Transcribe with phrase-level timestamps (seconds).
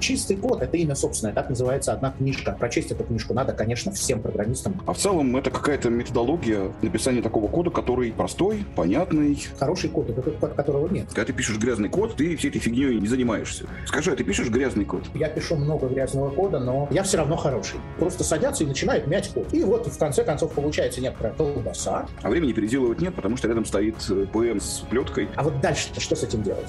[0.00, 2.56] Чистый код— это имя собственное, так называется одна книжка.
[2.58, 4.80] Прочесть эту книжку надо, конечно, всем программистам.
[4.86, 9.38] А в целом это какая-то методология написания такого кода, который простой, понятный.
[9.58, 11.08] Хороший код— это тот код, которого нет.
[11.08, 13.66] Когда ты пишешь грязный код, ты всей этой фигней не занимаешься.
[13.86, 15.04] Скажи, а ты пишешь грязный код?
[15.14, 17.78] Я пишу много грязного кода, но я все равно хороший.
[17.98, 19.52] Просто садятся и начинают мять код.
[19.52, 22.06] И вот в конце концов получается некоторая колбаса.
[22.22, 25.28] А времени переделывать нет, потому что рядом стоит э, ПМ с плеткой.
[25.36, 26.68] А вот дальше-то что с этим делать?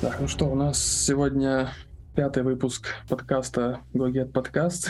[0.00, 1.72] Так, ну что, у нас сегодня
[2.18, 4.88] пятый выпуск подкаста GoGet Podcast.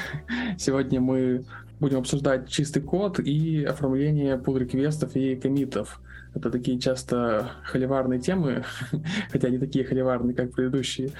[0.56, 1.44] Сегодня мы
[1.78, 6.00] будем обсуждать чистый код и оформление pull реквестов и комитов.
[6.34, 8.64] Это такие часто холиварные темы,
[9.30, 11.10] хотя не такие холиварные, как предыдущие.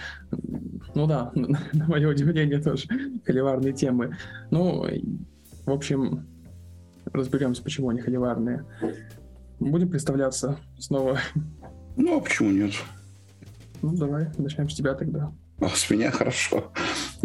[0.95, 2.89] Ну да, на мое удивление тоже
[3.27, 4.17] холиварные темы.
[4.51, 4.87] Ну,
[5.67, 6.27] в общем,
[7.13, 8.65] разберемся, почему они холиварные.
[9.61, 11.19] Будем представляться снова.
[11.99, 12.73] Ну, а почему нет?
[13.83, 15.31] Ну, давай, начнем с тебя тогда.
[15.61, 16.71] А, с меня хорошо.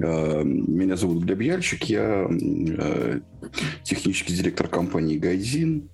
[0.01, 3.21] А, меня зовут Глеб Яльчик, я а,
[3.83, 5.89] технический директор компании «Гайдзин».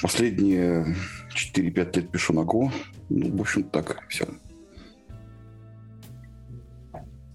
[0.00, 0.96] Последние
[1.54, 2.70] 4-5 лет пишу на Go.
[3.10, 4.26] Ну, в общем, так, все.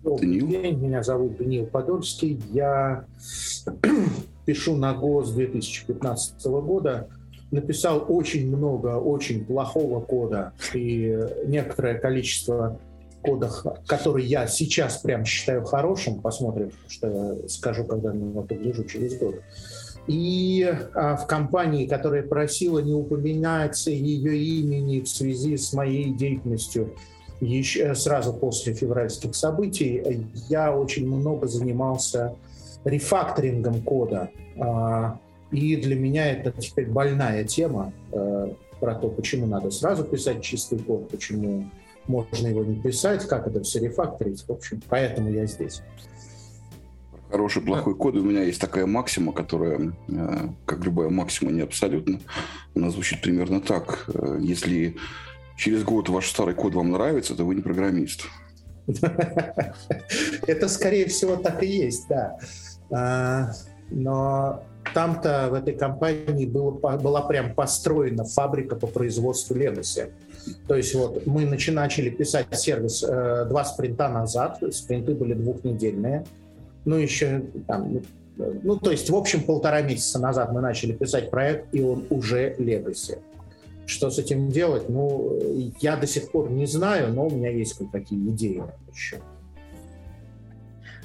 [0.04, 0.48] Даниил?
[0.48, 2.42] День, меня зовут Даниил Подольский.
[2.52, 3.06] Я
[4.46, 7.10] пишу на Go с 2015 года
[7.52, 12.80] написал очень много очень плохого кода и некоторое количество
[13.28, 18.86] кодов, которые я сейчас прям считаю хорошим, посмотрим, что я скажу, когда на него погляжу
[18.86, 19.36] через год.
[20.08, 26.94] И а, в компании, которая просила не упоминать ее имени в связи с моей деятельностью
[27.42, 32.36] еще сразу после февральских событий, я очень много занимался
[32.86, 34.30] рефакторингом кода.
[34.58, 35.20] А,
[35.52, 40.80] и для меня это теперь больная тема э, про то, почему надо сразу писать чистый
[40.80, 41.70] код, почему
[42.08, 44.44] можно его не писать, как это все рефакторить.
[44.48, 45.82] В общем, поэтому я здесь.
[47.30, 48.16] Хороший, плохой код.
[48.16, 52.22] У меня есть такая максима, которая, э, как любая максима, не абсолютно.
[52.74, 54.10] Она звучит примерно так.
[54.14, 54.96] Э, если
[55.58, 58.28] через год ваш старый код вам нравится, то вы не программист.
[60.48, 62.38] Это, скорее всего, так и есть, да.
[62.90, 63.52] А,
[63.90, 64.64] но
[64.94, 70.12] там-то в этой компании было, была прям построена фабрика по производству Legacy.
[70.68, 76.26] То есть вот мы начали писать сервис э, два спринта назад, спринты были двухнедельные,
[76.86, 78.02] ну еще там,
[78.38, 82.56] ну то есть в общем полтора месяца назад мы начали писать проект, и он уже
[82.58, 83.20] Legacy.
[83.86, 84.90] Что с этим делать?
[84.90, 85.40] Ну,
[85.80, 88.62] я до сих пор не знаю, но у меня есть кое-какие идеи
[88.94, 89.22] еще.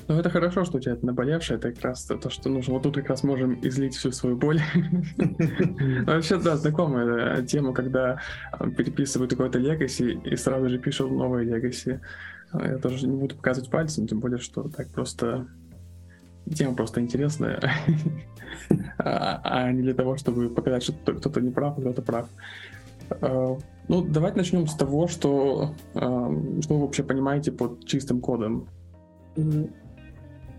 [0.09, 2.75] Ну, это хорошо, что у тебя это наболевшее, это как раз то, что нужно.
[2.75, 4.61] Вот тут как раз можем излить всю свою боль.
[6.07, 8.21] Вообще, да, знакомая тема, когда
[8.53, 12.01] а, переписывают какой-то легаси и сразу же пишут новые легаси.
[12.53, 15.47] Я тоже не буду показывать пальцем, тем более, что так просто
[16.55, 17.61] тема просто интересная,
[18.99, 22.29] а, а не для того, чтобы показать, что кто-то не прав, а кто-то прав.
[23.11, 23.57] А,
[23.89, 28.69] ну, давайте начнем с того, что, что вы вообще понимаете под чистым кодом.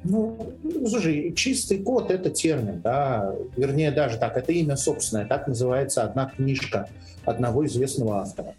[0.04, 0.54] Ну,
[0.88, 6.26] слушай, чистый код— это термин, да, вернее, даже так, это имя собственное, так называется одна
[6.26, 6.90] книжка
[7.26, 8.56] одного известного автора.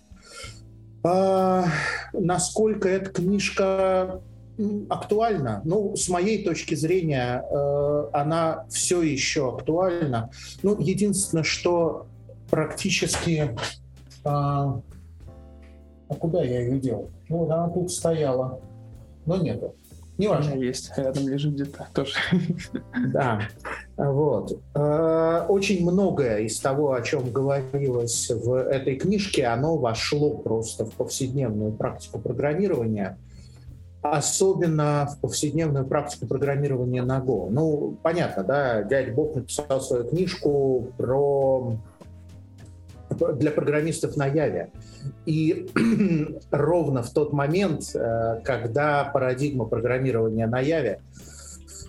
[1.02, 1.66] А,
[2.14, 4.22] насколько эта книжка
[4.88, 5.60] актуальна?
[5.64, 10.30] Ну, с моей точки зрения, э, она все еще актуальна.
[10.62, 12.06] Ну, единственное, что
[12.50, 13.54] практически...
[14.24, 14.80] А,
[16.08, 17.10] а куда я ее делал?
[17.28, 18.60] Ну, она тут стояла,
[19.26, 19.74] но нету.
[20.16, 20.54] Не важно.
[20.54, 22.14] есть, рядом лежит где-то тоже.
[23.12, 23.42] Да,
[23.96, 24.60] вот.
[24.74, 30.92] Э, очень многое из того, о чем говорилось в этой книжке, оно вошло просто в
[30.92, 33.18] повседневную практику программирования,
[34.02, 37.48] особенно в повседневную практику программирования на Go.
[37.50, 41.76] Ну, понятно, да, дядя Бог написал свою книжку про
[43.16, 44.70] для программистов на Яве.
[45.26, 45.66] И
[46.50, 51.00] ровно в тот момент, э, когда парадигма программирования на Яве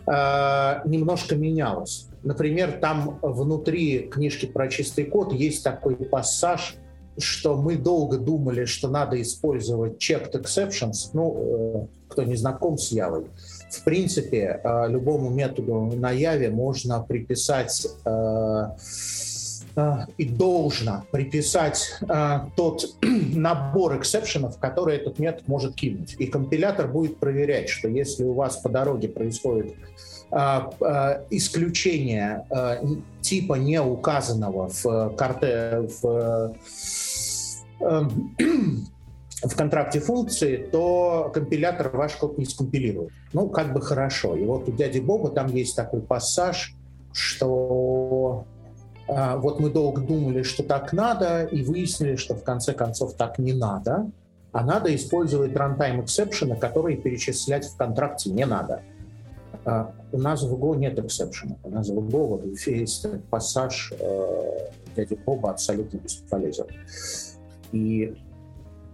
[0.07, 2.07] э, немножко менялась.
[2.24, 6.75] Например, там внутри книжки про чистый код есть такой пассаж,
[7.18, 11.12] что мы долго думали, что надо использовать checked exceptions.
[11.13, 13.25] Ну, э, кто не знаком с Явой,
[13.69, 17.88] в принципе, любому методу на Яве можно приписать
[20.18, 26.16] и должно приписать э, тот набор эксепшенов, который этот метод может кинуть.
[26.18, 29.74] И компилятор будет проверять, что если у вас по дороге происходит
[30.31, 32.45] э, исключение
[33.22, 36.56] типа не указанного в карте в
[39.44, 43.12] в контракте функции, то компилятор ваш код не скомпилирует.
[43.33, 44.36] Ну, как бы хорошо.
[44.36, 46.74] И вот у дяди Боба там есть такой пассаж,
[47.12, 48.45] что
[49.07, 53.54] вот мы долго думали, что так надо, и выяснили, что в конце концов так не
[53.54, 54.10] надо,
[54.52, 58.81] а надо использовать runtime exception, которые перечислять в контракте не надо.
[59.66, 61.57] А, у нас в Go нет эксепшена.
[61.63, 66.68] У нас в Go вот есть пассаж э, дяди Боба абсолютно бесполезен.
[67.72, 68.16] И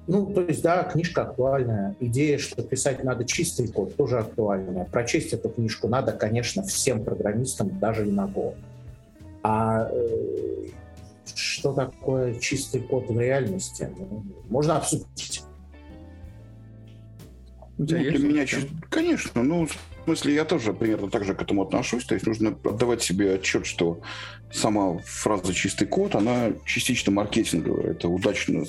[0.07, 1.95] ну, то есть, да, книжка актуальная.
[1.99, 4.85] Идея, что писать надо чистый код, тоже актуальная.
[4.85, 8.55] Прочесть эту книжку надо, конечно, всем программистам, даже и на Go.
[9.43, 10.67] А э,
[11.35, 13.89] что такое чистый код в реальности?
[14.49, 15.43] Можно обсудить.
[17.77, 18.45] Ну, для меня,
[18.89, 22.05] конечно, ну, в смысле, я тоже примерно так же к этому отношусь.
[22.05, 24.01] То есть нужно отдавать себе отчет, что
[24.51, 27.91] сама фраза «чистый код», она частично маркетинговая.
[27.91, 28.65] Это удачно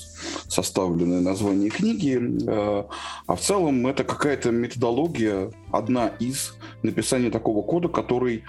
[0.48, 2.20] составленное название книги.
[2.46, 2.84] Э,
[3.26, 8.44] а в целом это какая-то методология, одна из написания такого кода, который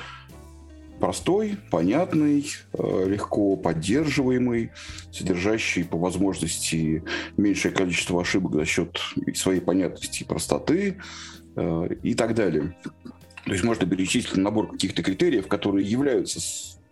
[1.04, 4.72] простой, понятный, э, легко поддерживаемый,
[5.12, 7.04] содержащий по возможности
[7.36, 9.00] меньшее количество ошибок за счет
[9.36, 10.98] своей понятности и простоты,
[11.56, 12.76] Э, и так далее.
[13.46, 16.40] То есть можно перечислить набор каких-то критериев, которые являются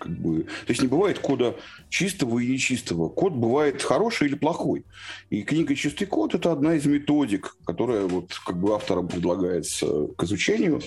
[0.01, 0.43] как бы...
[0.43, 1.55] То есть не бывает кода
[1.89, 3.09] чистого и нечистого.
[3.09, 4.83] Код бывает хороший или плохой.
[5.29, 10.23] И книга «Чистый код»— это одна из методик, которая вот как бы авторам предлагается к
[10.23, 10.81] изучению.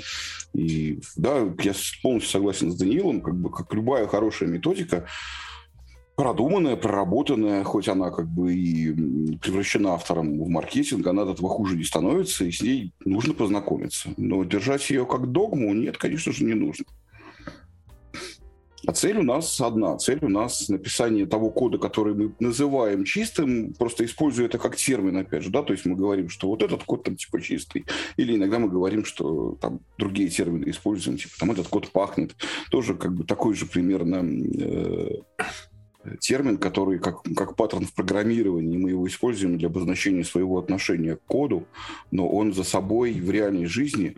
[0.53, 1.73] И да, я
[2.03, 5.07] полностью согласен с Даниилом, как бы как любая хорошая методика,
[6.17, 8.93] продуманная, проработанная, хоть она как бы и
[9.39, 14.11] превращена автором в маркетинг, она от этого хуже не становится, и с ней нужно познакомиться.
[14.17, 16.85] Но держать ее как догму, нет, конечно же, не нужно.
[18.87, 19.97] А цель у нас одна.
[19.97, 25.17] Цель у нас написание того кода, который мы называем чистым, просто используя это как термин,
[25.17, 27.87] опять же, да, то есть мы говорим, что вот этот код там типа чистый.
[28.17, 32.35] Или иногда мы говорим, что там другие термины используем, типа там этот код пахнет.
[32.71, 35.21] Тоже как бы такой же примерно э,
[36.21, 41.23] термин, который как, как паттерн в программировании, мы его используем для обозначения своего отношения к
[41.25, 41.67] коду,
[42.11, 44.17] но он за собой в реальной жизни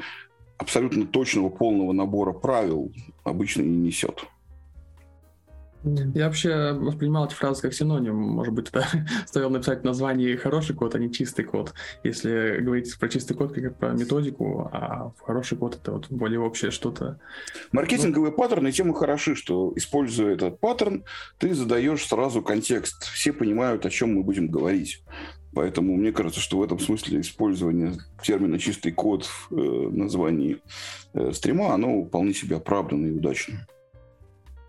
[0.59, 2.93] абсолютно точного полного набора правил
[3.25, 4.27] обычно не несет.
[5.87, 8.17] Я вообще воспринимал эти фразы как синоним.
[8.17, 8.87] Может быть, это
[9.27, 11.75] стоило написать название хороший код, а не чистый код.
[12.03, 16.73] Если говорить про чистый код как про методику, а хороший код это вот более общее
[16.73, 17.21] что-то.
[17.71, 21.05] Маркетинговые ну, паттерны тем и хороши, что используя этот паттерн,
[21.39, 23.05] ты задаешь сразу контекст.
[23.05, 25.05] Все понимают, о чем мы будем говорить.
[25.55, 27.93] Поэтому мне кажется, что в этом смысле использование
[28.23, 30.59] термина «чистый код» в э, названии
[31.15, 33.67] э, стрима, оно вполне себе оправданно и удачно.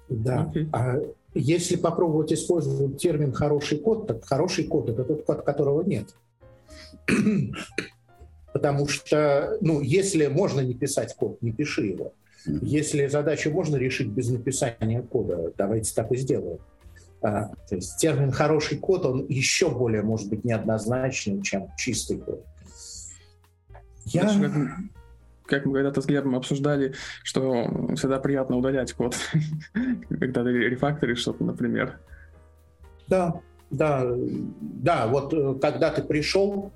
[0.10, 0.52] Да.
[0.54, 0.70] Okay.
[0.72, 1.00] А
[1.34, 6.16] если попробовать использовать термин «хороший код», так хороший код– это тот код, которого нет.
[8.54, 12.14] Потому что, ну, если можно не писать код, не пиши его.
[12.46, 16.60] Если задачу можно решить без написания кода, давайте так и сделаем.
[17.22, 22.46] А, то есть термин «хороший код», он еще более, может быть, неоднозначный, чем чистый код.
[24.06, 24.30] Я
[25.48, 29.16] как мы когда-то с Глебом обсуждали, что всегда приятно удалять код,
[30.10, 32.00] когда ты рефакторишь что-то, например.
[33.08, 34.06] Да, да,
[34.62, 36.72] да, вот э, когда ты пришел,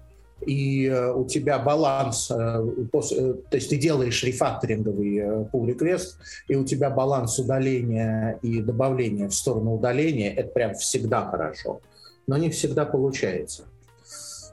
[0.45, 5.19] и э, у тебя баланс, э, то есть ты делаешь рефакторинговый
[5.51, 6.15] pull request,
[6.47, 11.81] и у тебя баланс удаления и добавления в сторону удаления, это прям всегда хорошо.
[12.27, 13.63] Но не всегда получается,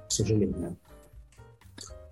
[0.09, 0.76] к сожалению.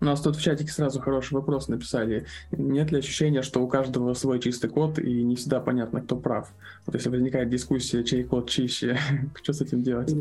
[0.00, 2.26] У нас тут в чатике сразу хороший вопрос написали.
[2.50, 6.52] Нет ли ощущения, что у каждого свой чистый код и не всегда понятно, кто прав?
[6.84, 8.98] Вот если возникает дискуссия, чей код чище,
[9.42, 10.14] что с этим делать?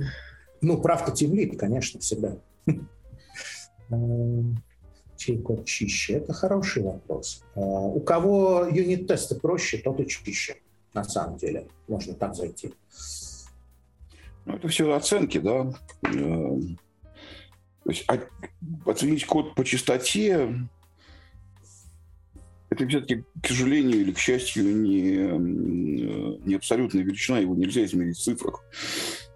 [0.62, 2.38] Ну, прав-то тимлит, конечно, всегда.
[3.90, 4.58] Эм,
[5.18, 6.14] чей код чище?
[6.14, 7.44] Это хороший вопрос.
[7.56, 10.56] Э, у кого юнит-тесты проще, тот и чище,
[10.94, 11.68] на самом деле.
[11.88, 12.74] Можно так зайти.
[14.46, 15.72] Ну, это все оценки, да.
[17.86, 18.06] То есть
[18.86, 20.50] оценить код по частоте
[22.70, 25.18] это все-таки, к сожалению или к счастью, не,
[26.46, 28.64] не абсолютная величина, его нельзя измерить в цифрах.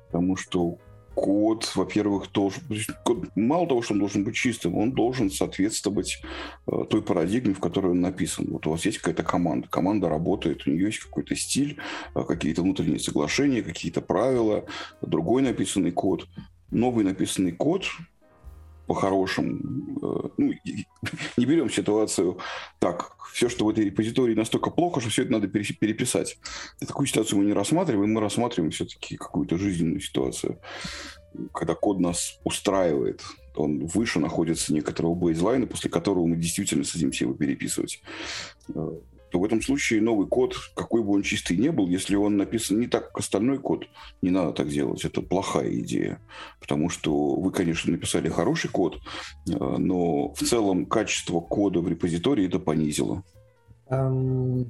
[0.07, 0.79] Потому что
[1.13, 2.63] код, во-первых, должен
[3.03, 6.21] код, мало того, что он должен быть чистым, он должен соответствовать
[6.67, 8.47] э, той парадигме, в которой он написан.
[8.49, 11.77] Вот у вас есть какая-то команда, команда работает, у нее есть какой-то стиль,
[12.15, 14.65] э, какие-то внутренние соглашения, какие-то правила,
[15.01, 16.27] другой написанный код.
[16.71, 17.85] Новый написанный код
[18.89, 19.59] по-хорошему.
[20.01, 20.53] Э, ну,
[21.37, 22.39] не берем ситуацию
[22.79, 26.39] так, все, что в этой репозитории настолько плохо, что все это надо переписать.
[26.79, 30.59] Такую ситуацию мы не рассматриваем, мы рассматриваем все-таки какую-то жизненную ситуацию,
[31.53, 33.21] когда код нас устраивает.
[33.55, 38.01] Он выше находится некоторого бейзлайна, после которого мы действительно садимся его переписывать.
[39.31, 42.79] То в этом случае новый код, какой бы он чистый не был, если он написан
[42.79, 43.85] не так, как остальной код,
[44.21, 45.05] не надо так делать.
[45.05, 46.19] Это плохая идея.
[46.59, 48.97] Потому что вы, конечно, написали хороший код,
[49.47, 53.23] э, но в целом качество кода в репозитории это понизило.
[53.89, 54.67] Um,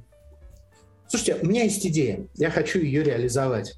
[1.08, 2.28] слушайте, у меня есть идея.
[2.36, 3.78] Я хочу ее реализовать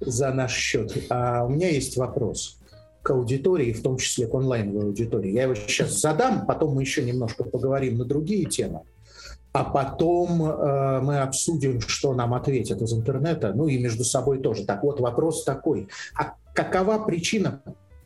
[0.00, 1.06] за наш счет.
[1.10, 2.58] А у меня есть вопрос
[3.02, 5.32] к аудитории, в том числе к онлайновой аудитории.
[5.32, 8.82] Я его сейчас задам, потом мы еще немножко поговорим на другие темы
[9.52, 14.64] а потом э, мы обсудим, что нам ответят из интернета, ну и между собой тоже.
[14.64, 15.88] Так вот, вопрос такой.
[16.16, 17.60] А какова причина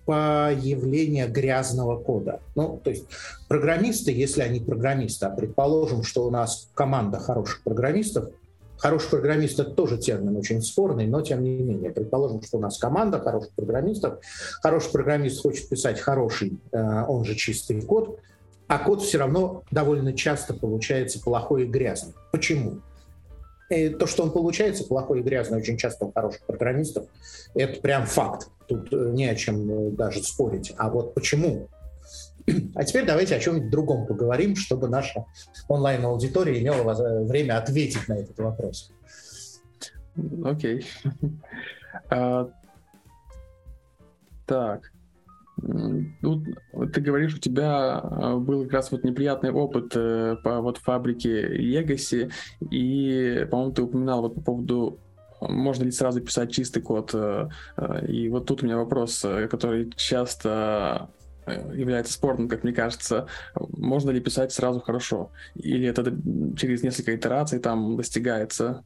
[0.06, 2.40] появления грязного кода?
[2.54, 3.04] Ну, то есть
[3.48, 8.28] программисты, если они программисты, а предположим, что у нас команда хороших программистов,
[8.76, 11.90] Хороший программист– это тоже термин очень спорный, но тем не менее.
[11.90, 14.18] Предположим, что у нас команда хороших программистов.
[14.62, 18.18] Хороший программист хочет писать хороший, э, он же чистый код–
[18.68, 22.14] а код все равно довольно часто получается плохой и грязный.
[22.32, 22.80] Почему?
[23.70, 27.06] И то, что он получается плохой и грязный очень часто у хороших программистов,
[27.54, 28.48] это прям факт.
[28.68, 30.72] Тут э, не о чем э, даже спорить.
[30.76, 31.68] А вот почему?
[32.74, 35.24] А теперь давайте о чем-нибудь другом поговорим, чтобы наша
[35.66, 38.92] онлайн-аудитория имела время ответить на этот вопрос.
[40.44, 40.84] Окей.
[41.04, 41.32] Okay.
[42.10, 42.50] uh,
[44.46, 44.92] так.
[45.56, 46.44] Ну,
[46.92, 51.46] ты говоришь, у тебя а, был как раз вот неприятный опыт э, по вот фабрике
[51.46, 52.32] Legacy,
[52.70, 54.98] и, по-моему, ты упоминал вот по поводу
[55.40, 57.10] можно ли сразу писать чистый код.
[57.14, 61.08] Э, э, и вот тут у меня вопрос, который часто
[61.46, 65.30] является спорным, как мне кажется, можно ли писать сразу хорошо?
[65.54, 66.04] Или это
[66.56, 68.82] через несколько итераций там достигается?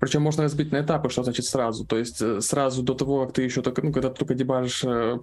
[0.00, 1.84] Причем можно разбить на этапы, что значит сразу.
[1.84, 4.82] То есть э, сразу до того, как ты еще только, ну, когда ты только дебажишь
[4.82, 5.18] э,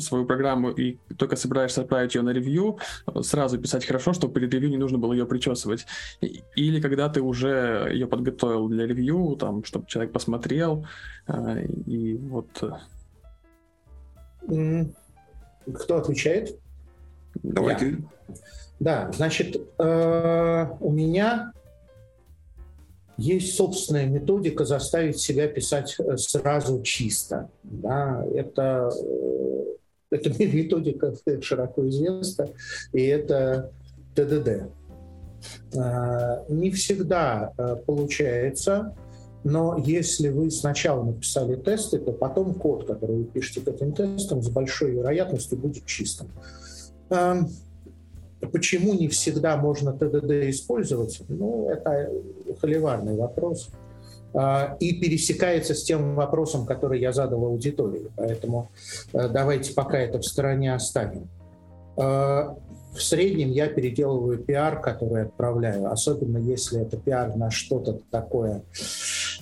[0.00, 2.78] свою программу и только собираешься отправить ее на ревью,
[3.22, 5.86] сразу писать хорошо, чтобы перед ревью не нужно было ее причесывать.
[6.20, 10.86] Или когда ты уже ее подготовил для ревью, там, чтобы человек посмотрел,
[11.26, 12.48] э, и вот...
[15.74, 16.58] Кто отвечает?
[17.42, 17.96] Давай Я.
[18.80, 21.52] Да, значит, у меня
[23.18, 27.50] есть собственная методика заставить себя писать э, сразу чисто.
[27.64, 28.24] Да?
[28.32, 29.64] Это, э,
[30.10, 32.48] эта методика широко известна,
[32.92, 33.72] и это
[34.14, 34.70] ТДД.
[35.76, 38.94] А, не всегда э, получается,
[39.42, 44.42] но если вы сначала написали тесты, то потом код, который вы пишете к этим тестам,
[44.42, 46.30] с большой вероятностью будет чистым.
[48.52, 51.20] Почему не всегда можно ТДД использовать?
[51.28, 52.10] Ну, это
[52.60, 53.70] холиварный вопрос.
[54.34, 58.08] А, и пересекается с тем вопросом, который я задал аудитории.
[58.16, 58.70] Поэтому
[59.12, 61.28] э, давайте пока это в стороне оставим.
[61.96, 62.56] А,
[62.94, 68.62] в среднем я переделываю пиар, который отправляю, особенно если это пиар на что-то такое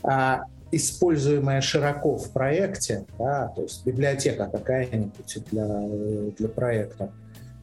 [0.03, 5.67] а, используемое широко в проекте, да, то есть библиотека какая-нибудь для,
[6.39, 7.13] для проекта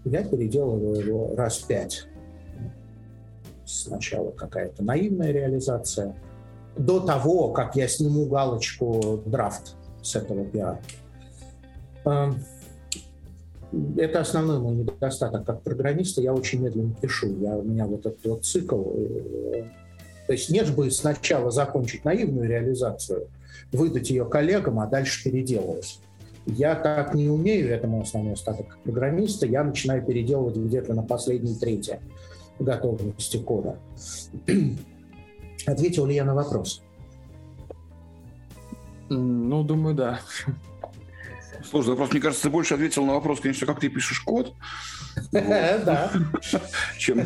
[0.06, 2.08] я переделываю его раз пять.
[3.66, 6.16] Сначала какая-то наивная реализация,
[6.78, 10.82] до того, как я сниму галочку драфт с этого пиара.
[12.06, 12.44] Эм,
[13.98, 16.22] это основной мой недостаток как программиста.
[16.22, 17.28] Я очень медленно пишу.
[17.40, 18.84] Я, у меня вот этот вот цикл.
[18.96, 19.64] Э,
[20.28, 23.28] то есть нет бы сначала закончить наивную реализацию,
[23.72, 26.00] выдать ее коллегам, а дальше переделывать.
[26.46, 31.56] Я как не умею, это мой основной остаток программиста, я начинаю переделывать где-то на последней
[31.56, 32.00] трети
[32.60, 33.80] готовности кода.
[35.66, 36.84] Ответил ли я на вопрос?
[39.10, 40.20] Ну, думаю, да.
[41.64, 42.12] Сложный вопрос.
[42.12, 44.54] Мне кажется, ты больше ответил на вопрос, конечно, как ты пишешь код.
[45.32, 46.12] Да.
[46.98, 47.26] Чем...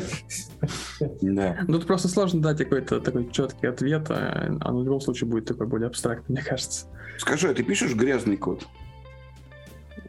[1.22, 1.58] Да.
[1.68, 5.46] Ну, тут просто сложно дать какой-то такой четкий ответ, а он в любом случае будет
[5.46, 6.88] такой более абстрактный, мне кажется.
[7.18, 8.68] Скажи, а ты пишешь грязный код?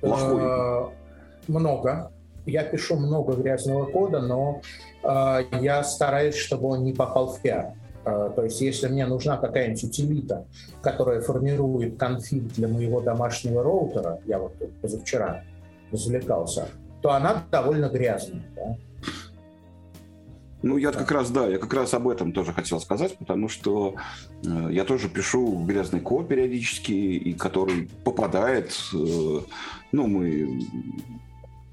[0.00, 0.42] Плохой?
[0.42, 0.86] Э,
[1.48, 2.10] много.
[2.46, 4.62] Я пишу много грязного кода, но
[5.02, 7.74] э, я стараюсь, чтобы он не попал в пиар.
[8.04, 10.46] Э, то есть, если мне нужна какая-нибудь утилита,
[10.80, 15.44] которая формирует конфиг для моего домашнего роутера, я вот позавчера
[15.92, 16.68] развлекался,
[17.02, 18.42] то она довольно грязная.
[18.56, 18.76] Да?
[20.62, 23.94] Ну, я как раз, да, я как раз об этом тоже хотел сказать, потому что
[24.44, 29.40] э, я тоже пишу грязный код периодически, и который попадает, э,
[29.92, 30.60] ну, мы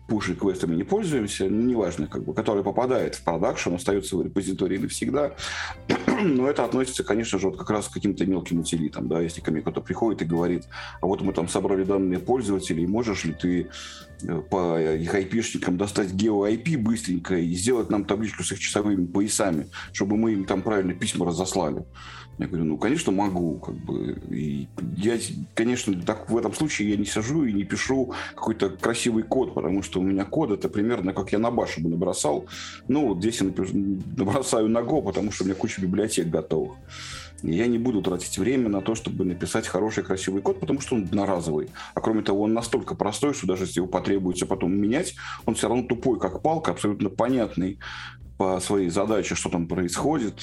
[0.07, 5.35] пуши квестами не пользуемся, неважно, как бы, который попадает в продакшн, остается в репозитории навсегда.
[6.23, 9.51] но это относится, конечно же, вот как раз к каким-то мелким утилитам, да, если ко
[9.51, 10.65] мне кто-то приходит и говорит,
[11.01, 13.69] а вот мы там собрали данные пользователей, можешь ли ты
[14.21, 19.67] э, по их айпишникам достать гео-IP быстренько и сделать нам табличку с их часовыми поясами,
[19.91, 21.85] чтобы мы им там правильно письма разослали.
[22.37, 24.21] Я говорю, ну, конечно, могу, как бы.
[24.29, 25.17] И я,
[25.53, 29.81] конечно, так в этом случае я не сажу и не пишу какой-то красивый код, потому
[29.83, 32.45] что у меня код это примерно как я на баше бы набросал.
[32.87, 36.75] Ну, вот здесь я набросаю на Go, потому что у меня куча библиотек готовых.
[37.41, 41.03] Я не буду тратить время на то, чтобы написать хороший, красивый код, потому что он
[41.03, 41.69] одноразовый.
[41.93, 45.15] А кроме того, он настолько простой, что даже если его потребуется потом менять,
[45.45, 47.79] он все равно тупой, как палка, абсолютно понятный
[48.37, 50.41] по своей задаче, что там происходит.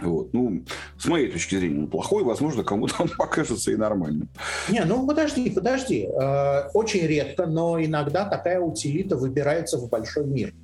[0.00, 0.32] Вот.
[0.32, 0.64] Ну,
[0.98, 4.28] с моей точки зрения, он плохой, возможно, кому-то он покажется и нормальным.
[4.68, 6.08] Не, ну подожди, подожди.
[6.08, 10.54] Э, очень редко, но иногда такая утилита выбирается в большой мир.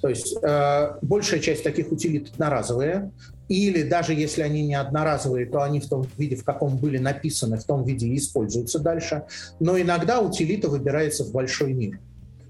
[0.00, 3.12] То есть э, большая часть таких утилит одноразовые,
[3.48, 7.58] или даже если они не одноразовые, то они в том виде, в каком были написаны,
[7.58, 9.24] в том виде и используются дальше.
[9.58, 11.98] Но иногда утилита выбирается в большой мир.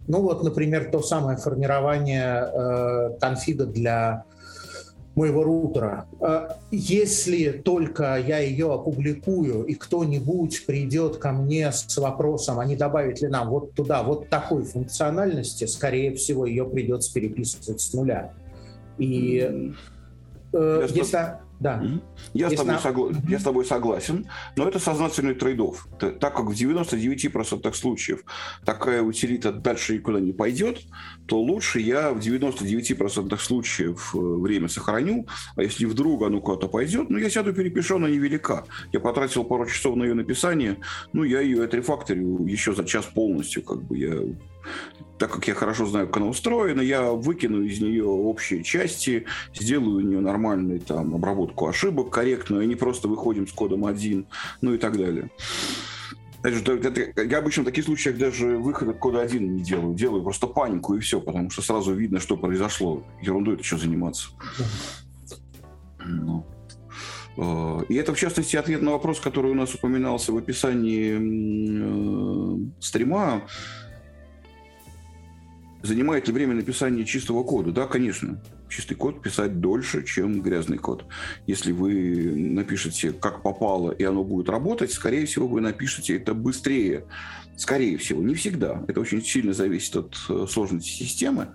[0.06, 4.24] Ну вот, например, то самое формирование э, конфига для
[5.14, 6.06] моего рутера.
[6.20, 12.76] А если только я ее опубликую, и кто-нибудь придет ко мне с вопросом, а не
[12.76, 18.32] добавить ли нам вот туда вот такой функциональности, скорее всего, ее придется переписывать с нуля.
[18.98, 19.72] И
[20.52, 21.40] э, если...
[21.60, 21.82] Да.
[22.32, 23.10] Я, с тобой согла...
[23.28, 24.26] я с тобой согласен,
[24.56, 25.86] но это сознательный трейдов.
[25.98, 28.24] Так как в 99% случаев
[28.64, 30.80] такая утилита дальше никуда не пойдет,
[31.26, 37.10] то лучше я в 99% случаев э, время сохраню, а если вдруг оно куда-то пойдет,
[37.10, 38.64] ну, я сяду перепишу, она невелика.
[38.92, 40.78] Я потратил пару часов на ее написание,
[41.12, 44.14] ну, я ее отрефакторю еще за час полностью, как бы я
[45.18, 49.98] так как я хорошо знаю, как она устроена, я выкину из нее общие части, сделаю
[49.98, 54.26] у нее нормальную там обработку ошибок корректную, и не просто выходим с кодом один,
[54.62, 55.30] ну и так далее.
[56.42, 59.94] Я обычно в таких случаях даже выхода кода один не делаю.
[59.94, 63.04] Делаю просто панику и все, потому что сразу видно, что произошло.
[63.20, 64.30] Ерундой это что заниматься.
[66.02, 66.46] Ну.
[67.36, 72.58] Э, и это, в частности, ответ на вопрос, который у нас упоминался в описании э,
[72.80, 73.42] стрима
[75.82, 77.72] Занимает ли время написания чистого кода?
[77.72, 78.38] Да, конечно.
[78.68, 81.06] Чистый код писать дольше, чем грязный код.
[81.46, 87.04] Если вы напишете как попало, и оно будет работать, скорее всего, вы напишете это быстрее,
[87.60, 88.82] Скорее всего, не всегда.
[88.88, 91.48] Это очень сильно зависит от э, сложности системы,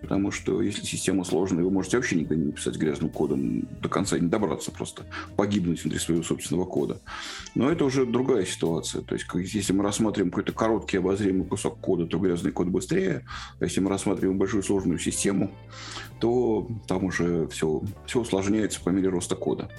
[0.00, 4.18] потому что если система сложная, вы можете вообще никогда не написать грязным кодом до конца
[4.18, 7.00] не добраться, просто погибнуть внутри своего собственного кода.
[7.54, 9.02] Но это уже другая ситуация.
[9.02, 13.24] То есть, если мы рассматриваем какой-то короткий обозримый кусок кода, то грязный код быстрее.
[13.60, 15.52] А если мы рассматриваем большую сложную систему,
[16.18, 19.70] то там уже все, все усложняется по мере роста кода.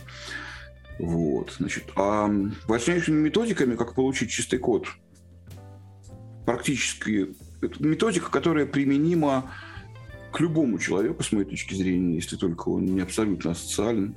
[0.98, 2.32] Вот, значит, а
[2.67, 4.88] важнейшими методиками, как получить чистый код,
[6.45, 7.36] практически
[7.79, 9.51] методика, которая применима
[10.34, 14.15] к любому человеку, с моей точки зрения, если только он не абсолютно асоциален,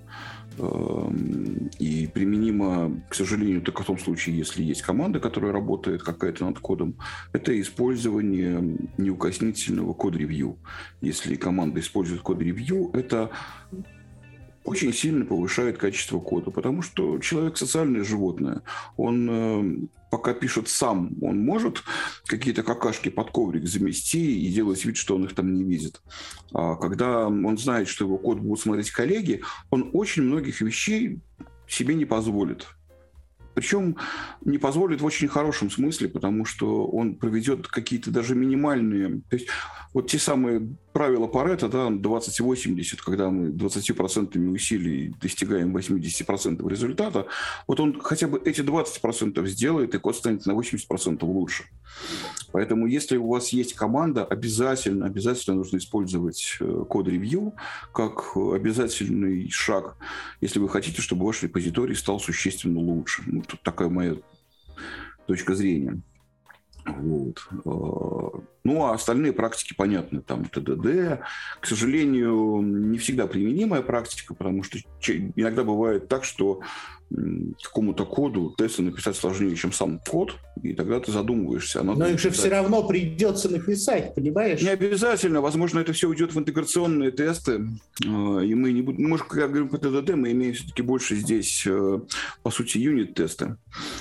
[0.58, 6.46] эм, и применима, к сожалению, только в том случае, если есть команда, которая работает какая-то
[6.46, 6.96] над кодом,
[7.34, 10.58] это использование неукоснительного код-ревью.
[11.02, 13.30] Если команда использует код-ревью, это
[14.64, 18.62] очень сильно повышает качество кода, потому что человек социальное животное.
[18.96, 19.86] Он э,
[20.16, 21.82] пока пишет сам, он может
[22.24, 26.00] какие-то какашки под коврик замести и делать вид, что он их там не видит.
[26.54, 31.20] А когда он знает, что его код будут смотреть коллеги, он очень многих вещей
[31.68, 32.66] себе не позволит.
[33.56, 33.96] Причем
[34.44, 39.22] не позволит в очень хорошем смысле, потому что он проведет какие-то даже минимальные...
[39.30, 39.48] То есть
[39.94, 47.26] вот те самые правила Паретта, да, 20-80, когда мы 20% усилий достигаем 80% результата,
[47.66, 51.64] вот он хотя бы эти 20% сделает, и код станет на 80% лучше.
[52.52, 57.54] Поэтому если у вас есть команда, обязательно, обязательно нужно использовать э, код-ревью
[57.92, 59.96] как обязательный шаг,
[60.40, 63.22] если вы хотите, чтобы ваш репозиторий стал существенно лучше.
[63.26, 64.16] Ну, тут такая моя
[65.26, 66.00] точка зрения.
[66.86, 67.48] Вот.
[67.64, 70.20] Э, ну, а остальные практики понятны.
[70.20, 71.20] Там ТДД,
[71.60, 74.78] к сожалению, не всегда применимая практика, потому что
[75.36, 76.60] иногда бывает так, что
[77.62, 81.82] какому-то коду тесты написать сложнее, чем сам код, и тогда ты задумываешься.
[81.82, 84.60] Но их же все равно придется написать, понимаешь?
[84.60, 85.40] Не обязательно.
[85.40, 87.68] Возможно, это все уйдет в интеграционные тесты,
[88.04, 89.02] э, и мы не будем...
[89.02, 92.00] Ну, может, когда говорим по ТДД, мы имеем все-таки больше здесь, э,
[92.42, 93.56] по сути, юнит-тесты.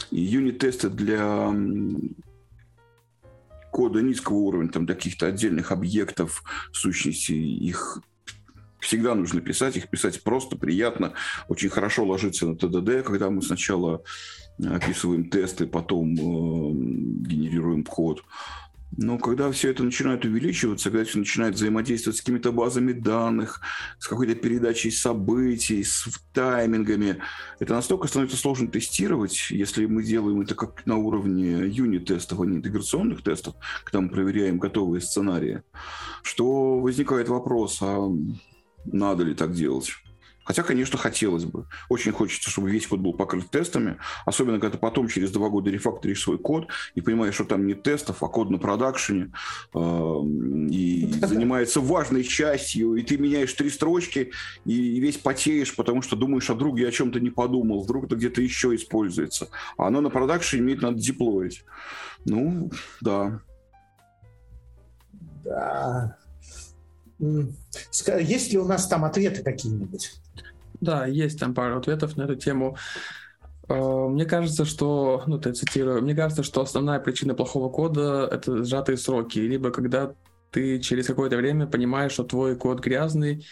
[0.09, 1.53] И юнит-тесты для
[3.75, 7.99] кода низкого уровня, там, для каких-то отдельных объектов, сущностей, их
[8.79, 11.11] всегда нужно писать, их писать просто, приятно,
[11.49, 14.01] очень хорошо ложится на ТДД, когда мы сначала
[14.65, 18.23] описываем тесты, потом э, генерируем код.
[18.97, 23.59] Но когда все это начинает увеличиваться, когда все начинает взаимодействовать с какими-то базами данных,
[23.99, 27.17] с какой-то передачей событий, с таймингами,
[27.59, 32.57] это настолько становится сложно тестировать, если мы делаем это как на уровне юнит-тестов, а не
[32.57, 35.63] интеграционных тестов, когда мы проверяем готовые сценарии,
[36.23, 38.09] что возникает вопрос, а
[38.85, 39.91] надо ли так делать?
[40.45, 41.67] Хотя, конечно, хотелось бы.
[41.89, 45.71] Очень хочется, чтобы весь код был покрыт тестами, особенно когда ты потом через два года
[45.71, 49.33] рефакторишь свой код и понимаешь, что там не тестов, а код на продакшене,
[49.73, 49.79] э,
[50.69, 54.31] и занимается важной частью, и ты меняешь три строчки,
[54.65, 58.41] и весь потеешь, потому что думаешь о друге, о чем-то не подумал, вдруг это где-то
[58.41, 59.49] еще используется.
[59.77, 61.65] А оно на продакшене имеет надо деплоить.
[62.25, 62.69] Ну,
[63.01, 63.41] да.
[65.43, 66.17] Да.
[67.19, 70.13] Есть ли у нас там ответы какие-нибудь?
[70.81, 72.77] Да, есть там пару ответов на эту тему.
[73.67, 78.63] Э, мне кажется, что, ну, ты цитирую, мне кажется, что основная причина плохого кода— это
[78.63, 80.13] сжатые сроки, либо когда
[80.51, 83.45] ты через какое-то время понимаешь, что твой код грязный,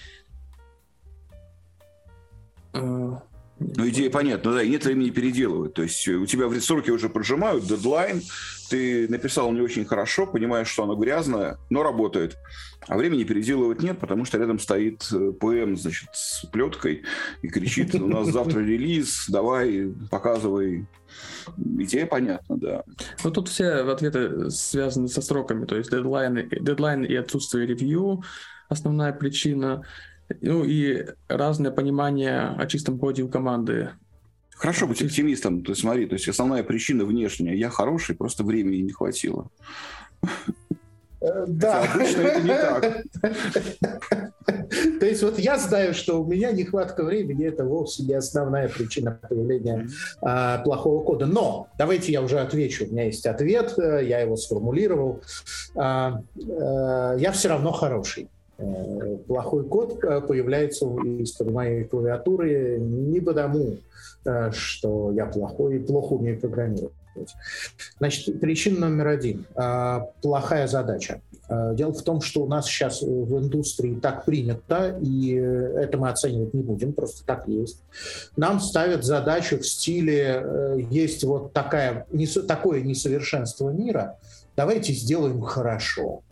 [2.73, 3.11] э,
[3.75, 5.73] ну, идея понятна, да, и нет времени переделывать.
[5.73, 8.21] То есть у тебя в сроки уже прожимают, дедлайн,
[8.69, 12.37] ты написал не очень хорошо, понимаешь, что оно грязное, но работает.
[12.87, 17.03] А времени переделывать нет, потому что рядом стоит э, ПМ, значит, с плеткой
[17.41, 20.85] и кричит, у нас завтра релиз, давай, показывай.
[21.79, 22.83] Идея понятна, да.
[23.23, 28.23] Ну, тут все ответы связаны со сроками, то есть дедлайн, дедлайн и отсутствие ревью–
[28.69, 29.83] основная причина–
[30.41, 33.91] ну и разное понимание о чистом коде у команды.
[34.51, 35.63] Хорошо быть оптимистом.
[35.63, 37.55] То есть смотри, то есть основная причина внешняя.
[37.55, 39.49] Я хороший, просто времени не хватило.
[41.23, 41.83] Э, да.
[41.83, 43.03] Обычно это не так.
[44.99, 49.19] То есть вот я знаю, что у меня нехватка времени– это вовсе не основная причина
[49.29, 49.87] появления
[50.21, 51.25] а, плохого кода.
[51.25, 52.85] Но давайте я уже отвечу.
[52.85, 55.21] У меня есть ответ, э, я его сформулировал.
[55.75, 58.29] А, а, я все равно хороший.
[58.57, 63.77] Э, плохой код э, появляется из-под моей клавиатуры не потому,
[64.25, 66.93] э, что я плохой и плохо умею программировать.
[67.99, 69.45] Значит, причина номер один.
[70.23, 71.21] Плохая задача.
[71.47, 76.55] Дело в том, что у нас сейчас в индустрии так принято, и это мы оценивать
[76.55, 77.83] не будем, просто так есть.
[78.35, 80.43] Нам ставят задачу в стиле
[80.89, 82.07] «есть вот такая,
[82.47, 84.17] такое несовершенство мира,
[84.55, 86.23] давайте сделаем хорошо».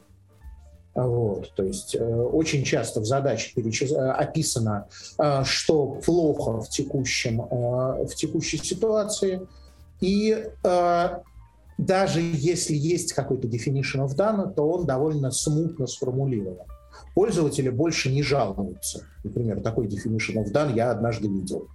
[0.93, 3.91] Вот, то есть э, очень часто в задаче перечис...
[3.93, 9.47] Э, описано, э, что плохо в, текущем, э, в текущей ситуации,
[10.01, 11.09] и э,
[11.77, 16.67] даже если есть какой-то definition of done, то он довольно смутно сформулирован.
[17.15, 19.05] Пользователи больше не жалуются.
[19.23, 21.67] Например, такой definition of done я однажды видел.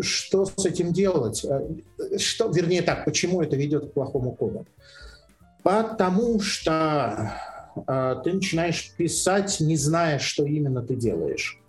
[0.00, 1.44] Что с этим делать?
[1.44, 4.66] Э, что, вернее так, почему это ведет к плохому коду?
[5.66, 7.32] Потому что
[7.88, 11.60] э, ты начинаешь писать, не зная, что именно ты делаешь.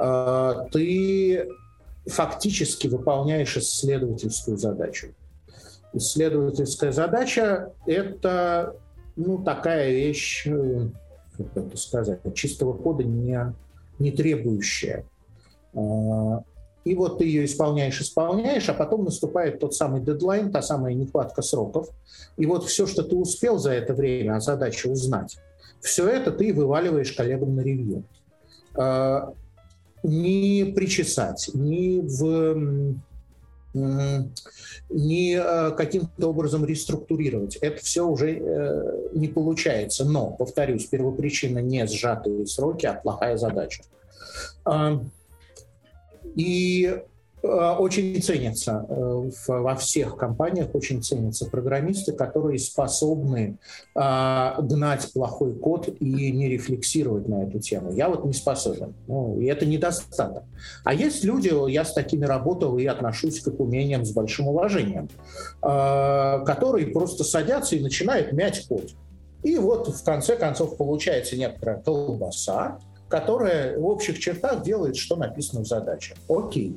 [0.00, 1.46] Э, ты
[2.06, 5.08] фактически выполняешь исследовательскую задачу.
[5.92, 8.74] Исследовательская задача– это
[9.16, 10.88] ну, такая вещь, э,
[11.36, 13.54] как это сказать, чистого кода не,
[13.98, 15.04] не требующая.
[16.86, 21.42] И вот ты ее исполняешь, исполняешь, а потом наступает тот самый дедлайн, та самая нехватка
[21.42, 21.88] сроков.
[22.36, 25.36] И вот все, что ты успел за это время, а задача узнать,
[25.80, 28.04] все это ты вываливаешь коллегам на ревью.
[28.76, 29.32] А,
[30.04, 32.94] не причесать, не в
[34.88, 37.56] не а, каким-то образом реструктурировать.
[37.56, 40.06] Это все уже э, не получается.
[40.06, 43.82] Но, повторюсь, первопричина не сжатые сроки, а плохая задача.
[44.64, 45.02] А,
[46.36, 47.02] и
[47.42, 53.58] э, очень ценятся э, во всех компаниях, очень ценятся программисты, которые способны
[53.94, 57.90] а, гнать плохой код и не рефлексировать на эту тему.
[57.92, 58.94] Я вот не способен.
[59.08, 60.44] Ну, и это недостаток.
[60.84, 65.08] А есть люди, я с такими работал и отношусь к их умениям с большим уважением,
[65.62, 68.90] а, которые просто садятся и начинают мять код.
[69.42, 75.62] И вот в конце концов получается некоторая колбаса, которая в общих чертах делает, что написано
[75.62, 76.14] в задаче.
[76.28, 76.76] Окей,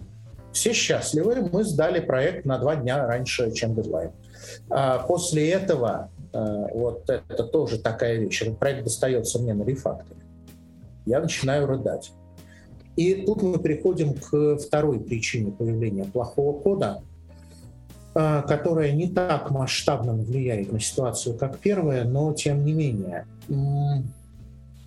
[0.52, 4.12] все счастливы, мы сдали проект на два дня раньше, чем дедлайн.
[4.70, 10.20] А после этого, а, вот это тоже такая вещь, этот проект достается мне на рефакторе.
[11.06, 12.12] Я начинаю рыдать.
[12.96, 17.02] И тут мы приходим к второй причине появления плохого кода,
[18.13, 23.26] а, которая не так масштабно влияет на ситуацию, как первая, но тем не менее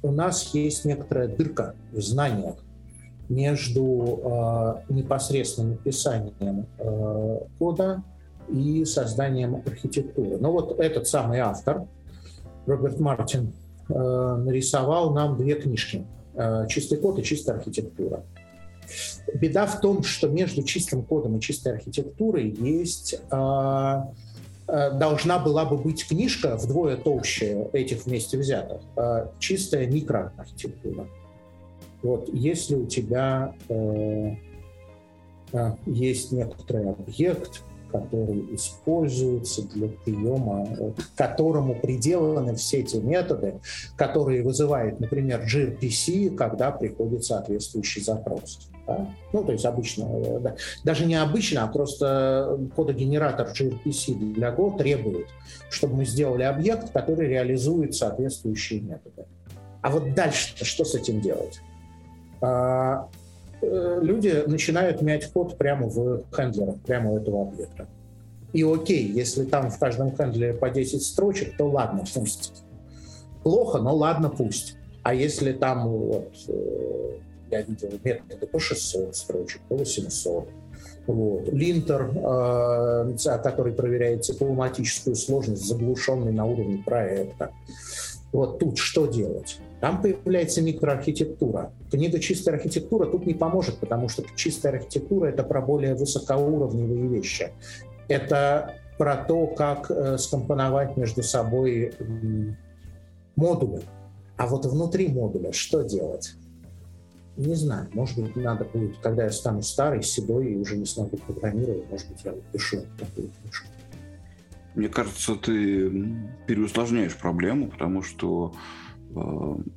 [0.02, 2.56] у нас есть некоторая дырка в знаниях
[3.28, 8.02] между э, непосредственным написанием э, кода
[8.48, 10.38] и созданием архитектуры.
[10.38, 11.86] Но вот этот самый автор,
[12.66, 13.52] Роберт Мартин,
[13.88, 18.24] э, нарисовал нам две книжки э, «Чистый код» и «Чистая архитектура».
[19.32, 24.02] Беда в том, что между чистым кодом и чистой архитектурой есть э,
[24.66, 28.80] должна была бы быть книжка вдвое толще этих вместе взятых.
[28.96, 31.06] Э, чистая микроархитектура.
[32.02, 34.34] Вот если у тебя э,
[35.52, 43.60] э, есть некоторый объект, который используется для приема, к которому приделаны все те методы,
[43.96, 48.70] которые вызывает, например, gRPC, когда приходит соответствующий запрос.
[48.86, 49.06] Да?
[49.32, 55.28] Ну, то есть обычно, да, даже не обычно, а просто кодогенератор gRPC для Go требует,
[55.70, 59.26] чтобы мы сделали объект, который реализует соответствующие методы.
[59.82, 61.60] А вот дальше что с этим делать?
[63.62, 67.86] Э, люди начинают мять код прямо в хендлерах, прямо у этого объекта.
[68.52, 72.64] И окей, если там в каждом хендлере по 10 строчек, то ладно, пусть.
[73.42, 74.76] Плохо, но ладно, пусть.
[75.02, 77.12] А если там, вот, э,
[77.50, 80.48] я видел методы по 600 строчек, по 800,
[81.06, 81.48] вот.
[81.52, 87.52] Линтер, э, который проверяет цикломатическую сложность, заглушенный на уровне проекта.
[88.32, 89.58] Вот тут что делать?
[89.82, 91.72] Там появляется микроархитектура.
[91.90, 97.50] Книга «Чистая архитектура» тут не поможет, потому что чистая архитектура— это про более высокоуровневые вещи.
[98.06, 101.94] Это про то, как э, скомпоновать между собой
[103.34, 103.82] модули.
[104.36, 106.36] А вот внутри модуля что делать?
[107.36, 111.16] Не знаю, может быть, надо будет, когда я стану старый, седой и уже не смогу
[111.16, 113.66] программировать, может быть, я пишу такую книжку.
[114.76, 115.90] Мне кажется, ты
[116.46, 118.54] переусложняешь проблему, потому что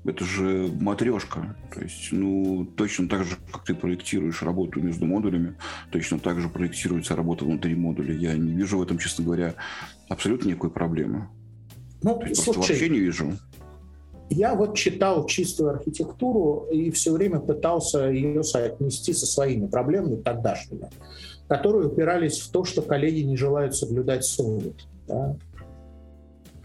[0.05, 1.55] это же матрешка.
[1.73, 5.55] То есть, ну, точно так же, как ты проектируешь работу между модулями,
[5.91, 8.13] точно так же проектируется работа внутри модуля.
[8.13, 9.55] Я не вижу в этом, честно говоря,
[10.09, 11.27] абсолютно никакой проблемы.
[12.01, 13.33] Ну, То есть, слушай, вообще не вижу.
[14.29, 20.89] Я вот читал чистую архитектуру и все время пытался ее соотнести со своими проблемами тогдашними,
[21.47, 24.73] которые упирались в то, что коллеги не желают соблюдать Solid.
[25.07, 25.35] Да?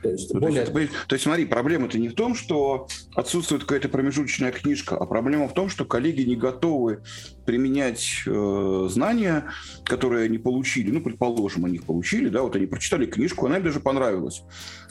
[0.03, 0.65] То есть, ну, более...
[0.65, 5.05] то, есть, то есть, смотри, проблема-то не в том, что отсутствует какая-то промежуточная книжка, а
[5.07, 7.03] проблема в том, что коллеги не готовы
[7.45, 9.47] применять э, знания,
[9.85, 10.91] которые они получили.
[10.91, 14.43] Ну, предположим, они их получили, да, вот они прочитали книжку, она им даже понравилась.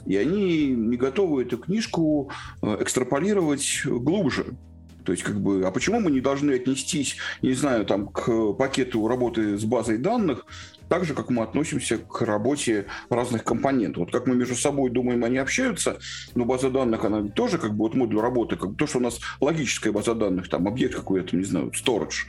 [0.05, 4.57] И они не готовы эту книжку э, экстраполировать глубже.
[5.05, 9.07] То есть, как бы, а почему мы не должны отнестись, не знаю, там, к пакету
[9.07, 10.45] работы с базой данных
[10.89, 14.05] так же, как мы относимся к работе разных компонентов.
[14.05, 15.99] Вот как мы между собой думаем, они общаются,
[16.35, 19.19] но база данных, она тоже как бы вот модуль работы, как то, что у нас
[19.39, 22.25] логическая база данных, там объект какой-то, не знаю, storage,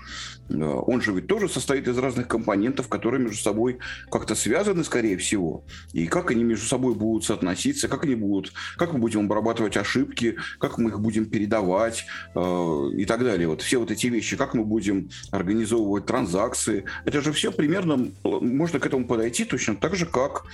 [0.51, 3.79] он же ведь тоже состоит из разных компонентов, которые между собой
[4.11, 5.65] как-то связаны, скорее всего.
[5.93, 10.37] И как они между собой будут соотноситься, как они будут, как мы будем обрабатывать ошибки,
[10.59, 13.49] как мы их будем передавать э, и так далее.
[13.49, 16.85] Вот все вот эти вещи, как мы будем организовывать транзакции.
[17.05, 20.45] Это же все примерно можно к этому подойти точно так же, как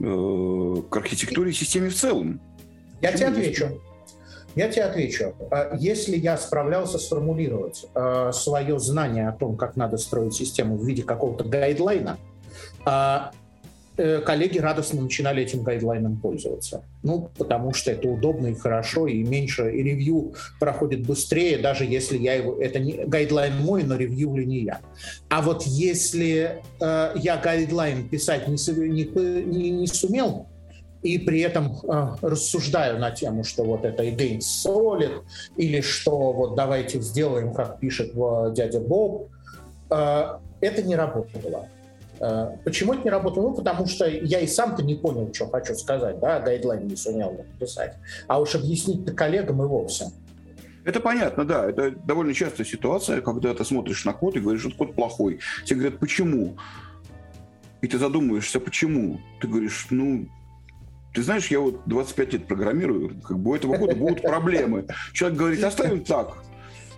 [0.00, 2.40] э, к архитектуре и системе в целом.
[3.00, 3.80] Я Почему тебе отвечу.
[4.56, 5.34] Я тебе отвечу.
[5.50, 10.84] А если я справлялся сформулировать э, свое знание о том, как надо строить систему в
[10.84, 12.16] виде какого-то гайдлайна,
[12.86, 13.32] а,
[13.98, 16.84] э, коллеги радостно начинали этим гайдлайном пользоваться.
[17.02, 22.16] Ну, потому что это удобно и хорошо, и меньше, и ревью проходит быстрее, даже если
[22.16, 22.58] я его...
[22.58, 24.80] Это не гайдлайн мой, но ревьюил не я.
[25.28, 28.56] А вот если э, я гайдлайн писать не,
[28.88, 29.04] не,
[29.44, 30.46] не, не сумел,
[31.06, 35.22] и при этом э, рассуждаю на тему, что вот это against SOLID,
[35.56, 39.28] или что вот давайте сделаем, как пишет в дядя Боб,
[39.90, 41.68] э, это не работало.
[42.18, 43.50] Э, почему это не работало?
[43.50, 47.32] Ну, потому что я и сам-то не понял, что хочу сказать, да, гайдлайн не сумел
[47.32, 47.94] написать.
[48.26, 50.06] А уж объяснить-то коллегам и вовсе.
[50.84, 51.68] Это понятно, да.
[51.68, 55.38] Это довольно частая ситуация, когда ты смотришь на код и говоришь, что код плохой.
[55.64, 56.56] Тебе говорят, почему?
[57.80, 59.20] И ты задумываешься, почему?
[59.40, 60.28] Ты говоришь, ну,
[61.16, 64.86] ты знаешь, я вот 25 лет программирую, как бы у этого года будут проблемы.
[65.14, 66.36] Человек говорит, оставим так.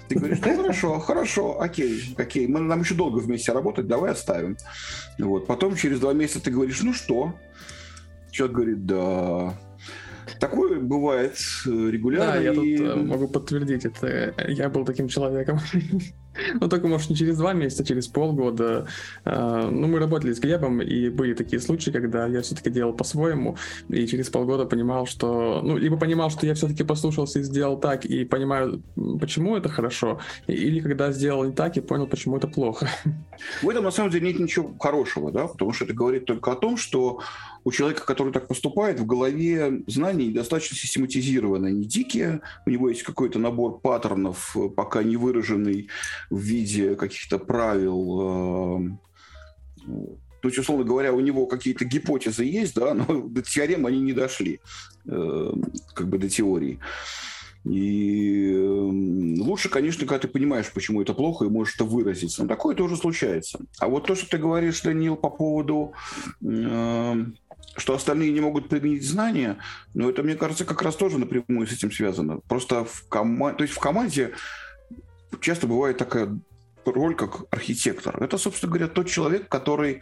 [0.09, 4.57] Ты говоришь, ну хорошо, хорошо, окей, окей, мы, нам еще долго вместе работать, давай оставим.
[5.21, 5.47] Вот.
[5.47, 7.33] Потом через два месяца ты говоришь, ну что?
[8.33, 9.57] Человек говорит, да,
[10.41, 12.33] Такое бывает э, регулярно.
[12.35, 14.35] Да, я тут э, могу подтвердить это.
[14.49, 15.59] Я был таким человеком.
[16.61, 18.87] Ну, только, может, не через два месяца, а через полгода.
[19.25, 23.57] А, ну, мы работали с Глебом, и были такие случаи, когда я все-таки делал по-своему,
[23.89, 25.61] и через полгода понимал, что...
[25.63, 28.83] Ну, либо понимал, что я все-таки послушался и сделал так, и понимаю,
[29.21, 32.89] почему это хорошо, или когда сделал не так, и понял, почему это плохо.
[33.63, 36.57] В этом, на самом деле, нет ничего хорошего, да, потому что это говорит только о
[36.57, 37.21] том, что
[37.65, 43.03] у человека, который так поступает, в голове знания достаточно систематизированные, не дикие, у него есть
[43.03, 45.89] какой-то набор паттернов, пока не выраженный
[46.31, 48.99] в виде каких-то правил,
[49.87, 50.09] э,
[50.41, 54.13] то есть, условно говоря, у него какие-то гипотезы есть, да, но до теорем они не
[54.13, 54.61] дошли,
[55.07, 55.53] э,
[55.95, 56.79] как бы до теории.
[57.65, 58.55] И
[59.41, 62.39] лучше, конечно, когда ты понимаешь, почему это плохо, и можешь это выразить.
[62.39, 63.59] Но такое тоже случается.
[63.79, 65.93] А вот то, что ты говоришь, Данил, по поводу
[67.77, 69.59] что остальные не могут применить знания,
[69.95, 72.41] но это, мне кажется, как раз тоже напрямую с этим связано.
[72.49, 74.33] Просто в команде, то есть в команде
[75.41, 76.39] часто бывает такая
[76.85, 78.23] роль, как архитектор.
[78.23, 80.01] Это, собственно говоря, тот человек, который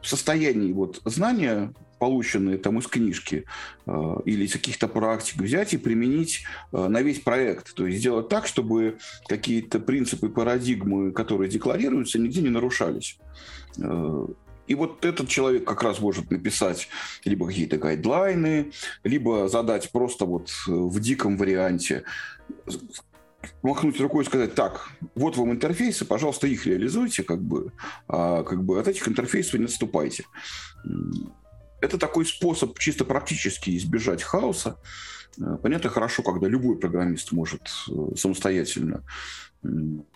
[0.00, 3.44] в состоянии вот знания, полученные там из книжки
[3.86, 7.74] э, или из каких-то практик, взять и применить э, на весь проект.
[7.74, 13.18] То есть сделать так, чтобы какие-то принципы, парадигмы, которые декларируются, нигде не нарушались.
[13.78, 14.26] Э,
[14.66, 16.88] и вот этот человек как раз может написать
[17.24, 18.72] либо какие-то гайдлайны,
[19.04, 22.04] либо задать просто вот э, в диком варианте
[23.62, 27.72] махнуть рукой и сказать, так, вот вам интерфейсы, пожалуйста, их реализуйте, как бы,
[28.08, 30.24] а как бы от этих интерфейсов не отступайте.
[31.80, 34.78] Это такой способ чисто практически избежать хаоса.
[35.38, 39.04] Э, понятно, хорошо, когда любой программист может э, самостоятельно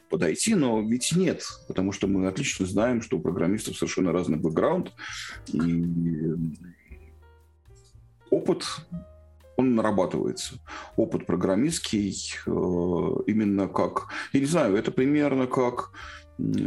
[0.08, 4.92] подойти, но ведь нет, потому что мы отлично знаем, что у программистов совершенно разный бэкграунд,
[5.52, 5.84] и
[8.30, 8.64] опыт
[9.60, 10.54] он нарабатывается.
[10.96, 12.50] Опыт программистский э,
[13.26, 15.92] именно как, я не знаю, это примерно как
[16.38, 16.60] э,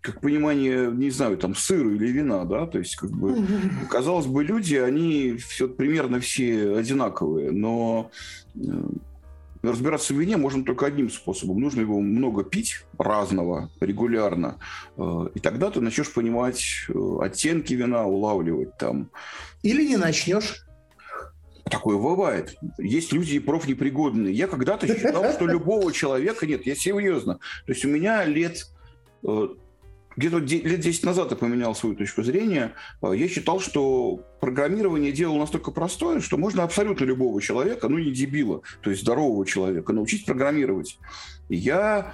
[0.00, 3.36] как понимание, не знаю, там, сыра или вина, да, то есть, как бы,
[3.88, 8.10] казалось бы, люди, они все примерно все одинаковые, но
[9.62, 11.60] э, разбираться в вине можно только одним способом.
[11.60, 14.58] Нужно его много пить, разного, регулярно,
[14.96, 19.10] э, и тогда ты начнешь понимать э, оттенки вина, улавливать там.
[19.62, 20.66] Или не начнешь.
[21.64, 22.56] Такое бывает.
[22.76, 24.34] Есть люди профнепригодные.
[24.34, 26.66] Я когда-то считал, что любого человека нет.
[26.66, 27.38] Я серьезно.
[27.66, 28.66] То есть у меня лет
[30.16, 32.72] где-то лет 10 назад я поменял свою точку зрения.
[33.00, 38.12] А, я считал, что программирование дело настолько простое, что можно абсолютно любого человека, ну не
[38.12, 40.98] дебила, то есть здорового человека, научить программировать.
[41.48, 42.12] Я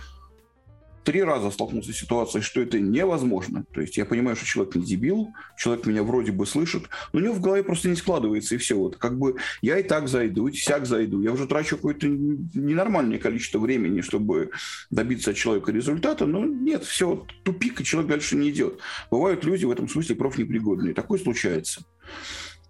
[1.04, 3.64] три раза столкнулся с ситуацией, что это невозможно.
[3.72, 7.22] То есть я понимаю, что человек не дебил, человек меня вроде бы слышит, но у
[7.22, 8.76] него в голове просто не складывается, и все.
[8.76, 11.20] Вот как бы я и так зайду, и всяк зайду.
[11.22, 14.50] Я уже трачу какое-то ненормальное количество времени, чтобы
[14.90, 18.78] добиться от человека результата, но нет, все, тупик, и человек дальше не идет.
[19.10, 20.94] Бывают люди в этом смысле профнепригодные.
[20.94, 21.82] Такое случается.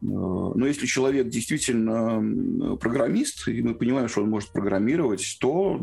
[0.00, 5.80] Но если человек действительно программист, и мы понимаем, что он может программировать, то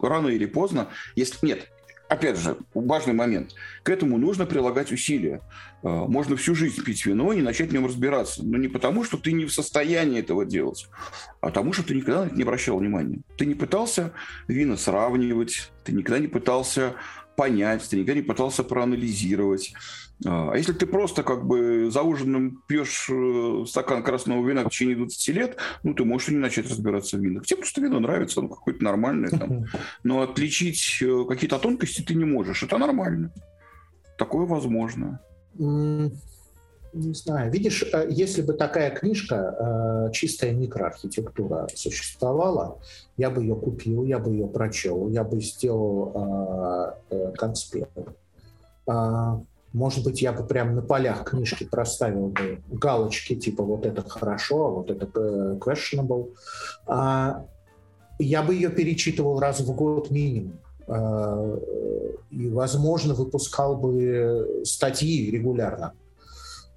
[0.00, 1.68] рано или поздно, если нет,
[2.12, 3.54] опять же, важный момент.
[3.82, 5.40] К этому нужно прилагать усилия.
[5.82, 8.44] А, можно всю жизнь пить вино и не начать в нем разбираться.
[8.44, 10.88] Но не потому, что ты не в состоянии этого делать,
[11.40, 13.20] а потому, что ты никогда на это не обращал внимания.
[13.36, 14.12] Ты не пытался
[14.46, 16.94] вина сравнивать, ты никогда не пытался
[17.42, 19.74] понять, никогда не пытался проанализировать.
[20.24, 24.68] А, а если ты просто как бы за ужином пьешь э, стакан красного вина в
[24.68, 27.44] течение 20 лет, ну, ты можешь и не начать разбираться в винах.
[27.44, 29.30] Тебе просто вино нравится, оно какое-то нормальное.
[29.30, 29.64] Там.
[30.04, 32.62] Но отличить э, какие-то тонкости ты не можешь.
[32.62, 33.32] Это нормально.
[34.16, 35.20] Такое возможно.
[36.92, 37.50] Не знаю.
[37.50, 42.78] Видишь, э, если бы такая книжка, чистая микроархитектура, существовала,
[43.16, 46.96] я бы ее купил, я бы ее прочел, я бы сделал
[47.36, 47.90] конспект
[48.86, 49.40] а,
[49.72, 54.66] может быть, я бы прямо на полях книжки проставил бы галочки, типа вот это хорошо,
[54.66, 56.34] а вот это э, questionable.
[56.86, 57.46] А,
[58.18, 60.58] я бы ее перечитывал раз в год минимум.
[60.88, 61.58] А,
[62.30, 65.94] и, возможно, выпускал бы статьи регулярно.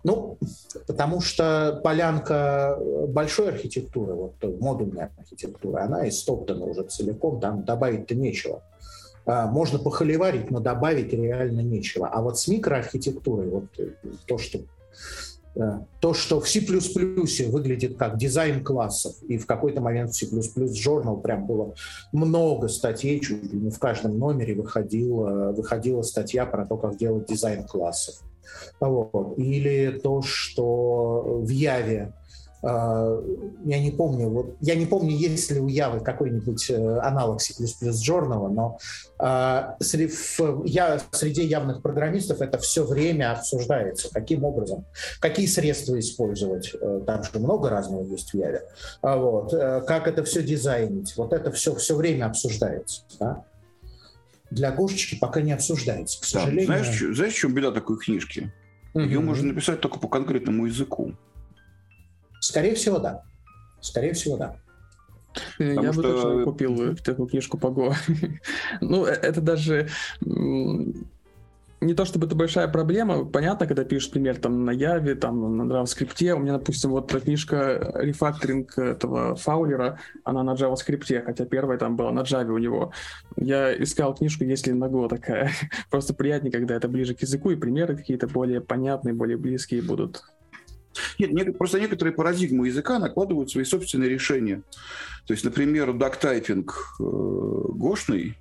[0.06, 0.38] Ну,
[0.86, 8.62] потому что полянка большой архитектуры, вот модульная архитектура, она истоптана уже целиком, там добавить-то нечего.
[9.26, 12.08] А, можно похоливарить, но добавить реально нечего.
[12.08, 13.93] А вот с микроархитектурой, вот э,
[14.28, 14.60] то, что
[15.56, 16.60] э, то, что в C++
[17.49, 21.74] выглядит как дизайн классов, и в какой-то момент в C++ Journal прям было
[22.12, 27.26] много статей, чуть ли не в каждом номере выходила, выходила статья про то, как делать
[27.26, 28.22] дизайн классов.
[28.80, 29.38] Вот.
[29.38, 32.14] Или то, что в Яве
[32.64, 33.22] э,
[33.66, 37.54] я не помню, вот, я не помню, есть ли у Явы какой-нибудь э, аналог C++
[37.62, 38.78] Journal, но
[39.20, 39.76] э,
[40.66, 44.10] я, среди явных программистов это все время обсуждается.
[44.12, 44.86] Каким образом,
[45.20, 48.64] какие средства использовать, э, там же много разного есть в Яве,
[49.02, 53.04] а вот, как это все дизайнить, вот это все все время обсуждается.
[53.20, 53.43] Да?
[54.56, 56.68] Для Гошечки пока не обсуждается, к сожалению.
[56.68, 58.53] Да, знаешь, знаешь, в чем беда такой книжки?
[58.93, 61.14] Ее можно написать только по конкретному языку.
[62.39, 63.24] Скорее всего, да.
[63.82, 64.56] Скорее всего, да.
[65.58, 66.01] Потому я что...
[66.01, 67.93] бы точно купил такую книжку по Go.
[68.82, 69.89] ну, э, это даже
[71.82, 75.63] не то чтобы это большая проблема, понятно, когда пишешь, пример там на Яве, там на
[75.63, 81.95] JavaScript, у меня, допустим, вот книжка рефакторинг этого Фаулера, она на JavaScript, хотя первая там
[81.95, 82.91] была на Java у него.
[83.36, 85.51] Я искал книжку, если Go такая.
[85.89, 90.23] Просто приятнее, когда это ближе к языку, и примеры какие-то более понятные, более близкие будут.
[91.19, 94.63] Нет, просто некоторые парадигмы языка накладывают свои собственные решения.
[95.28, 98.38] То есть, например, дактайпинг э, гошный,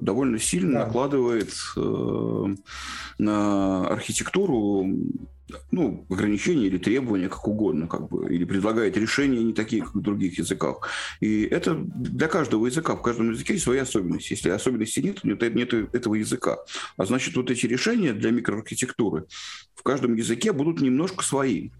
[0.00, 0.86] довольно сильно да.
[0.86, 2.54] накладывает э,
[3.18, 4.86] на архитектуру
[5.70, 10.00] ну, ограничения или требования, как угодно, как бы, или предлагает решения не такие, как в
[10.00, 10.88] других языках.
[11.20, 14.32] И это для каждого языка, в каждом языке есть свои особенности.
[14.32, 16.58] Если особенностей нет, нет, нет этого языка.
[16.96, 19.24] А значит, вот эти решения для микроархитектуры
[19.74, 21.70] в каждом языке будут немножко свои.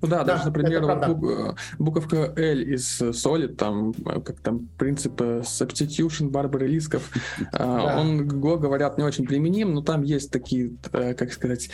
[0.00, 6.28] Ну да, да даже, например, бук, буковка L из Solid, там, как там принцип substitution,
[6.28, 7.10] Барбары Лисков,
[7.52, 7.96] да.
[7.98, 11.70] он, Go, говорят, не очень применим, но там есть такие, э, как сказать,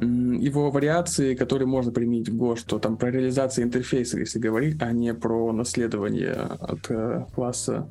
[0.00, 4.92] его вариации, которые можно применить в Go, что там про реализацию интерфейса, если говорить, а
[4.92, 7.88] не про наследование от э, класса.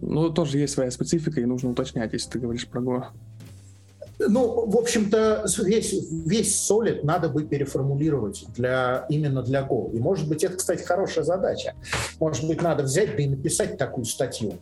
[0.00, 3.04] Ну, тоже есть своя специфика, и нужно уточнять, если ты говоришь про Go.
[4.18, 9.92] Ну, в общем-то, весь, весь Solid надо бы переформулировать для, именно для Go.
[9.92, 11.74] И, может быть, это, кстати, хорошая задача.
[12.18, 14.54] Может быть, надо взять да и написать такую статью.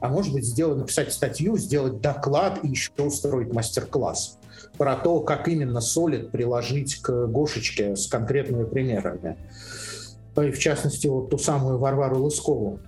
[0.00, 4.38] А может быть, сделать, написать статью, сделать доклад и еще устроить мастер-класс
[4.76, 9.38] про то, как именно Solid приложить к Гошечке с конкретными примерами.
[10.36, 12.80] И, в частности, вот ту самую Варвару Лыскову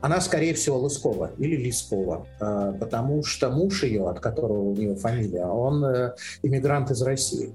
[0.00, 4.96] она, скорее всего, Лыскова или Лискова, а, потому что муж ее, от которого у нее
[4.96, 7.52] фамилия, он э, иммигрант из России.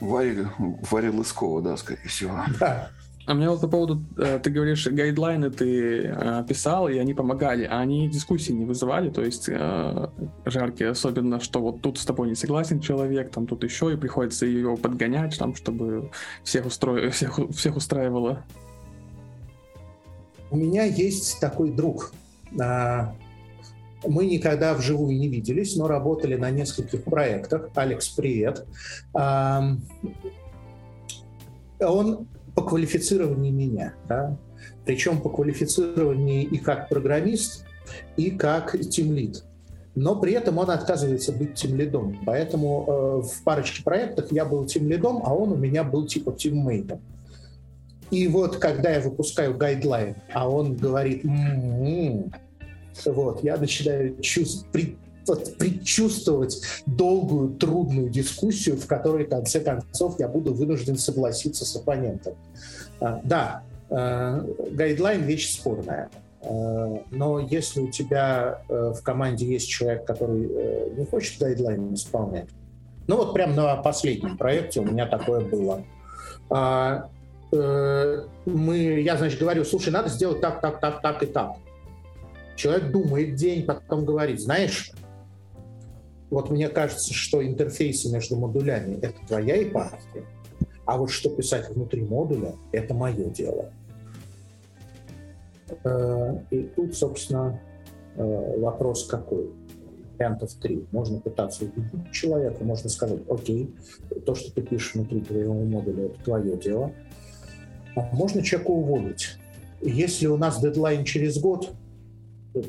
[0.00, 0.50] Варя,
[0.90, 2.36] Варя Лыскова, да, скорее всего.
[2.58, 2.90] Да.
[3.26, 7.64] А мне вот по поводу, э, ты говоришь, гайдлайны ты э, писал, и они помогали,
[7.64, 9.48] а они дискуссии не вызывали, то есть
[10.46, 14.46] жаркие, особенно, что вот тут с тобой не согласен человек, там тут еще, и приходится
[14.46, 16.10] ее подгонять, там, чтобы
[16.42, 17.10] всех, устро...
[17.10, 18.44] всех, всех устраивало.
[20.50, 22.12] У меня есть такой друг.
[22.60, 23.14] А,
[24.04, 27.70] мы никогда вживую не виделись, но работали на нескольких проектах.
[27.74, 28.66] Алекс, привет.
[29.14, 29.76] А,
[31.78, 34.36] он по квалифицированию меня, да?
[34.84, 37.64] причем по квалифицированию и как программист,
[38.16, 39.44] и как тимлид.
[39.94, 42.18] Но при этом он отказывается быть тимлидом.
[42.24, 47.00] Поэтому э, в парочке проектов я был тимлидом, а он у меня был типа тиммейтом.
[48.10, 52.32] И вот когда я выпускаю гайдлайн, а он говорит, м-м-м",
[53.06, 54.96] вот, я начинаю чувств, при,
[55.26, 61.76] вот, предчувствовать долгую, трудную дискуссию, в которой, в конце концов, я буду вынужден согласиться с
[61.76, 62.34] оппонентом.
[63.00, 66.10] А, да, а, гайдлайн– вещь спорная.
[66.42, 71.94] А, но если у тебя а, в команде есть человек, который а, не хочет гайдлайн
[71.94, 72.48] исполнять,
[73.06, 75.84] ну вот прямо на последнем проекте у меня такое было.
[77.52, 81.56] Э, мы, я, значит, говорю, слушай, надо сделать так, так, так, так и так.
[82.56, 84.92] Человек думает день, потом говорит, знаешь,
[86.30, 90.24] вот мне кажется, что интерфейсы между модулями— это твоя епархия,
[90.84, 93.72] а вот что писать внутри модуля— это мое дело.
[95.84, 97.60] Э, и тут, собственно,
[98.16, 99.50] э, вопрос какой?
[100.18, 100.86] Вариантов три.
[100.92, 103.74] Можно пытаться убедить человека, можно сказать, окей,
[104.24, 106.92] то, что ты пишешь внутри твоего модуля, это твое дело—
[107.96, 109.36] можно человека уволить.
[109.80, 111.72] Если у нас дедлайн через год,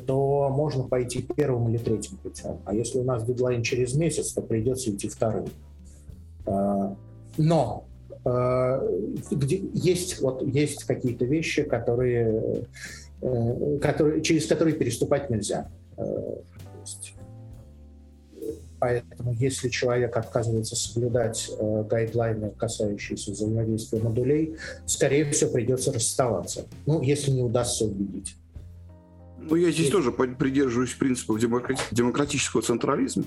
[0.06, 2.58] то можно пойти первым или третьим путем.
[2.64, 5.46] А если у нас дедлайн через месяц, то придется идти вторым.
[6.46, 6.96] А,
[7.36, 7.84] но
[8.24, 8.80] а,
[9.30, 12.64] где есть, вот, есть какие-то вещи, которые,
[13.20, 15.68] э, которые, через которые переступать нельзя.
[18.82, 24.56] Поэтому если человек отказывается соблюдать э, гайдлайны, касающиеся взаимодействия модулей,
[24.86, 26.66] скорее всего, придется расставаться.
[26.84, 28.34] Ну, если не удастся убедить.
[29.38, 33.22] Ну, я здесь тоже придерживаюсь принципов демократического централизма.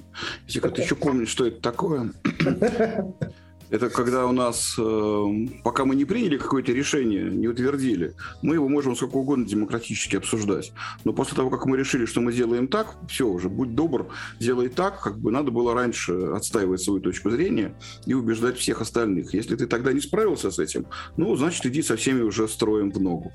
[0.46, 2.12] Если кто-то еще помнит, что это такое.
[3.76, 8.70] Это когда у нас, э, пока мы не приняли какое-то решение, не утвердили, мы его
[8.70, 10.72] можем сколько угодно демократически обсуждать.
[11.04, 14.08] Но после того, как мы решили, что мы сделаем так, все уже, будь добр,
[14.40, 19.34] сделай так, как бы надо было раньше отстаивать свою точку зрения и убеждать всех остальных.
[19.34, 20.86] Если ты тогда не справился с этим,
[21.18, 23.34] ну, значит, иди со всеми уже строем в ногу.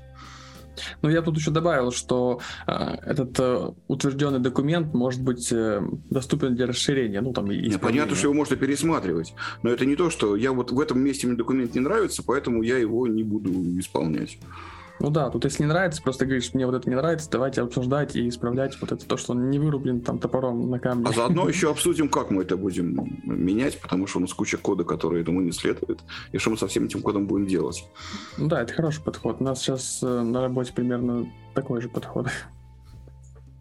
[1.01, 2.73] Но я тут еще добавил, что э,
[3.05, 7.21] этот э, утвержденный документ может быть э, доступен для расширения.
[7.21, 9.33] Ну, там, Нет, понятно, что его можно пересматривать.
[9.63, 12.63] Но это не то, что я вот в этом месте мне документ не нравится, поэтому
[12.63, 14.37] я его не буду исполнять.
[15.01, 18.15] Ну да, тут если не нравится, просто говоришь, мне вот это не нравится, давайте обсуждать
[18.15, 21.07] и исправлять вот это то, что он не вырублен там топором на камне.
[21.09, 24.83] А заодно еще обсудим, как мы это будем менять, потому что у нас куча кода,
[24.83, 27.83] который этому не следует, и что мы со всем этим кодом будем делать.
[28.37, 29.37] Ну да, это хороший подход.
[29.39, 31.25] У нас сейчас э, на работе примерно
[31.55, 32.27] такой же подход.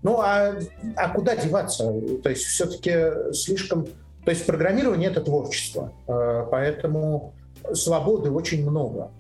[0.03, 0.57] Ну а,
[0.97, 1.91] а куда деваться?
[2.22, 3.86] То есть все-таки слишком...
[4.26, 7.32] То есть программирование— это творчество, э, поэтому
[7.72, 9.11] свободы очень много.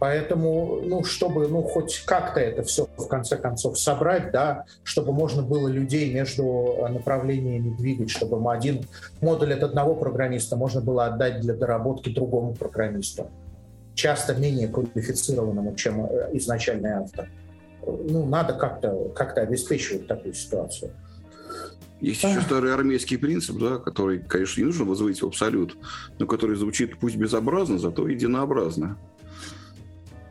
[0.00, 5.42] Поэтому, ну, чтобы, ну, хоть как-то это все в конце концов собрать, да, чтобы можно
[5.42, 8.86] было людей между направлениями двигать, чтобы один
[9.20, 13.28] модуль от одного программиста можно было отдать для доработки другому программисту,
[13.94, 17.28] часто менее квалифицированному, чем э, изначальный автор.
[17.86, 20.92] Ну, надо как-то как обеспечивать такую ситуацию.
[22.00, 25.76] Есть еще старый армейский принцип, да, который, конечно, не нужно возводить в абсолют,
[26.18, 28.96] но который звучит пусть безобразно, зато единообразно.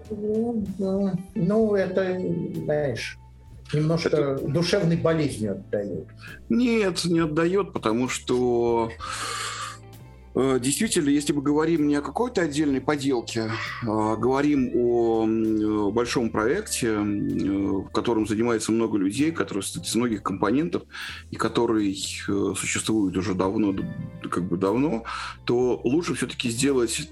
[0.10, 2.20] Ну, ну, это,
[2.64, 3.18] знаешь,
[3.74, 4.48] немножко это...
[4.48, 6.08] душевной болезнью отдает.
[6.50, 8.90] Нет, не отдает, потому что
[10.36, 13.52] э, Действительно, если мы говорим не о какой-то отдельной поделке,
[13.84, 19.96] а говорим о э, большом проекте, э, в котором занимается много людей, который состоит из
[19.96, 20.84] многих компонентов
[21.30, 21.96] и который
[22.56, 23.76] существует уже давно,
[24.30, 25.04] как бы давно,
[25.46, 27.10] то лучше все-таки сделать,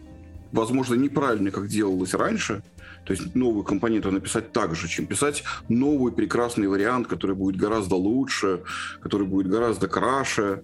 [0.52, 2.64] возможно, неправильно, как делалось раньше–
[3.08, 7.96] то есть новую компоненту написать так же, чем писать новый прекрасный вариант, который будет гораздо
[7.96, 8.64] лучше,
[9.02, 10.64] который будет гораздо краше.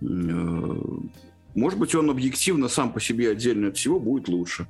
[0.00, 0.06] Э,
[1.54, 4.66] может быть, он объективно сам по себе отдельно от всего будет лучше.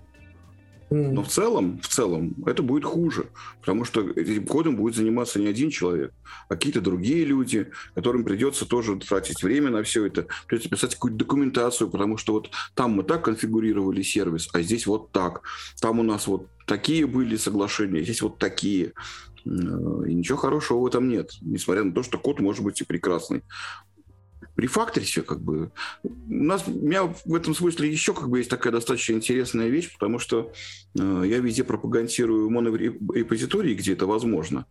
[0.91, 3.27] Но в целом, в целом, это будет хуже,
[3.61, 6.13] потому что этим кодом будет заниматься не один человек,
[6.49, 11.19] а какие-то другие люди, которым придется тоже тратить время на все это, придется писать какую-то
[11.19, 15.43] документацию, потому что вот там мы так конфигурировали сервис, а здесь вот так.
[15.81, 18.93] Там у нас вот такие были соглашения, здесь вот такие.
[19.45, 23.43] И ничего хорошего в этом нет, несмотря на то, что код может быть и прекрасный
[24.57, 25.71] рефакторите, как бы.
[26.03, 29.93] У нас, у меня в этом смысле еще как бы есть такая достаточно интересная вещь,
[29.93, 30.53] потому что
[30.99, 34.67] я везде пропагандирую монорепозитории, где это возможно.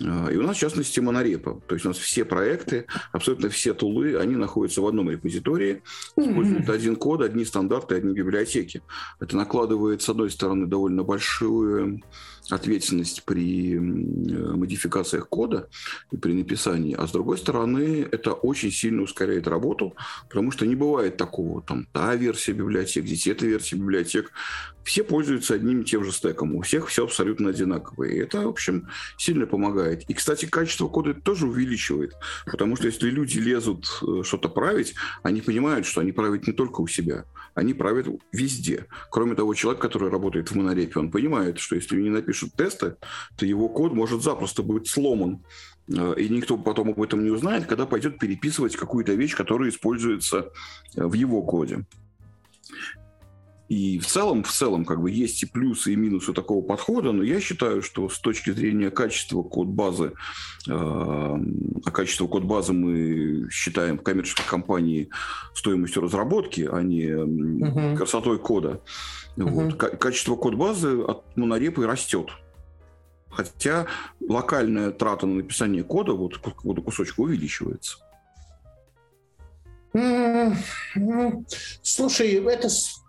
[0.00, 1.60] Э, и у нас, в частности, монорепа.
[1.66, 5.82] То есть у нас все проекты, абсолютно все тулы, они находятся в одном репозитории,
[6.16, 8.82] используют один код, одни стандарты, одни библиотеки.
[9.20, 12.02] Это накладывает, с одной стороны, довольно большую
[12.50, 15.68] ответственность при э, модификациях кода
[16.10, 19.94] и при написании, а с другой стороны, это очень сильно ускоряет работу,
[20.28, 24.32] потому что не бывает такого, там, та версия библиотек, здесь эта версия библиотек,
[24.88, 28.08] все пользуются одним и тем же стеком, у всех все абсолютно одинаковое.
[28.08, 30.08] И это, в общем, сильно помогает.
[30.08, 32.14] И, кстати, качество кода это тоже увеличивает,
[32.46, 36.80] потому что если люди лезут э, что-то править, они понимают, что они правят не только
[36.80, 38.86] у себя, они правят везде.
[39.10, 42.96] Кроме того, человек, который работает в монорепе, он понимает, что если не напишут тесты,
[43.36, 45.44] то его код может запросто быть сломан.
[45.94, 50.50] Э, и никто потом об этом не узнает, когда пойдет переписывать какую-то вещь, которая используется
[50.96, 51.84] э, в его коде.
[53.68, 57.22] И в целом, в целом, как бы есть и плюсы, и минусы такого подхода, но
[57.22, 60.12] я считаю, что с точки зрения качества код-базы,
[60.66, 65.10] э, а качество код-базы мы считаем в коммерческой компании
[65.54, 67.96] стоимостью разработки, а не угу.
[67.96, 68.80] красотой кода.
[69.36, 69.48] Угу.
[69.48, 69.74] Вот.
[69.74, 72.30] Качество код-базы от монорепы растет.
[73.28, 73.86] Хотя
[74.26, 77.98] локальная трата на написание кода вот какого-то кусочка увеличивается.
[81.82, 82.68] Слушай, это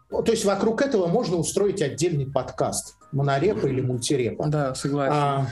[0.10, 4.48] то есть вокруг этого можно устроить отдельный подкаст монорепа или мультирепа.
[4.48, 5.14] Да, согласен.
[5.16, 5.48] А,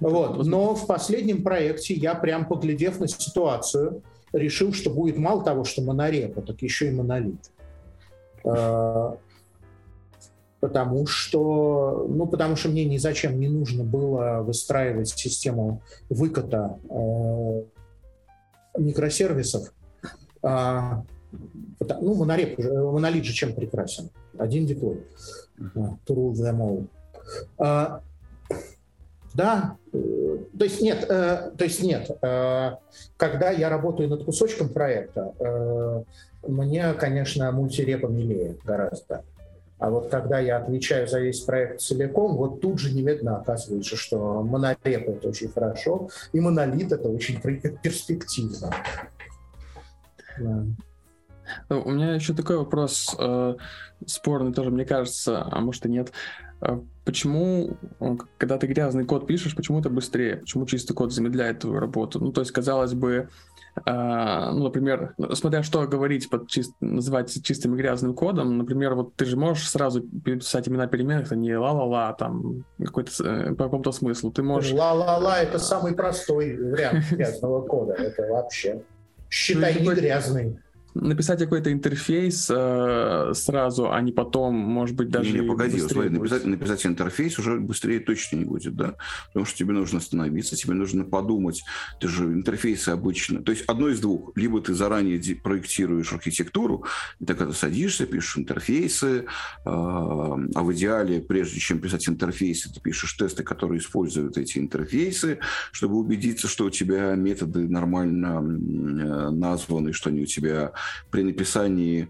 [0.00, 0.46] вот.
[0.46, 4.02] Но в последнем проекте я прям поглядев на ситуацию,
[4.32, 7.50] решил, что будет мало того, что монорепа, так еще и монолит.
[8.44, 9.16] А,
[10.60, 17.62] потому что, ну, потому что мне ни зачем не нужно было выстраивать систему выката э,
[18.78, 19.72] микросервисов.
[20.42, 24.10] А, ну, монореп, монолит же чем прекрасен?
[24.38, 25.04] Один деплой.
[25.58, 26.88] To rule them
[27.58, 28.00] all.
[29.34, 32.10] Да, то есть нет, э, то есть нет.
[32.22, 32.72] Э,
[33.16, 36.02] когда я работаю над кусочком проекта, э,
[36.48, 39.22] мне, конечно, мультирепа милее гораздо.
[39.78, 44.42] А вот когда я отвечаю за весь проект целиком, вот тут же немедленно оказывается, что
[44.42, 48.74] монореп— это очень хорошо, и монолит— это очень перспективно.
[51.68, 53.56] Ну, у меня еще такой вопрос э,
[54.06, 56.12] спорный тоже, мне кажется, а может и нет.
[56.60, 57.76] Э, почему,
[58.36, 60.36] когда ты грязный код пишешь, почему это быстрее?
[60.36, 62.20] Почему чистый код замедляет твою работу?
[62.20, 63.28] Ну, то есть, казалось бы,
[63.76, 69.14] э, ну, например, смотря что говорить под чист, называть чистым и грязным кодом, например, вот
[69.14, 73.92] ты же можешь сразу писать имена переменных, а не ла-ла-ла, там, какой-то, э, по какому-то
[73.92, 74.32] смыслу.
[74.32, 74.72] Ты можешь...
[74.72, 78.82] Ла-ла-ла— это самый простой вариант грязного кода, это вообще.
[79.30, 80.58] Считай, не грязный
[81.00, 85.32] написать какой-то интерфейс э, сразу, а не потом, может быть, даже...
[85.32, 88.94] Не, не погоди, смотри, написать, написать интерфейс уже быстрее точно не будет, да?
[89.28, 91.64] Потому что тебе нужно остановиться, тебе нужно подумать.
[92.00, 93.42] Ты же интерфейсы обычно...
[93.42, 94.32] То есть одно из двух.
[94.36, 96.84] Либо ты заранее проектируешь архитектуру,
[97.20, 99.24] и так когда садишься, пишешь интерфейсы, э,
[99.64, 105.38] а в идеале, прежде чем писать интерфейсы, ты пишешь тесты, которые используют эти интерфейсы,
[105.72, 110.72] чтобы убедиться, что у тебя методы нормально э, названы, что они у тебя
[111.10, 112.08] при написании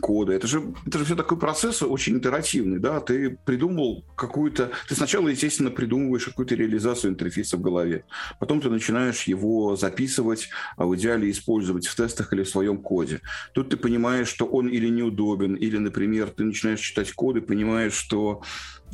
[0.00, 0.32] кода.
[0.32, 4.70] Это же, это же все такой процесс очень интерактивный, да, ты придумал какую-то...
[4.88, 8.04] Ты сначала, естественно, придумываешь какую-то реализацию интерфейса в голове,
[8.38, 13.20] потом ты начинаешь его записывать, а в идеале использовать в тестах или в своем коде.
[13.52, 17.94] Тут ты понимаешь, что он или неудобен, или, например, ты начинаешь читать код и понимаешь,
[17.94, 18.42] что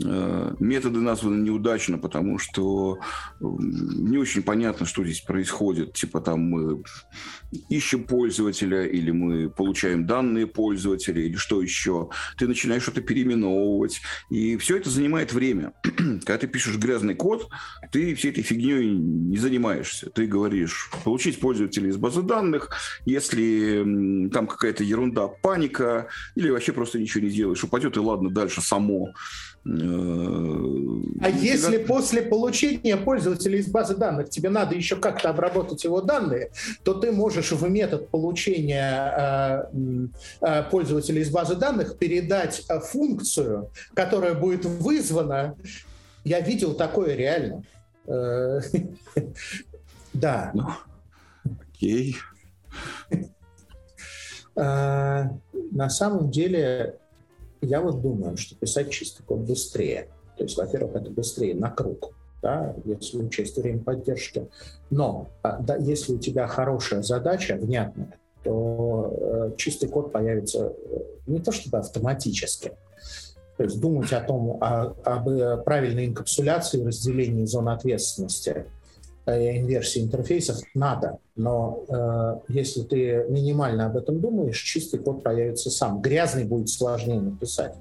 [0.02, 2.98] Э, методы названы неудачно, потому что
[3.40, 5.92] не очень понятно, что здесь происходит.
[5.92, 6.82] Типа там мы
[7.68, 12.10] ищем пользователя, или мы получаем данные пользователя, или что еще.
[12.36, 14.00] Ты начинаешь что-то переименовывать.
[14.30, 15.72] И все это занимает время.
[15.82, 17.48] Когда ты пишешь грязный код,
[17.90, 20.10] ты всей этой фигней не занимаешься.
[20.10, 22.70] Ты говоришь, получить пользователя из базы данных,
[23.04, 28.60] если там какая-то ерунда, паника, или вообще просто ничего не делаешь, упадет и ладно, дальше
[28.60, 29.14] само.
[29.64, 36.50] А если после получения пользователя из базы данных тебе надо еще как-то обработать его данные,
[36.82, 40.06] то ты можешь в метод получения э,
[40.40, 45.54] э, пользователя из базы данных передать э, функцию, которая будет вызвана.
[46.24, 47.62] Я видел такое реально.
[50.14, 50.50] Да.
[50.52, 50.66] Ну,
[51.70, 52.16] окей.
[54.54, 56.98] На самом деле
[57.62, 60.08] я вот думаю, что писать чистый код быстрее.
[60.36, 64.48] То есть, во-первых, это быстрее на круг, да, если учесть время поддержки.
[64.90, 69.14] Но а, да, если у тебя хорошая задача, внятная, то
[69.52, 70.98] э, чистый код появится э,
[71.28, 72.72] не то чтобы автоматически,
[73.56, 78.66] то есть думать о том, о, об э, правильной инкапсуляции, разделении зон ответственности–
[79.26, 86.00] инверсии интерфейсов надо, но э, если ты минимально об этом думаешь, чистый код появится сам.
[86.00, 87.74] Грязный будет сложнее написать.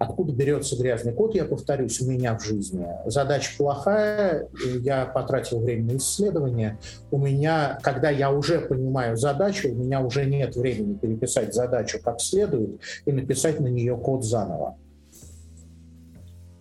[0.00, 2.86] Откуда берется грязный код, я повторюсь, у меня в жизни.
[3.04, 4.48] Задача плохая,
[4.80, 6.78] я потратил время на исследование.
[7.10, 12.18] У меня, когда я уже понимаю задачу, у меня уже нет времени переписать задачу как
[12.22, 14.78] следует и написать на нее код заново.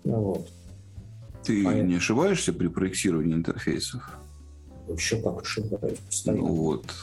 [0.03, 0.49] Вот.
[1.50, 1.88] Ты Понятно.
[1.88, 4.08] не ошибаешься при проектировании интерфейсов?
[4.88, 6.43] Вообще как ошибаюсь постоянно.
[6.43, 6.93] Ну вот,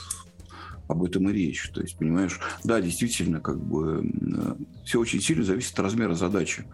[0.86, 1.68] об этом и речь.
[1.74, 4.08] То есть, понимаешь, да, действительно, как бы
[4.84, 6.64] все очень сильно зависит от размера задачи.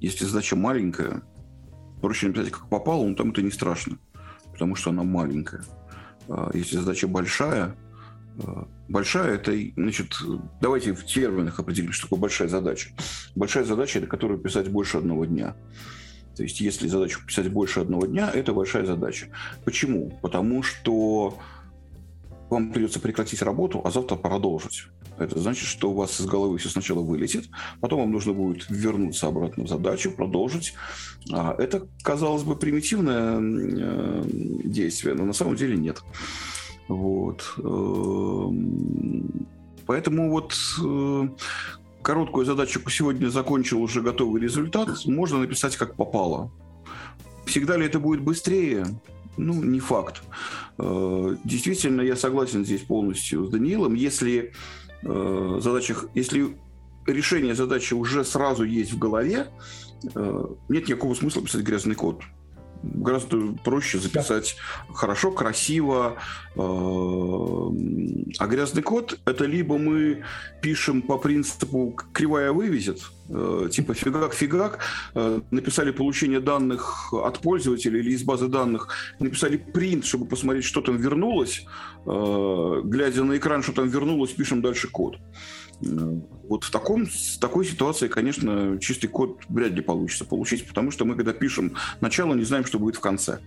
[0.00, 1.22] Если задача маленькая,
[2.00, 3.98] проще написать как попало, но там это не страшно,
[4.52, 5.64] потому что она маленькая.
[6.30, 7.76] А если задача большая,
[8.88, 10.14] Большая это, значит,
[10.60, 12.90] давайте в терминах определим, что такое большая задача.
[13.34, 15.56] Большая задача это которую писать больше одного дня.
[16.36, 19.28] То есть, если задачу писать больше одного дня, это большая задача.
[19.64, 20.18] Почему?
[20.22, 21.38] Потому что
[22.48, 24.86] вам придется прекратить работу, а завтра продолжить.
[25.18, 27.48] Это значит, что у вас из головы все сначала вылетит,
[27.80, 30.74] потом вам нужно будет вернуться обратно в задачу, продолжить.
[31.30, 34.22] А это, казалось бы, примитивное э,
[34.64, 36.02] действие, но на самом деле нет.
[36.92, 37.54] Вот.
[37.58, 39.46] Эм,
[39.86, 41.28] поэтому вот э,
[42.02, 44.88] короткую задачу сегодня закончил уже готовый результат.
[45.06, 46.50] Можно написать как попало.
[47.46, 48.86] Всегда ли это будет быстрее?
[49.38, 50.22] Ну, не факт.
[50.78, 53.94] Э, действительно, я согласен здесь полностью с Даниилом.
[53.94, 54.52] Если
[55.02, 56.56] э, задачах, если
[57.06, 59.48] решение задачи уже сразу есть в голове,
[60.68, 62.22] нет никакого смысла писать грязный код
[62.82, 64.56] гораздо проще записать
[64.88, 64.94] да.
[64.94, 66.16] хорошо, красиво.
[66.54, 66.58] Э,
[68.38, 70.24] а грязный код это либо мы
[70.60, 74.78] пишем по принципу кривая вывезет, э, типа фигак-фигак,
[75.14, 80.80] э, написали получение данных от пользователя или из базы данных, написали принт, чтобы посмотреть, что
[80.80, 81.64] там вернулось,
[82.04, 85.18] глядя на экран, что там вернулось, пишем дальше код.
[85.82, 91.04] Вот в таком, в такой ситуации, конечно, чистый код вряд ли получится получить, потому что
[91.04, 93.40] мы, когда пишем начало, не знаем, что будет в конце.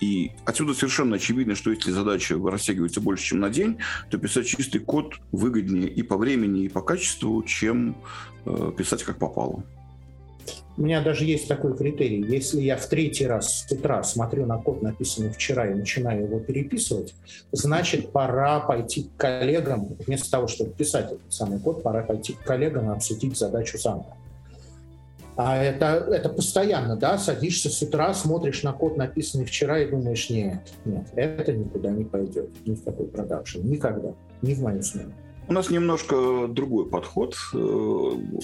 [0.00, 3.78] И отсюда совершенно очевидно, что если задача растягивается больше, чем на день,
[4.10, 7.96] то писать чистый код выгоднее и по времени, и по качеству, чем
[8.44, 9.64] э, писать как попало.
[10.78, 12.22] У меня даже есть такой критерий.
[12.22, 16.38] Если я в третий раз с утра смотрю на код, написанный вчера, и начинаю его
[16.38, 17.16] переписывать,
[17.50, 22.44] значит, пора пойти к коллегам, вместо того, чтобы писать этот самый код, пора пойти к
[22.44, 24.16] коллегам и обсудить задачу заново.
[25.36, 30.30] А это, это постоянно, да, садишься с утра, смотришь на код, написанный вчера, и думаешь,
[30.30, 35.12] нет, нет, это никуда не пойдет, ни в какой продакшн, никогда, ни в мою смену.
[35.48, 37.36] У нас немножко другой подход.
[37.54, 37.58] Э,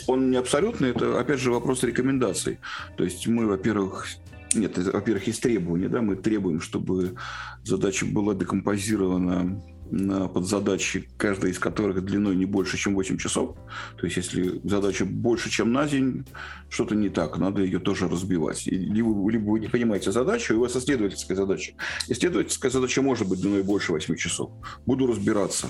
[0.06, 2.58] он не абсолютный, это, опять же, вопрос рекомендаций.
[2.96, 4.06] То есть мы, во-первых,
[4.54, 7.16] нет, во-первых, есть требования, да, мы требуем, чтобы
[7.62, 9.62] задача была декомпозирована
[9.94, 13.56] на подзадачи, каждая из которых длиной не больше, чем 8 часов.
[13.96, 16.26] То есть, если задача больше, чем на день,
[16.68, 18.66] что-то не так, надо ее тоже разбивать.
[18.66, 21.74] Либо, либо вы не понимаете задачу, и у вас исследовательская задача.
[22.08, 24.50] Исследовательская задача может быть длиной больше 8 часов.
[24.84, 25.68] Буду разбираться.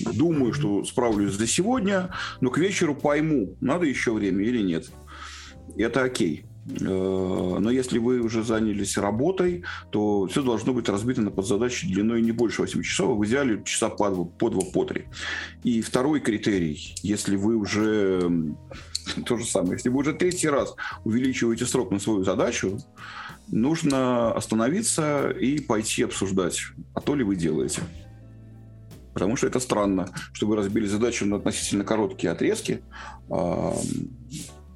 [0.00, 4.86] Думаю, что справлюсь за сегодня, но к вечеру пойму, надо еще время или нет.
[5.76, 6.46] И это окей.
[6.68, 12.22] Э, но если вы уже занялись работой, то все должно быть разбито на подзадачи длиной
[12.22, 15.04] не больше 8 часов, а в идеале часа по 2, по 2, по 3.
[15.64, 18.54] И второй критерий, если вы уже
[19.26, 22.78] то же самое, если вы уже третий раз увеличиваете срок на свою задачу,
[23.48, 26.60] нужно остановиться и пойти обсуждать,
[26.94, 27.82] а то ли вы делаете.
[29.14, 32.82] Потому что это странно, что вы разбили задачу на относительно короткие отрезки,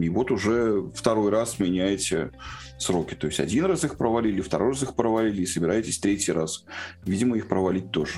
[0.00, 2.32] и вот уже второй раз меняете
[2.78, 3.14] сроки.
[3.14, 6.64] То есть один раз их провалили, второй раз их провалили, и собираетесь третий раз.
[7.04, 8.14] Видимо, их провалить тоже.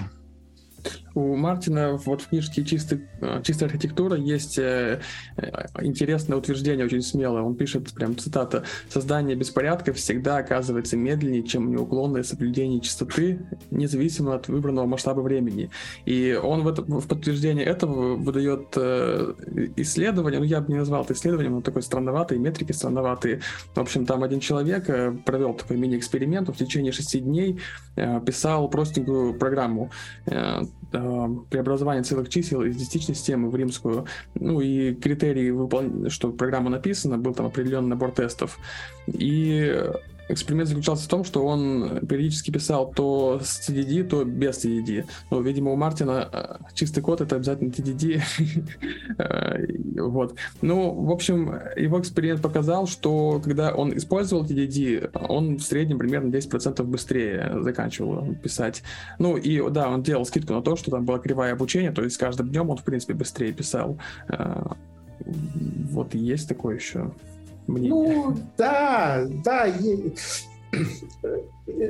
[1.14, 5.01] У Мартина вот в книжке «Чистый, э, «Чистая архитектура» есть э,
[5.37, 7.43] э, интересное утверждение, очень смелое.
[7.43, 14.49] Он пишет, прям цитата, «Создание беспорядка всегда оказывается медленнее, чем неуклонное соблюдение чистоты, независимо от
[14.49, 15.70] выбранного масштаба времени».
[16.07, 18.76] И он в, это, в подтверждение этого выдает
[19.76, 23.41] исследование, ну я бы не назвал это исследованием, но такой странноватый, метрики странноватые.
[23.74, 24.87] В общем, там один человек
[25.24, 27.61] провел такой мини-эксперимент, в течение шести дней
[28.24, 29.91] писал простенькую программу
[30.93, 34.07] э, преобразование целых чисел из десятичной системы в римскую.
[34.34, 36.11] Ну и критерии, выпол...
[36.11, 38.59] что программа написана, был там определенный набор тестов.
[39.07, 39.84] И
[40.29, 45.05] Эксперимент заключался в том, что он периодически писал то с TDD, то без TDD.
[45.31, 48.23] Но, видимо, у Мартина э, чистый код— это обязательно TDD.
[49.18, 49.66] Э,
[49.97, 50.37] вот.
[50.62, 56.35] Ну, в общем, его эксперимент показал, что когда он использовал TDD, он в среднем примерно
[56.35, 58.83] 10% быстрее заканчивал писать.
[59.18, 62.16] Ну, и да, он делал скидку на то, что там была кривая обучения, то есть
[62.16, 63.99] с каждым днем он, в принципе, быстрее писал.
[64.29, 64.62] Э,
[65.25, 67.12] вот есть такое еще
[67.67, 67.91] мнение.
[67.91, 69.69] Ну, да, да.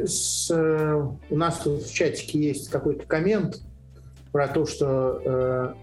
[0.06, 3.60] С, э, у нас тут в чатике есть какой-то коммент
[4.32, 5.74] про то, что э,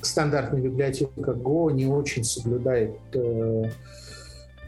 [0.00, 3.70] стандартная библиотека Go не очень соблюдает э,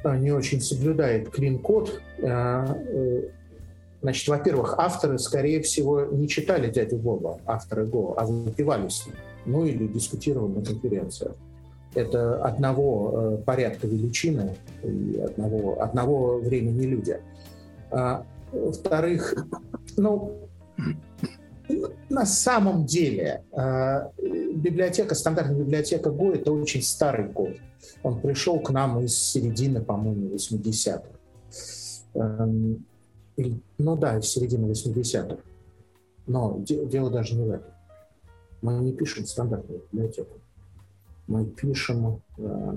[0.05, 2.01] не очень соблюдает клин-код.
[2.19, 3.23] Э, э,
[4.03, 9.17] значит, во-первых, авторы, скорее всего, не читали дядю Боба, авторы Go, а выпивали с ним.
[9.47, 11.35] Ну или дискутировали на конференциях
[11.95, 17.21] это одного э, порядка величины и одного, одного времени люди.
[17.91, 19.47] А, во-вторых,
[19.97, 20.49] ну,
[22.09, 24.11] на самом деле э,
[24.55, 27.57] библиотека, стандартная библиотека Go— это очень старый код.
[28.03, 31.03] Он пришел к нам из середины, по-моему, 80-х.
[32.15, 32.85] Эм,
[33.79, 35.39] ну да, из середины 80-х.
[36.27, 37.73] Но дело даже не в этом.
[38.61, 40.39] Мы не пишем стандартную библиотеку
[41.29, 42.75] мы пишем, э,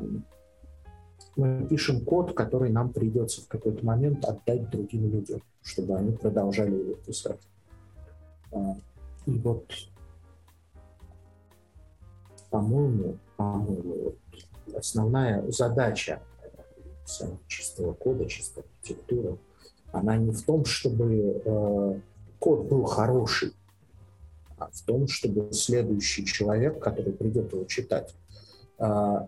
[1.37, 6.75] мы пишем код, который нам придется в какой-то момент отдать другим людям, чтобы они продолжали
[6.75, 7.39] его писать.
[8.51, 8.73] Э,
[9.25, 9.71] и вот,
[12.49, 14.15] по-моему, по-моему,
[14.75, 16.21] основная задача
[17.47, 19.37] чистого кода, чистой архитектуры,
[19.91, 21.99] она не в том, чтобы э,
[22.39, 23.53] код был хороший,
[24.57, 28.20] а в том, чтобы следующий человек, который придет его читать, а,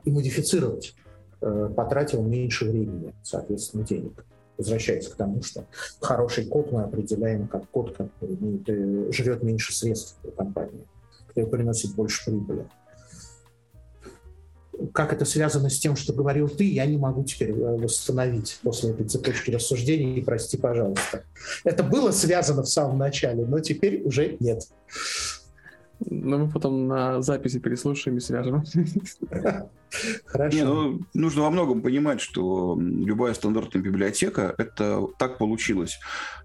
[0.03, 0.95] и модифицировать,
[1.41, 4.25] э, потратил меньше времени, соответственно, денег.
[4.57, 5.65] Возвращаясь к тому, что
[5.99, 10.87] хороший код мы определяем как код, который имеет, э, жрет меньше средств для компании,
[11.27, 12.65] который приносит больше прибыли.
[14.91, 18.89] как это связано с тем, что говорил ты, я не могу теперь э, восстановить после
[18.89, 21.23] этой цепочки рассуждений, прости, пожалуйста.
[21.63, 24.67] Это было связано в самом начале, но теперь уже нет.
[25.99, 28.63] Ну, мы потом на записи переслушаем и свяжем.
[30.25, 30.57] Хорошо.
[30.57, 35.99] Не, ну, нужно во многом понимать, что любая стандартная библиотека, это так получилось.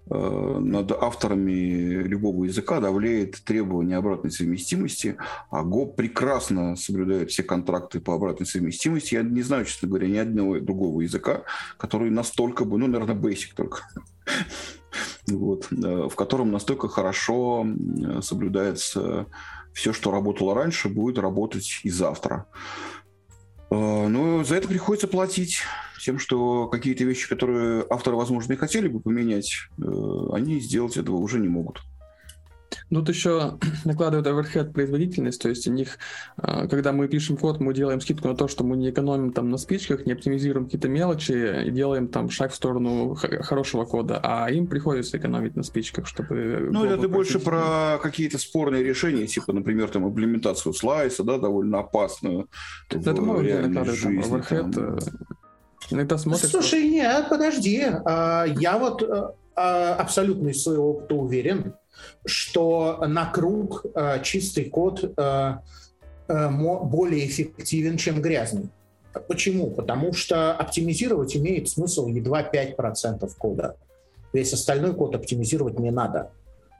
[0.09, 5.17] Э, над авторами любого языка давляет требование обратной совместимости,
[5.51, 9.15] а Go прекрасно соблюдает все контракты по обратной совместимости.
[9.15, 11.43] Я не знаю, честно говоря, ни одного другого языка,
[11.77, 13.83] который настолько бы, ну, наверное, Basic только,
[15.27, 17.65] вот, э, в котором настолько хорошо
[18.21, 19.27] соблюдается
[19.73, 22.47] все, что работало раньше, будет работать и завтра.
[23.71, 25.61] Э, но за это приходится платить
[26.01, 29.67] тем, что какие-то вещи, которые авторы, возможно, и хотели бы поменять,
[30.31, 31.81] они сделать этого уже не могут.
[32.89, 35.97] Тут еще накладывают overhead производительность, то есть у них,
[36.37, 39.49] а, когда мы пишем код, мы делаем скидку на то, что мы не экономим там
[39.49, 44.49] на спичках, не оптимизируем какие-то мелочи и делаем там шаг в сторону хорошего кода, а
[44.51, 46.69] им приходится экономить на спичках, чтобы...
[46.71, 51.79] Ну, это ты больше про какие-то спорные решения, типа, например, там, имплементацию слайса, да, довольно
[51.79, 52.49] опасную.
[52.89, 54.71] Это много где накладывают там overhead.
[54.73, 54.95] Там...
[54.95, 54.99] Э,
[55.91, 56.49] иногда смотришь...
[56.49, 57.83] Слушай, нет, подожди.
[58.05, 61.73] А, я вот э, а, абсолютно из своего опыта уверен,
[62.25, 65.53] что на круг э, чистый код э,
[66.27, 68.69] э, более эффективен, чем грязный.
[69.27, 69.71] Почему?
[69.71, 73.75] Потому что оптимизировать имеет смысл едва 5% кода.
[74.33, 76.31] Весь остальной код оптимизировать не надо.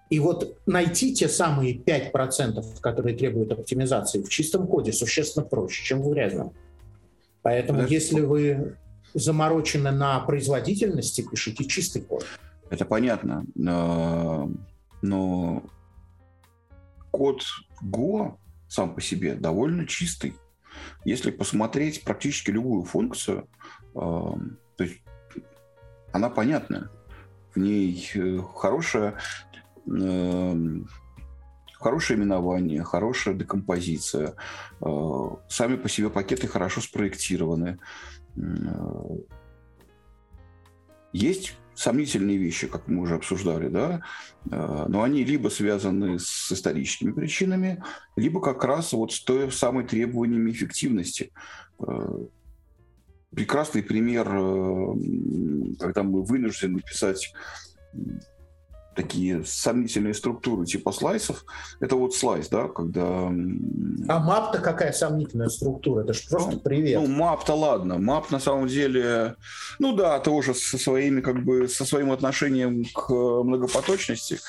[0.10, 6.02] И вот найти те самые 5%, которые требуют оптимизации в чистом коде, существенно проще, чем
[6.02, 6.54] в грязном.
[7.42, 7.96] Поэтому Подожди.
[7.96, 8.78] если вы
[9.14, 12.26] заморочены на производительности, пишите чистый код.
[12.70, 14.52] Это понятно но
[17.12, 17.44] код
[17.84, 18.38] Go
[18.68, 20.36] сам по себе довольно чистый.
[21.04, 23.50] Если посмотреть практически любую функцию,
[23.96, 25.02] э, то есть
[26.12, 26.90] она понятная.
[27.54, 29.18] В ней э, хорошая,
[29.88, 30.56] э,
[31.74, 34.36] хорошее именование, хорошая декомпозиция.
[34.80, 37.80] Сами по себе пакеты хорошо спроектированы.
[41.12, 44.02] Есть сомнительные вещи, как мы уже обсуждали, да,
[44.52, 47.82] э, но они либо связаны с историческими причинами,
[48.18, 51.32] либо как раз вот с той самой требованиями эффективности.
[51.80, 52.26] Э,
[53.34, 54.94] прекрасный пример, э,
[55.80, 57.34] когда мы вынуждены писать
[58.96, 61.46] такие сомнительные структуры типа слайсов.
[61.80, 63.28] Это вот слайс, да, когда...
[64.08, 66.04] А мап-то какая сомнительная структура?
[66.04, 67.02] Это же просто ну, привет.
[67.02, 67.98] Ну, мап-то ладно.
[67.98, 69.36] Мап на самом деле,
[69.80, 74.40] ну да, тоже со своими, как бы, со своим отношением к многопоточности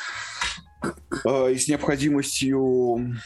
[1.25, 3.17] э, и с необходимостью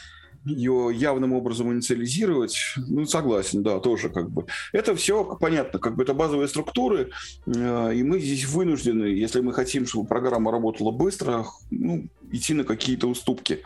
[0.45, 4.45] ее явным образом инициализировать, ну, согласен, да, тоже как бы.
[4.73, 7.09] Это все понятно, как бы это базовые структуры,
[7.47, 12.63] э, и мы здесь вынуждены, если мы хотим, чтобы программа работала быстро, ну, идти на
[12.63, 13.63] какие-то уступки,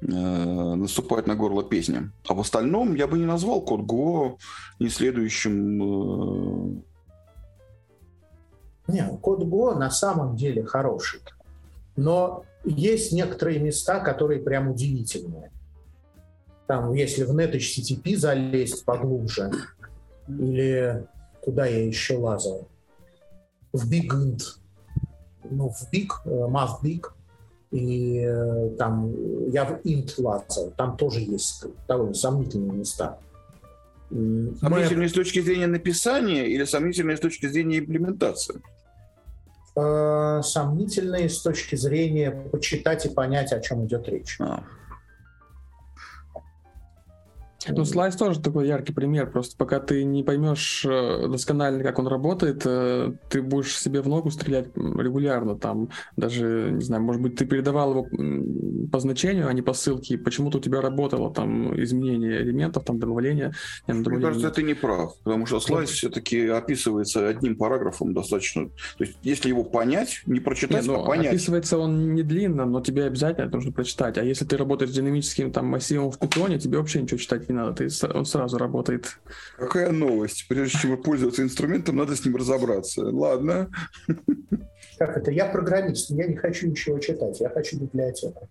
[0.00, 2.10] э, наступать на горло песни.
[2.26, 4.36] А в остальном я бы не назвал код Go
[4.78, 5.82] не следующим...
[5.82, 6.80] Э,
[8.86, 11.20] не, код Go на самом деле хороший.
[11.96, 15.50] Но есть некоторые места, которые прям удивительные
[16.66, 19.50] там, если в NetHTTP залезть поглубже,
[20.28, 21.06] или
[21.40, 22.68] куда я еще лазал,
[23.72, 24.40] в BigInt,
[25.50, 27.06] ну, в Big, э, Math Big,
[27.70, 29.12] и э, там
[29.50, 33.18] я в int лазал, там тоже есть довольно сомнительные места.
[34.10, 35.08] Сомнительные Мы...
[35.08, 38.62] с точки зрения написания или сомнительные с точки зрения имплементации?
[39.76, 44.36] Э, сомнительные с точки зрения почитать и понять, о чем идет речь.
[44.40, 44.62] А.
[47.68, 49.30] Ну, слайс тоже такой яркий пример.
[49.30, 54.08] Просто пока ты не поймешь э, досконально, как он работает, э, ты будешь себе в
[54.08, 55.56] ногу стрелять регулярно.
[55.56, 60.18] Там даже, не знаю, может быть, ты передавал его по значению, а не по ссылке.
[60.18, 63.52] Почему-то у тебя работало там изменение элементов, там добавление.
[63.86, 64.54] Не, добавление Мне кажется, нет.
[64.54, 65.16] ты не прав.
[65.22, 65.94] Потому что слайс да.
[65.94, 68.68] все-таки описывается одним параграфом достаточно.
[68.98, 71.28] То есть, если его понять, не прочитать, не, ну, а понять.
[71.28, 74.18] Описывается он не длинно, но тебе обязательно нужно прочитать.
[74.18, 77.53] А если ты работаешь с динамическим там массивом в питоне, тебе вообще ничего читать не
[77.54, 79.18] не надо, ты, он сразу работает.
[79.56, 80.46] Какая новость?
[80.48, 83.04] Прежде чем пользоваться инструментом, надо с ним разобраться.
[83.04, 83.70] Ладно.
[84.98, 85.30] Как это?
[85.30, 88.48] Я программист, я не хочу ничего читать, я хочу библиотеку.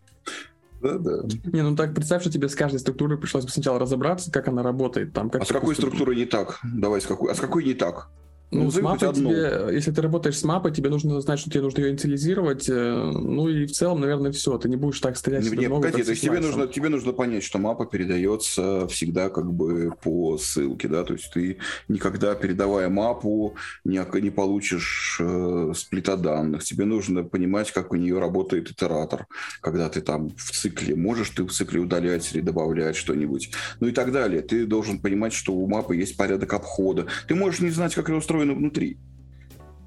[0.81, 1.23] Да, да.
[1.45, 4.63] Не, ну так представь, что тебе с каждой структурой пришлось бы сначала разобраться, как она
[4.63, 5.13] работает.
[5.13, 6.59] Там, как а с какой структурой не так?
[6.63, 7.31] Давай, с какой?
[7.31, 8.09] А с какой не так?
[8.53, 11.81] Ну, с мапой тебе, если ты работаешь с мапой, тебе нужно знать, что тебе нужно
[11.81, 12.69] ее инициализировать.
[12.69, 14.57] Э, ну и в целом, наверное, все.
[14.57, 15.43] Ты не будешь так стрелять.
[15.43, 19.51] Не, не погоди, то есть тебе нужно, тебе нужно понять, что мапа передается всегда как
[19.51, 26.17] бы по ссылке, да, то есть ты никогда передавая мапу не, не получишь э, сплита
[26.17, 26.63] данных.
[26.63, 29.27] Тебе нужно понимать, как у нее работает итератор,
[29.61, 33.91] когда ты там в цикле, можешь ты в цикле удалять или добавлять что-нибудь, ну и
[33.91, 34.41] так далее.
[34.41, 37.07] Ты должен понимать, что у мапы есть порядок обхода.
[37.27, 38.97] Ты можешь не знать, как ее устроено устроено внутри.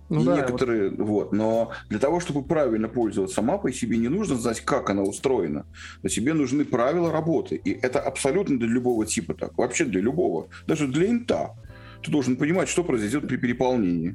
[0.09, 1.07] Ну, и да, некоторые, вот.
[1.07, 5.67] вот, но для того, чтобы правильно пользоваться мапой, себе не нужно знать, как она устроена,
[6.03, 10.47] но тебе нужны правила работы, и это абсолютно для любого типа так, вообще для любого,
[10.69, 11.57] даже для инта.
[12.05, 14.15] Ты должен понимать, что произойдет при переполнении.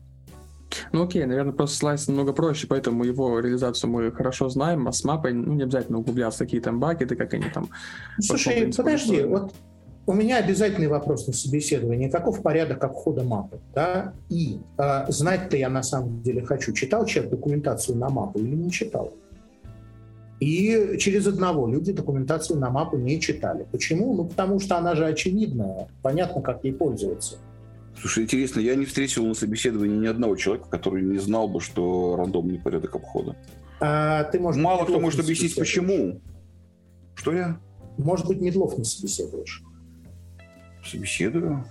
[0.93, 5.03] Ну окей, наверное, просто слайс намного проще, поэтому его реализацию мы хорошо знаем, а с
[5.03, 7.67] мапой ну, не обязательно углубляться, какие там бакеты, как они там...
[8.17, 9.53] Слушай, подожди, вот
[10.11, 12.09] у меня обязательный вопрос на собеседование.
[12.09, 13.59] Каков порядок обхода мапы?
[13.73, 14.13] Да?
[14.29, 16.73] И э, знать-то я на самом деле хочу.
[16.73, 19.13] Читал человек документацию на мапу или не читал?
[20.41, 23.65] И через одного люди документацию на мапу не читали.
[23.71, 24.13] Почему?
[24.13, 25.87] Ну, потому что она же очевидная.
[26.01, 27.37] Понятно, как ей пользоваться.
[27.97, 32.15] Слушай, интересно, я не встретил на собеседовании ни одного человека, который не знал бы, что
[32.17, 33.37] рандомный порядок обхода.
[33.79, 36.19] А, ты, может, Мало кто может объяснить, почему.
[37.15, 37.59] Что я?
[37.97, 39.63] Может быть, Медлов не собеседуешь.
[40.85, 41.63] Собеседую.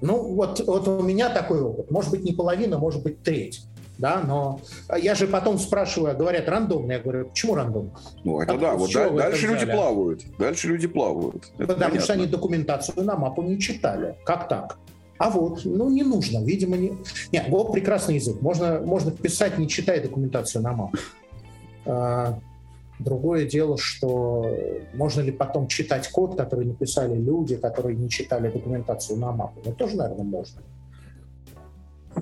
[0.00, 1.90] Ну, вот, вот у меня такой опыт.
[1.90, 3.64] Может быть, не половина, может быть, треть.
[3.98, 4.60] Да, но
[4.96, 6.92] я же потом спрашиваю, говорят, рандомно.
[6.92, 7.90] Я говорю, почему рандомно?
[8.22, 9.72] Ну, это а да, вот да, дальше люди взяли?
[9.72, 10.22] плавают.
[10.38, 11.50] Дальше люди плавают.
[11.56, 12.00] Это Потому понятно.
[12.00, 14.14] что они документацию на мапу не читали.
[14.24, 14.78] Как так?
[15.18, 16.96] А вот, ну, не нужно, видимо, не...
[17.32, 18.40] Нет, вот прекрасный язык.
[18.40, 20.96] Можно, можно писать, не читая документацию на мапу.
[22.98, 24.50] Другое дело, что
[24.94, 29.60] можно ли потом читать код, который написали люди, которые не читали документацию на мапу.
[29.64, 30.60] Ну, тоже, наверное, можно.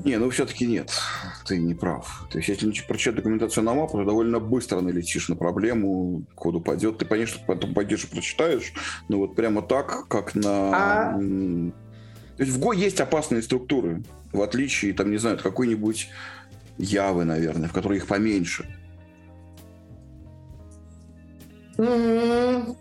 [0.05, 0.91] Не, ну все-таки нет,
[1.47, 2.27] ты не прав.
[2.31, 6.99] То есть, если прочитать документацию на мапу, то довольно быстро налетишь на проблему, код упадет.
[6.99, 8.73] Ты, конечно, потом пойдешь и прочитаешь,
[9.09, 11.13] но вот прямо так, как на...
[11.13, 11.19] А...
[12.37, 14.03] То есть в Go есть опасные структуры,
[14.33, 16.09] в отличие, там, не знаю, от какой-нибудь
[16.79, 18.67] Явы, наверное, в которой их поменьше.
[21.79, 22.77] Ну,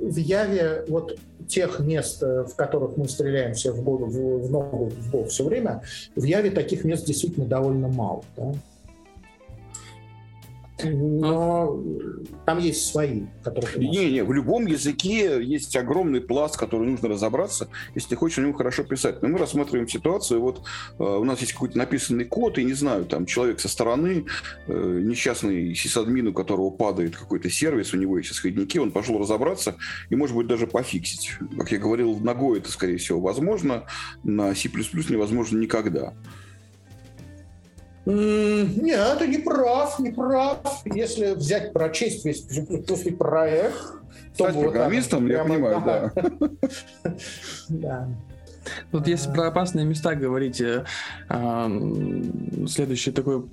[0.00, 1.18] в Яве вот
[1.48, 5.82] тех мест, э, в которых мы стреляемся в, в, в ногу, в гол все время,
[6.14, 8.22] в Яве таких мест действительно довольно мало.
[8.36, 8.54] Да?
[10.82, 11.80] Но
[12.46, 13.78] там есть свои, которые...
[13.78, 18.42] Не, не, в любом языке есть огромный пласт, который нужно разобраться, если ты хочешь на
[18.42, 19.22] нем хорошо писать.
[19.22, 20.64] Но мы рассматриваем ситуацию, вот
[20.98, 24.26] э, у нас есть какой-то написанный код, и не знаю, там человек со стороны,
[24.66, 29.76] э, несчастный сисадмин, у которого падает какой-то сервис, у него есть исходники, он пошел разобраться
[30.10, 31.32] и, может быть, даже пофиксить.
[31.56, 33.86] Как я говорил, ногой это, скорее всего, возможно,
[34.24, 36.14] на C++ невозможно никогда.
[38.06, 40.82] Нет, не прав, не прав.
[40.84, 42.46] Если взять, прочесть весь
[42.86, 43.76] после проект,
[44.36, 46.12] то Стать вот программистом, я понимаю, да.
[47.68, 48.08] Да.
[48.92, 50.84] Вот если про опасные места говорить, э,
[52.66, 53.44] следующий такой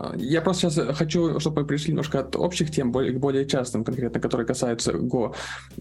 [0.00, 3.84] а, я просто сейчас хочу, чтобы мы пришли немножко от общих тем к более частным,
[3.84, 5.34] конкретно, которые касаются Go.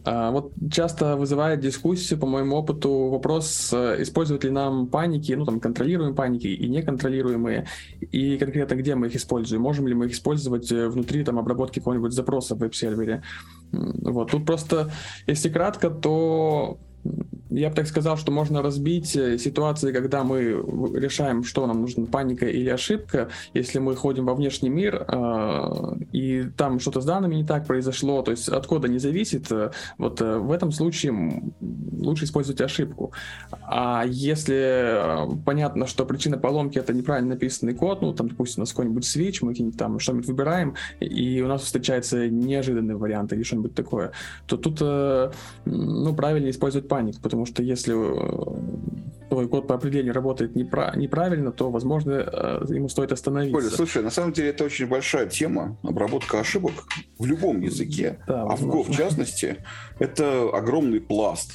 [0.03, 5.45] А, вот часто вызывает дискуссию, по моему опыту, вопрос, э, использовать ли нам паники, ну
[5.45, 7.67] там контролируемые паники и неконтролируемые,
[8.01, 11.79] и конкретно где мы их используем, можем ли мы их использовать э, внутри там обработки
[11.79, 13.23] какого-нибудь запроса в веб-сервере.
[13.71, 14.91] Вот, тут просто,
[15.27, 16.79] если кратко, то
[17.49, 22.05] я бы так сказал, что можно разбить э, ситуации, когда мы решаем, что нам нужно,
[22.05, 27.35] паника или ошибка, если мы ходим во внешний мир, э, и там что-то с данными
[27.35, 31.43] не так произошло, то есть от кода не зависит, э, вот э, в этом случае
[31.99, 33.13] лучше использовать ошибку.
[33.63, 38.63] А если э, понятно, что причина поломки это неправильно написанный код, ну, там, допустим, у
[38.63, 43.73] нас какой-нибудь switch, мы там что-нибудь выбираем, и у нас встречается неожиданный вариант или что-нибудь
[43.73, 44.11] такое,
[44.45, 50.55] то тут, ну, правильно использовать панику, потому что если э, твой код по определению работает
[50.55, 53.59] непра- неправильно, то, возможно, э, ему стоит остановиться.
[53.59, 56.73] Коля, слушай, на самом деле это очень большая тема, обработка ошибок
[57.17, 59.57] в любом языке, да, а в Go в частности,
[59.99, 61.51] это огромный пласт.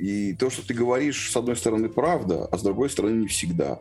[0.00, 3.80] И то, что ты говоришь, с одной стороны, правда, а с другой стороны, не всегда.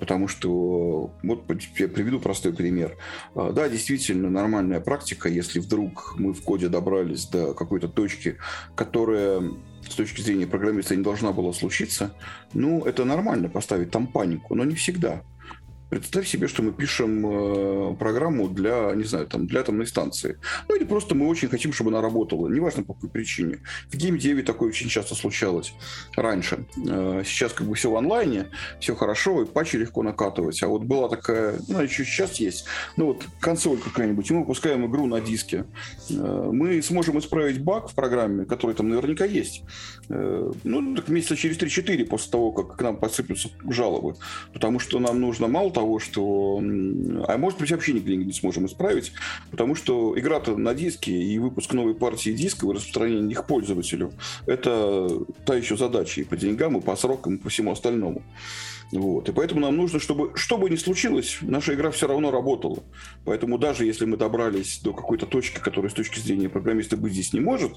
[0.00, 1.44] Потому что, вот
[1.78, 2.96] я приведу простой пример.
[3.36, 8.36] А, да, действительно, нормальная практика, если вдруг мы в коде добрались до какой-то точки,
[8.74, 9.42] которая
[9.88, 12.14] с точки зрения программиста не должна была случиться,
[12.52, 15.22] ну, это нормально поставить там панику, но не всегда.
[15.90, 20.38] Представь себе, что мы пишем э, программу для, не знаю, там, для атомной станции.
[20.68, 22.46] Ну или просто мы очень хотим, чтобы она работала.
[22.46, 23.58] Неважно по какой причине.
[23.90, 25.74] В геймдеве такое очень часто случалось
[26.14, 26.64] раньше.
[26.88, 30.62] Э, сейчас как бы все в онлайне, все хорошо, и патчи легко накатывать.
[30.62, 32.66] А вот была такая, ну еще сейчас есть,
[32.96, 35.64] ну вот консоль какая-нибудь, и мы выпускаем игру на диске.
[36.08, 39.64] Э, мы сможем исправить баг в программе, который там наверняка есть.
[40.08, 44.16] Ну, так месяца через 3-4 после того, как к нам посыпятся жалобы.
[44.52, 46.58] Потому что нам нужно мало того, что...
[47.28, 49.12] А может быть, вообще нигде не сможем исправить,
[49.50, 54.12] потому что игра-то на диске, и выпуск новой партии диска, и распространение их пользователю,
[54.46, 55.08] это
[55.44, 58.22] та еще задача и по деньгам, и по срокам, и по всему остальному.
[58.92, 59.28] Вот.
[59.28, 62.82] И поэтому нам нужно, чтобы, что бы ни случилось, наша игра все равно работала.
[63.24, 67.32] Поэтому даже если мы добрались до какой-то точки, которая с точки зрения программиста быть здесь
[67.32, 67.72] не может,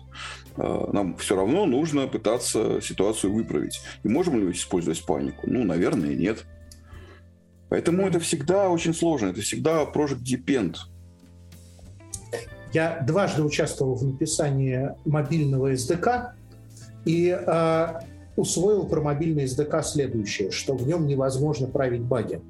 [0.58, 3.82] э, нам все равно нужно пытаться ситуацию выправить.
[4.04, 5.42] И можем ли мы использовать панику?
[5.46, 6.46] Ну, наверное, нет.
[7.74, 10.76] Поэтому это всегда очень сложно, это всегда project depend.
[12.72, 16.34] Я дважды участвовал в написании мобильного SDK
[17.06, 17.88] и э,
[18.36, 22.42] усвоил про мобильный SDK следующее, что в нем невозможно править баги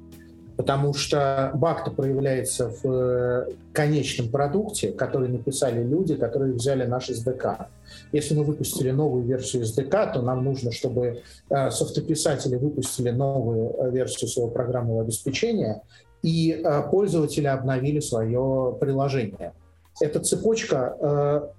[0.56, 7.66] потому что баг-то проявляется в э, конечном продукте, который написали люди, которые взяли наш SDK.
[8.12, 13.90] Если мы выпустили новую версию SDK, то нам нужно, чтобы э, софтописатели выпустили новую э,
[13.90, 15.82] версию своего программного обеспечения,
[16.22, 19.52] и пользователи обновили свое приложение.
[20.00, 21.50] Эта цепочка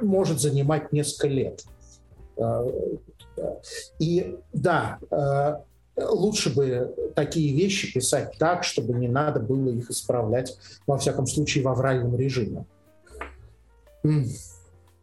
[0.00, 1.64] может занимать несколько лет.
[3.98, 4.98] И да,
[6.08, 11.64] лучше бы такие вещи писать так, чтобы не надо было их исправлять, во всяком случае,
[11.64, 12.64] в авральном режиме.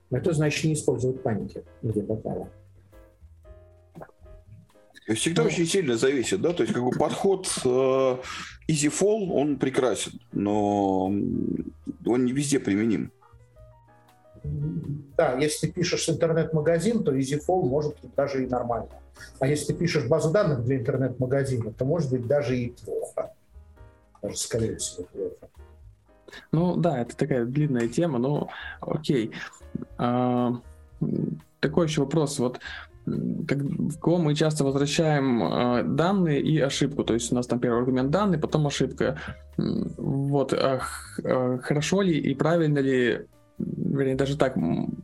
[0.10, 2.50] Это значит не использовать паники, где попало.
[5.16, 7.68] Всегда ну, очень сильно зависит, да, то есть как бы подход э,
[8.68, 13.12] easy fall, он прекрасен, но он не везде применим.
[14.44, 18.90] Да, если ты пишешь интернет-магазин, то EasyFall может быть даже и нормально.
[19.40, 23.34] А если ты пишешь базу данных для интернет-магазина, то может быть даже и плохо.
[24.22, 25.50] Даже скорее всего плохо.
[26.52, 28.50] Ну да, это такая длинная тема, но
[28.82, 29.32] окей.
[29.98, 30.54] А,
[31.60, 32.38] такой еще вопрос.
[32.40, 32.60] Вот
[33.48, 37.04] как, в кого мы часто возвращаем э, данные и ошибку.
[37.04, 39.18] То есть у нас там первый аргумент данные, потом ошибка.
[39.58, 40.82] Вот, а,
[41.24, 43.28] а, хорошо ли и правильно ли
[43.58, 44.56] вернее, даже так,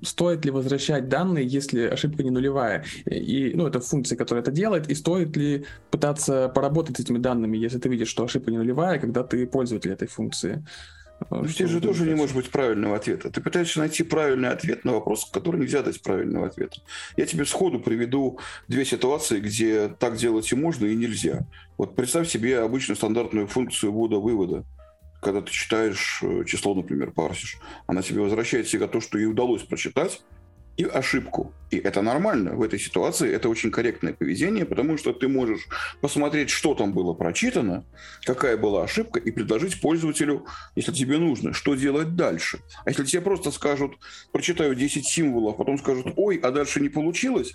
[0.01, 2.83] стоит ли возвращать данные, если ошибка не нулевая?
[3.05, 7.57] И, ну, это функция, которая это делает, и стоит ли пытаться поработать с этими данными,
[7.57, 10.63] если ты видишь, что ошибка не нулевая, когда ты пользователь этой функции?
[11.29, 13.29] Ну, здесь же тоже не может быть правильного ответа.
[13.29, 16.81] Ты пытаешься найти правильный ответ на вопрос, который нельзя дать правильного ответа.
[17.15, 21.47] Я тебе сходу приведу две ситуации, где так делать и можно, и нельзя.
[21.77, 24.65] Вот представь себе обычную стандартную функцию ввода-вывода
[25.23, 27.57] когда ты читаешь э, число, например, парсишь,
[27.87, 30.21] она тебе возвращает всегда то, что ей удалось прочитать,
[30.75, 31.53] и ошибку.
[31.69, 35.67] И это нормально в этой ситуации, это очень корректное поведение, потому что ты можешь
[36.01, 37.85] посмотреть, что там было прочитано,
[38.23, 40.45] какая была ошибка, и предложить пользователю,
[40.75, 42.59] если тебе нужно, что делать дальше.
[42.85, 43.97] А если тебе просто скажут,
[44.31, 47.53] прочитаю 10 символов, потом скажут, ой, а дальше не получилось,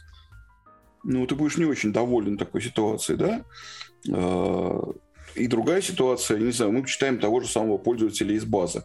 [1.03, 3.45] ну, ты будешь не очень доволен такой ситуацией, да?
[5.35, 8.85] И другая ситуация, не знаю, мы читаем того же самого пользователя из базы.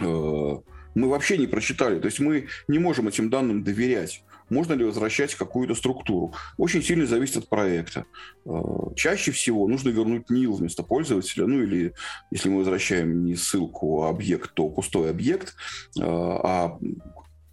[0.00, 0.56] Э,
[0.94, 4.22] мы вообще не прочитали, то есть мы не можем этим данным доверять.
[4.50, 6.32] Можно ли возвращать какую-то структуру?
[6.56, 8.06] Очень сильно зависит от проекта.
[8.46, 8.50] Э,
[8.96, 11.94] чаще всего нужно вернуть nil вместо пользователя, ну или
[12.30, 15.54] если мы возвращаем не ссылку, а объект, то пустой объект,
[15.98, 16.78] э, а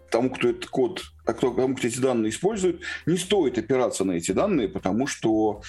[0.10, 4.14] тому, кто этот код, а кто, тому, кто эти данные использует, не стоит опираться на
[4.14, 5.62] эти данные, потому что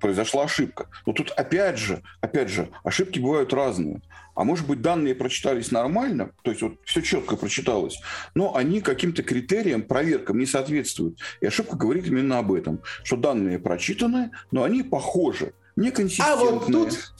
[0.00, 0.88] произошла ошибка.
[1.06, 4.00] Но тут опять же, опять же, ошибки бывают разные.
[4.34, 7.98] А может быть, данные прочитались нормально, то есть вот все четко прочиталось,
[8.34, 11.18] но они каким-то критериям, проверкам не соответствуют.
[11.40, 16.48] И ошибка говорит именно об этом, что данные прочитаны, но они похожи, неконсистентные.
[16.48, 17.12] А вот тут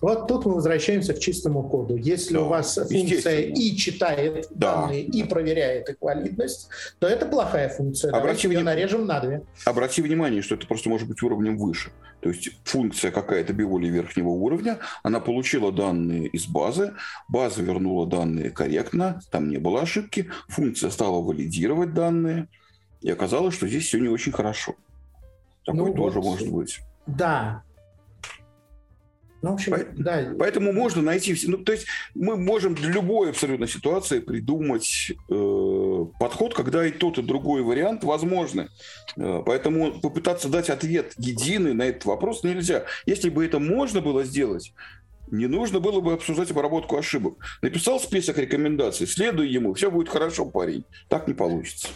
[0.00, 1.96] вот тут мы возвращаемся к чистому коду.
[1.96, 6.68] Если да, у вас функция и читает да, данные, и проверяет их валидность,
[6.98, 8.12] то это плохая функция.
[8.12, 9.42] Обрати Давайте нарежем на две.
[9.64, 11.90] Обрати внимание, что это просто может быть уровнем выше.
[12.20, 16.94] То есть функция какая-то биволи верхнего уровня, она получила данные из базы,
[17.28, 22.48] база вернула данные корректно, там не было ошибки, функция стала валидировать данные,
[23.02, 24.74] и оказалось, что здесь все не очень хорошо.
[25.66, 26.80] Такое ну, тоже вот, может быть.
[27.06, 27.62] Да,
[29.44, 30.32] Ну, в общем, По- да.
[30.38, 31.50] Поэтому можно найти все.
[31.50, 31.84] Ну, то есть
[32.14, 38.04] мы можем для любой абсолютно ситуации придумать э, подход, когда и тот, и другой вариант
[38.04, 38.68] возможны.
[39.18, 42.86] Э, поэтому попытаться дать ответ единый на этот вопрос нельзя.
[43.04, 44.72] Если бы это можно было сделать,
[45.30, 47.36] не нужно было бы обсуждать обработку ошибок.
[47.60, 50.86] Написал список рекомендаций, следуй ему, все будет хорошо, парень.
[51.08, 51.88] Так не получится.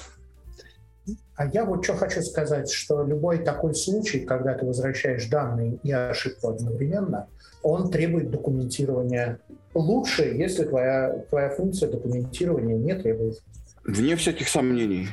[1.39, 5.93] А я вот что хочу сказать, что любой такой случай, когда ты возвращаешь данные и
[5.93, 7.29] ошибку одновременно,
[7.63, 9.39] он требует документирования.
[9.73, 13.41] Лучше, если твоя, твоя функция документирования не требует.
[13.85, 15.07] Вне всяких сомнений.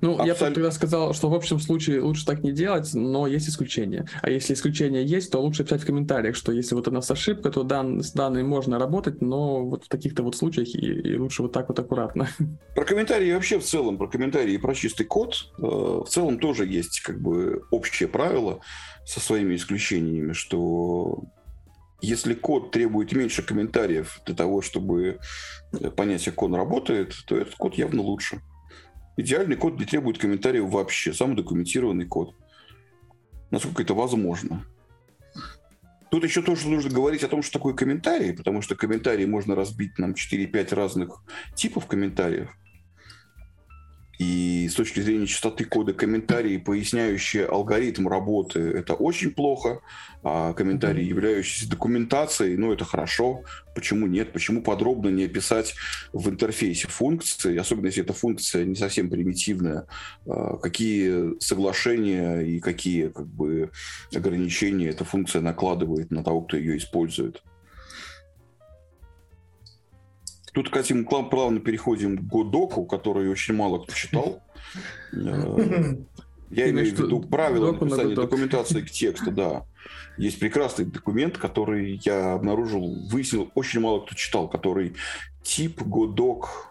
[0.00, 0.44] Ну, Абсолютно.
[0.44, 4.08] я тогда сказал, что в общем случае лучше так не делать, но есть исключения.
[4.22, 7.50] А если исключения есть, то лучше писать в комментариях, что если вот у нас ошибка,
[7.50, 11.42] то дан, с данной можно работать, но вот в таких-то вот случаях и, и лучше
[11.42, 12.28] вот так вот аккуратно.
[12.74, 16.66] Про комментарии вообще в целом, про комментарии и про чистый код, э, в целом тоже
[16.66, 18.60] есть как бы общее правило
[19.04, 21.24] со своими исключениями, что
[22.02, 25.18] если код требует меньше комментариев для того, чтобы
[25.96, 28.40] понять, как он работает, то этот код явно лучше.
[29.20, 32.34] Идеальный код не требует комментариев вообще, самый документированный код.
[33.50, 34.64] Насколько это возможно.
[36.10, 39.98] Тут еще тоже нужно говорить о том, что такое комментарий, потому что комментарии можно разбить
[39.98, 41.22] нам 4-5 разных
[41.54, 42.56] типов комментариев.
[44.20, 49.80] И с точки зрения частоты кода комментарии, поясняющие алгоритм работы, это очень плохо.
[50.22, 53.44] А комментарии, являющиеся документацией, ну, это хорошо.
[53.74, 54.34] Почему нет?
[54.34, 55.74] Почему подробно не описать
[56.12, 59.86] в интерфейсе функции, особенно если эта функция не совсем примитивная,
[60.26, 63.70] а, какие соглашения и какие как бы,
[64.14, 67.42] ограничения эта функция накладывает на того, кто ее использует.
[70.52, 74.42] Тут, кстати, мы плавно переходим к Годоку, который очень мало кто читал.
[75.12, 75.96] Э,
[76.50, 79.64] я имею в виду правила написания документации к тексту, да.
[80.18, 84.94] Есть прекрасный документ, который я обнаружил, выяснил, очень мало кто читал, который
[85.42, 86.70] тип Годок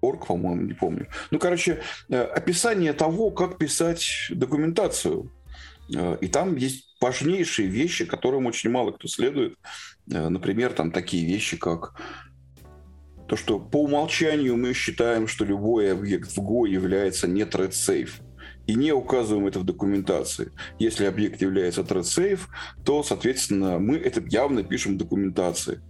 [0.00, 1.08] орг, по-моему, не помню.
[1.30, 5.30] Ну, короче, э, описание того, как писать документацию.
[5.94, 9.58] Э, и там есть важнейшие вещи, которым очень мало кто следует.
[10.06, 11.94] Например, там такие вещи, как
[13.34, 18.12] то, что по умолчанию мы считаем, что любой объект в Go является не thread safe
[18.68, 20.52] и не указываем это в документации.
[20.78, 22.42] Если объект является thread safe,
[22.84, 25.80] то, соответственно, мы это явно пишем в документации.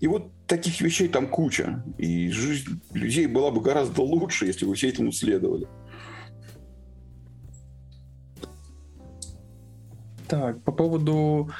[0.00, 1.84] И вот таких вещей там куча.
[1.98, 5.68] И жизнь людей была бы гораздо лучше, если бы все этому следовали.
[10.28, 11.50] Так, по поводу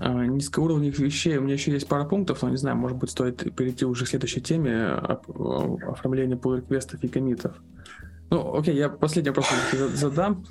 [0.00, 1.36] низкоуровневых вещей.
[1.36, 4.08] У меня еще есть пара пунктов, но не знаю, может быть, стоит перейти уже к
[4.08, 7.54] следующей теме оформления pull реквестов и комитов.
[8.30, 9.48] Ну, окей, я последний вопрос
[9.94, 10.44] задам.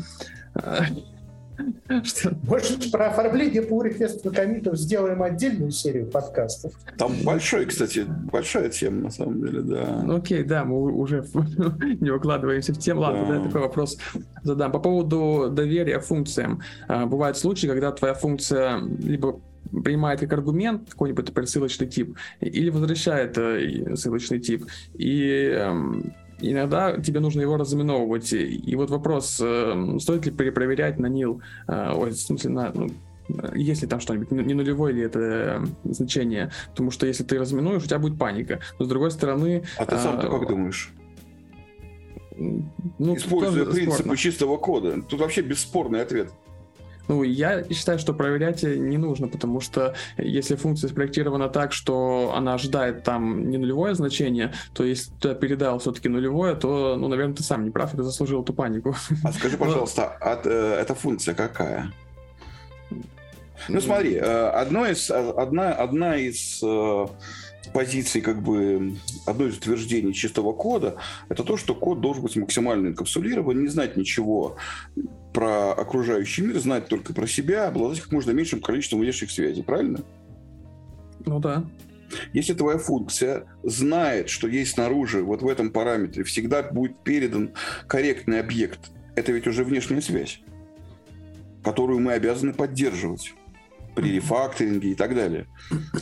[2.43, 6.73] Может, про оформление pull реквестов и комитов сделаем отдельную серию подкастов?
[6.97, 10.05] Там большой, кстати, большая тема, на самом деле, да.
[10.15, 11.25] Окей, да, мы уже
[11.99, 13.01] не укладываемся в тему.
[13.01, 13.35] Ладно, да.
[13.35, 13.97] я такой вопрос
[14.43, 14.71] задам.
[14.71, 16.61] По поводу доверия функциям.
[16.87, 19.39] А, бывают случаи, когда твоя функция либо
[19.71, 24.65] принимает как аргумент какой-нибудь например, ссылочный тип или возвращает э, ссылочный тип.
[24.95, 28.33] И эм, иногда тебе нужно его разыменовывать.
[28.33, 32.89] И вот вопрос, э, стоит ли перепроверять на нил, э, ой, в смысле, на, ну,
[33.55, 37.85] если там что-нибудь, не нулевое ли это э, значение, потому что если ты разминуешь, у
[37.85, 38.59] тебя будет паника.
[38.79, 39.63] Но с другой стороны...
[39.77, 40.91] А ты сам-то как думаешь?
[42.37, 44.17] Ну, Используя принципы спорно.
[44.17, 45.01] чистого кода.
[45.03, 46.31] Тут вообще бесспорный ответ.
[47.11, 52.53] Ну, я считаю, что проверять не нужно, потому что если функция спроектирована так, что она
[52.53, 57.43] ожидает там не нулевое значение, то если ты передал все-таки нулевое, то, ну, наверное, ты
[57.43, 58.95] сам не прав, и ты заслужил эту панику.
[59.25, 61.91] А скажи, пожалуйста, от, э, эта функция какая?
[63.67, 67.07] Ну, смотри, э, одно из, одна, одна из э,
[67.73, 70.95] позиций, как бы, одно из утверждений чистого кода,
[71.27, 74.55] это то, что код должен быть максимально инкапсулирован, не знать ничего
[75.33, 80.01] про окружающий мир, знать только про себя, обладать как можно меньшим количеством внешних связей, правильно?
[81.25, 81.65] Ну да.
[82.33, 87.51] Если твоя функция знает, что есть снаружи, вот в этом параметре всегда будет передан
[87.87, 90.41] корректный объект, это ведь уже внешняя связь,
[91.63, 93.33] которую мы обязаны поддерживать
[93.95, 95.47] при рефакторинге и так далее.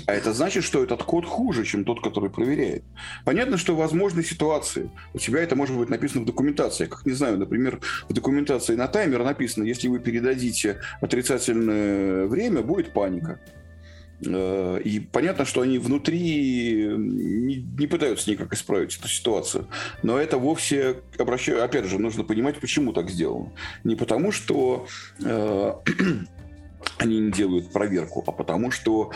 [0.05, 2.83] А это значит, что этот код хуже, чем тот, который проверяет.
[3.25, 4.91] Понятно, что возможны ситуации.
[5.13, 6.85] У тебя это может быть написано в документации.
[6.85, 12.93] Как не знаю, например, в документации на таймер написано, если вы передадите отрицательное время, будет
[12.93, 13.39] паника.
[14.25, 19.67] Э, и понятно, что они внутри не, пытаются никак исправить эту ситуацию.
[20.03, 23.51] Но это вовсе, обращаю, опять же, нужно понимать, почему так сделано.
[23.83, 24.87] Не потому, что
[25.23, 25.73] э,
[26.97, 29.11] они не делают проверку, а потому что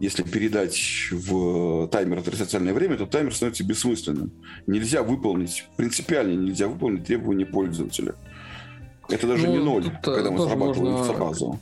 [0.00, 4.32] если передать в таймер отрицательное время, то таймер становится бессмысленным.
[4.66, 8.14] Нельзя выполнить, принципиально нельзя выполнить требования пользователя.
[9.08, 11.60] Это даже ну, не ноль, тут, э, когда мы срабатываем можно, базу.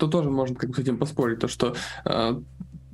[0.00, 1.74] Тут тоже можно как бы с этим поспорить, то что
[2.06, 2.40] э,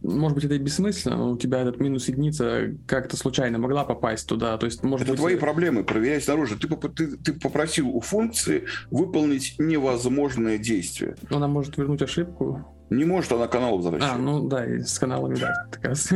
[0.05, 4.29] может быть, это и бессмысленно, но у тебя этот минус единица как-то случайно могла попасть
[4.29, 4.57] туда.
[4.59, 5.21] То есть, может это быть...
[5.21, 6.57] твои проблемы, проверяй снаружи.
[6.59, 11.17] Ты, ты, ты попросил у функции выполнить невозможное действие.
[11.31, 12.67] Она может вернуть ошибку.
[12.91, 14.11] Не может она канал возвращать.
[14.13, 16.11] А, ну да, и с каналами, да, как раз.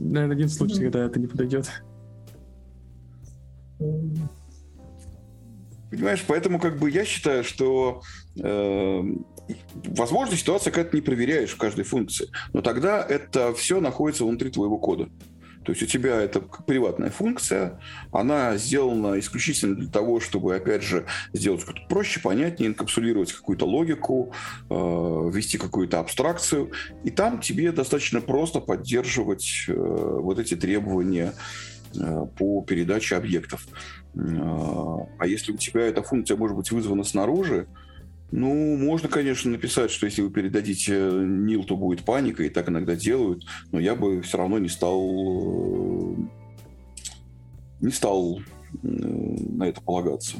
[0.00, 1.70] Наверное, один случай, когда это не подойдет.
[5.92, 8.00] Понимаешь, поэтому как бы я считаю, что
[8.42, 9.02] э,
[9.74, 14.48] возможно ситуация, когда ты не проверяешь в каждой функции, но тогда это все находится внутри
[14.50, 15.10] твоего кода.
[15.66, 17.78] То есть у тебя это приватная функция,
[18.10, 21.04] она сделана исключительно для того, чтобы, опять же,
[21.34, 24.32] сделать что-то проще, понятнее, инкапсулировать какую-то логику,
[24.70, 26.72] э, ввести какую-то абстракцию.
[27.04, 31.34] И там тебе достаточно просто поддерживать э, вот эти требования
[31.94, 33.66] э, по передаче объектов.
[34.14, 37.66] А если у тебя эта функция может быть вызвана снаружи,
[38.30, 42.96] ну, можно, конечно, написать, что если вы передадите Нил, то будет паника, и так иногда
[42.96, 46.16] делают, но я бы все равно не стал
[47.80, 48.40] не стал
[48.82, 50.36] на это полагаться.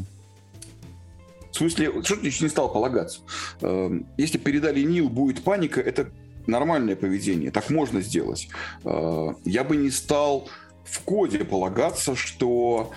[1.51, 3.21] В смысле, что значит не стал полагаться?
[3.61, 6.11] Эм, если передали Нил, будет паника, это
[6.47, 8.49] нормальное поведение, так можно сделать.
[8.85, 10.49] Э, я бы не стал
[10.85, 12.93] в коде полагаться, что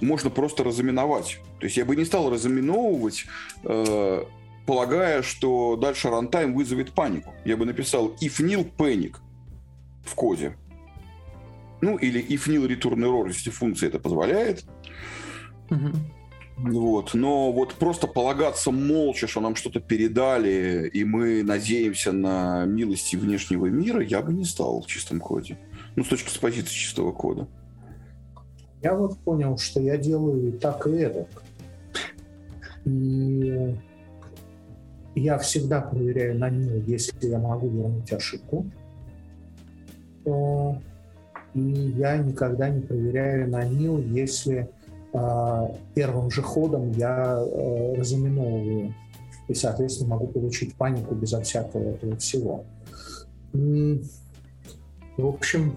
[0.00, 1.38] можно просто разаминовать.
[1.58, 3.26] То есть я бы не стал разаминовывать,
[3.64, 4.24] э,
[4.66, 7.32] полагая, что дальше рантайм вызовет панику.
[7.44, 9.16] Я бы написал if nil panic
[10.04, 10.56] в коде.
[11.80, 14.64] Ну, или if nil return error, если функция это позволяет.
[15.70, 15.92] Угу.
[16.58, 17.14] Вот.
[17.14, 23.66] Но вот просто полагаться молча, что нам что-то передали, и мы надеемся на милости внешнего
[23.66, 25.56] мира, я бы не стал в чистом коде.
[25.94, 27.48] Ну, с точки с позиции чистого кода.
[28.82, 31.42] Я вот понял, что я делаю и так, и эдак.
[32.84, 33.76] И
[35.14, 38.66] я всегда проверяю на нил, если я могу вернуть ошибку.
[41.54, 44.70] И я никогда не проверяю на нил, если
[45.12, 48.94] э, первым же ходом я э, разуминовываю.
[49.48, 52.64] И, соответственно, могу получить панику безо всякого этого всего.
[53.52, 55.72] В общем,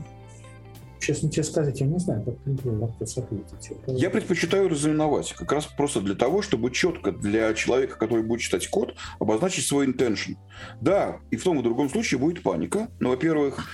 [1.02, 3.72] честно тебе сказать, я не знаю, как вопрос ответить.
[3.88, 8.68] Я предпочитаю разиновать, как раз просто для того, чтобы четко для человека, который будет читать
[8.68, 10.36] код, обозначить свой intention.
[10.80, 13.68] Да, и в том и другом случае будет паника, но, во-первых,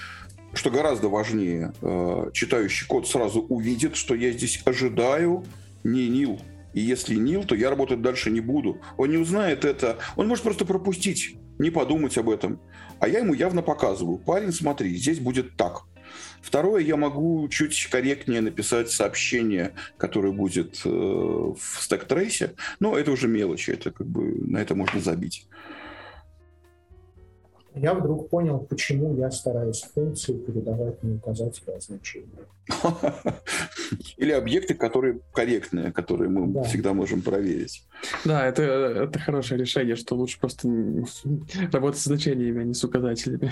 [0.54, 5.44] что гораздо важнее, э, читающий код сразу увидит, что я здесь ожидаю
[5.84, 6.40] не нил.
[6.74, 8.80] И если нил, то я работать дальше не буду.
[8.98, 9.98] Он не узнает это.
[10.16, 12.60] Он может просто пропустить, не подумать об этом.
[13.00, 14.18] А я ему явно показываю.
[14.18, 15.87] Парень, смотри, здесь будет так.
[16.48, 23.28] Второе, я могу чуть корректнее написать сообщение, которое будет э, в стек-трейсе, но это уже
[23.28, 25.46] мелочи, это как бы на это можно забить.
[27.76, 32.46] Я вдруг понял, почему я стараюсь функции передавать не указатели, а значения.
[34.16, 36.64] Или объекты, которые корректные, которые мы да.
[36.64, 37.86] всегда можем проверить.
[38.24, 40.70] Да, это, это хорошее решение, что лучше просто
[41.74, 43.52] работать с значениями, а не с указателями.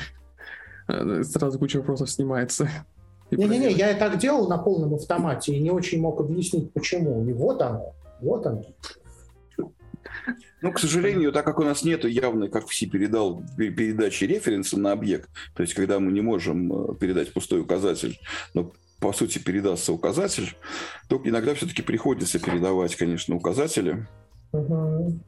[0.87, 2.69] Э, сразу куча вопросов снимается.
[3.31, 7.27] Не-не-не, я и так делал на полном автомате и не очень мог объяснить, почему.
[7.27, 8.63] И вот оно, вот оно.
[10.61, 14.91] Ну, к сожалению, так как у нас нет явной, как все передал, передачи референса на
[14.91, 18.19] объект, то есть когда мы не можем э, передать пустой указатель,
[18.53, 20.55] но по сути передастся указатель,
[21.07, 24.07] то иногда все-таки приходится передавать, конечно, указатели.
[24.51, 25.19] Угу.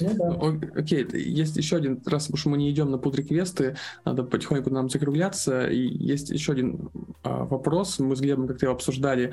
[0.00, 0.80] Ну, да.
[0.80, 5.66] Окей, есть еще один, раз уж мы не идем на пут-реквесты, надо потихоньку нам закругляться.
[5.66, 6.90] И есть еще один
[7.22, 9.32] а, вопрос, мы с Глебом как-то его обсуждали.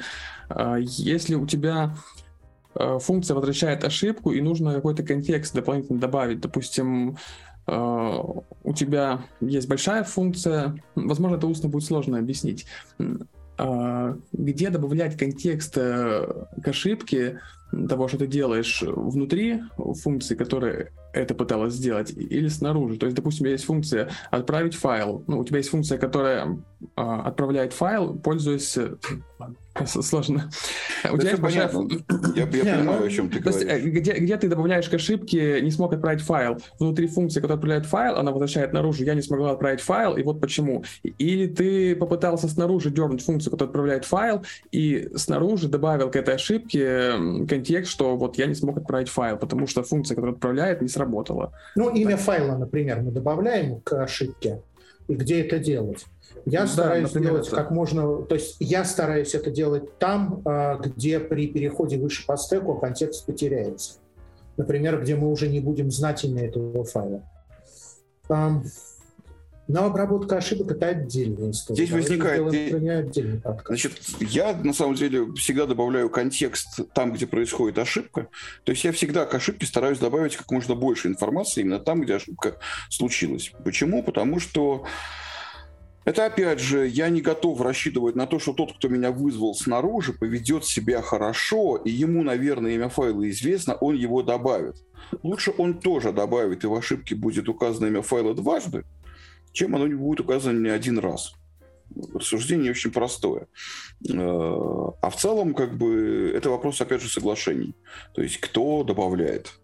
[0.50, 1.96] А, если у тебя
[2.76, 7.18] а, функция возвращает ошибку, и нужно какой-то контекст дополнительно добавить, допустим,
[7.66, 8.24] а,
[8.64, 12.66] у тебя есть большая функция, возможно, это устно будет сложно объяснить,
[13.58, 19.62] а, где добавлять контекст э, к ошибке того, что ты делаешь внутри
[20.04, 22.98] функции, которая это пыталась сделать, или снаружи.
[22.98, 25.24] То есть, допустим, у тебя есть функция отправить файл.
[25.28, 26.58] Ну, у тебя есть функция, которая
[26.96, 28.78] а, отправляет файл, пользуясь...
[28.78, 28.96] Э,
[29.86, 30.50] сложно.
[31.12, 31.72] У тебя есть большая...
[32.36, 33.68] Я, я понимаю, о чем ты говоришь.
[33.68, 36.58] Э, где, где ты добавляешь к ошибке, не смог отправить файл.
[36.80, 40.40] Внутри функции, которая отправляет файл, она возвращает наружу, я не смогла отправить файл, и вот
[40.40, 40.84] почему.
[41.04, 47.14] Или ты попытался снаружи дернуть функцию, которая отправляет файл, и снаружи добавил к этой ошибке
[47.48, 51.54] контекст, что вот я не смог отправить файл, потому что функция, которая отправляет, не сработала.
[51.76, 52.22] Ну, имя так.
[52.22, 54.62] файла, например, мы добавляем к ошибке.
[55.08, 56.06] И где это делать?
[56.46, 57.56] Я да, стараюсь например, делать это...
[57.56, 58.22] как можно...
[58.24, 63.26] То есть я стараюсь это делать там, а, где при переходе выше по стеку контекст
[63.26, 63.94] потеряется.
[64.58, 67.24] Например, где мы уже не будем знать имя этого файла.
[69.70, 71.76] Но обработка ошибок это отдельная история.
[71.76, 72.48] Здесь возникает...
[72.48, 78.30] Отдельный Значит, я на самом деле всегда добавляю контекст там, где происходит ошибка.
[78.64, 82.16] То есть я всегда к ошибке стараюсь добавить как можно больше информации именно там, где
[82.16, 82.56] ошибка
[82.90, 83.52] случилась.
[83.64, 84.02] Почему?
[84.02, 84.86] Потому что
[86.04, 90.14] это опять же, я не готов рассчитывать на то, что тот, кто меня вызвал снаружи,
[90.14, 94.78] поведет себя хорошо, и ему, наверное, имя файла известно, он его добавит.
[95.22, 98.84] Лучше он тоже добавит, и в ошибке будет указано имя файла дважды,
[99.52, 101.34] чем оно не будет указано не один раз.
[102.14, 103.48] Рассуждение очень простое.
[104.08, 107.76] Э, а в целом, как бы, это вопрос, опять же, соглашений.
[108.14, 109.60] То есть, кто добавляет.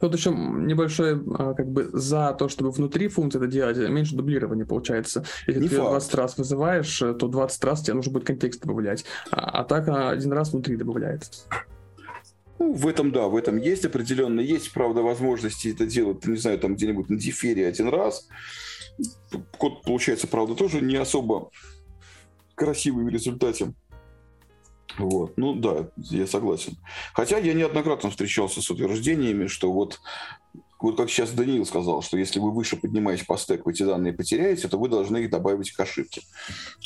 [0.00, 4.66] Тут еще небольшое а, как бы за то, чтобы внутри функции это делать, меньше дублирования
[4.66, 5.24] получается.
[5.46, 5.90] Если Не ты факт.
[5.90, 9.04] 20 раз вызываешь, то 20 раз тебе нужно будет контекст добавлять.
[9.30, 11.44] А, а так один раз внутри добавляется.
[12.58, 16.58] Ну, в этом, да, в этом есть определенно, есть, правда, возможности это делать, не знаю,
[16.58, 18.28] там где-нибудь на дифере один раз.
[19.56, 21.50] Код получается, правда, тоже не особо
[22.54, 23.72] красивый в результате.
[24.98, 25.36] Вот.
[25.36, 26.76] Ну да, я согласен.
[27.12, 30.00] Хотя я неоднократно встречался с утверждениями, что вот
[30.80, 34.68] вот как сейчас Даниил сказал, что если вы выше поднимаете по стеку, эти данные потеряете,
[34.68, 36.22] то вы должны их добавить к ошибке.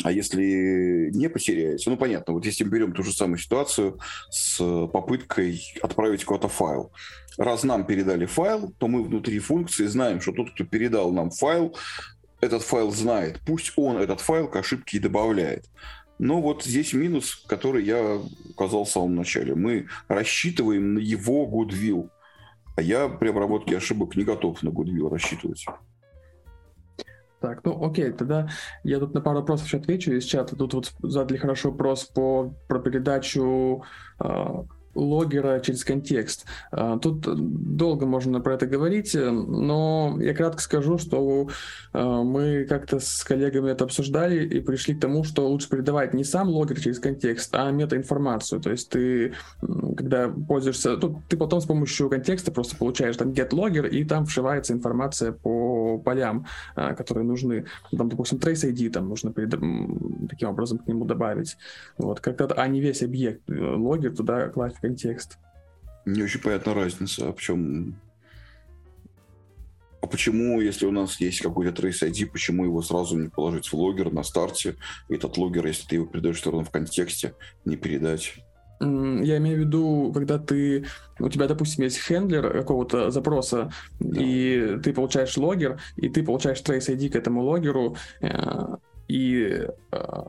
[0.02, 3.98] А если не потеряете, ну понятно, вот если мы берем ту же самую ситуацию
[4.31, 6.90] с попыткой отправить куда-то файл.
[7.36, 11.77] Раз нам передали файл, то мы внутри функции знаем, что тот, кто передал нам файл,
[12.40, 13.40] этот файл знает.
[13.47, 15.66] Пусть он этот файл к ошибке и добавляет.
[16.19, 18.20] Но вот здесь минус, который я
[18.51, 19.55] указал в самом начале.
[19.55, 22.09] Мы рассчитываем на его goodwill–
[22.83, 25.65] а я при обработке ошибок не готов на Goodwill рассчитывать.
[27.41, 28.49] Так, ну окей, тогда
[28.85, 30.57] я тут на пару вопросов еще отвечу из чата.
[30.57, 33.85] Тут вот задали хороший вопрос по, про передачу
[34.21, 36.44] э, логера через контекст.
[36.70, 37.20] А, тут
[37.77, 41.48] долго можно про это говорить, но я кратко скажу, что
[41.93, 46.24] а, мы как-то с коллегами это обсуждали и пришли к тому, что лучше передавать не
[46.24, 48.60] сам логер через контекст, а метаинформацию.
[48.60, 49.35] То есть ты,
[49.97, 54.27] когда пользуешься, тут ты потом с помощью контекста просто получаешь там get logger, и там
[54.27, 57.66] вшивается информация по полям, а, которые нужны.
[57.97, 59.51] Там, допустим, trace ID там нужно перед...
[60.28, 61.56] таким образом к нему добавить.
[61.98, 65.39] Вот, как-то, а не весь объект э, логер туда класть контекст.
[66.05, 67.97] Не очень понятна разница, а в чем...
[70.03, 73.75] А почему, если у нас есть какой-то Trace ID, почему его сразу не положить в
[73.75, 74.75] логер на старте,
[75.09, 77.35] и этот логер, если ты его передаешь все равно в контексте,
[77.65, 78.35] не передать?
[78.81, 80.87] Я имею в виду, когда ты,
[81.21, 84.21] у тебя, допустим, есть хендлер какого-то запроса, да.
[84.21, 88.77] и ты получаешь логер, и ты получаешь Trace ID к этому логеру, э,
[89.07, 90.23] и э,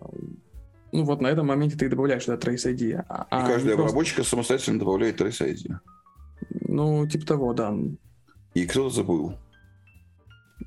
[0.94, 3.04] ну вот на этом моменте ты добавляешь туда Trace ID.
[3.10, 3.84] А, и каждый просто...
[3.84, 5.76] обработчик самостоятельно добавляет Trace ID.
[6.68, 7.76] Ну, типа того, да.
[8.54, 9.34] И кто-то забыл.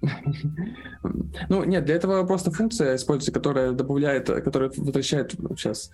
[1.48, 5.90] Ну, нет, для этого просто функция используется, которая добавляет, которая возвращает сейчас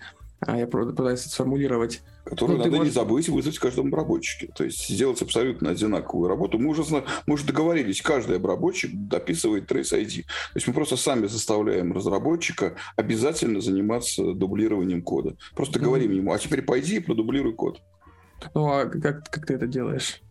[0.47, 2.01] а я пытаюсь сформулировать.
[2.23, 2.93] Которую ну, надо можешь...
[2.93, 4.51] не забыть вызвать в каждом обработчике.
[4.53, 6.59] То есть сделать абсолютно одинаковую работу.
[6.59, 6.83] Мы уже,
[7.25, 10.23] мы уже договорились, каждый обработчик дописывает Trace ID.
[10.23, 15.35] То есть мы просто сами заставляем разработчика обязательно заниматься дублированием кода.
[15.55, 17.81] Просто mm говорим ему, а теперь пойди и продублируй код.
[18.53, 20.21] Ну а как, как ты это делаешь?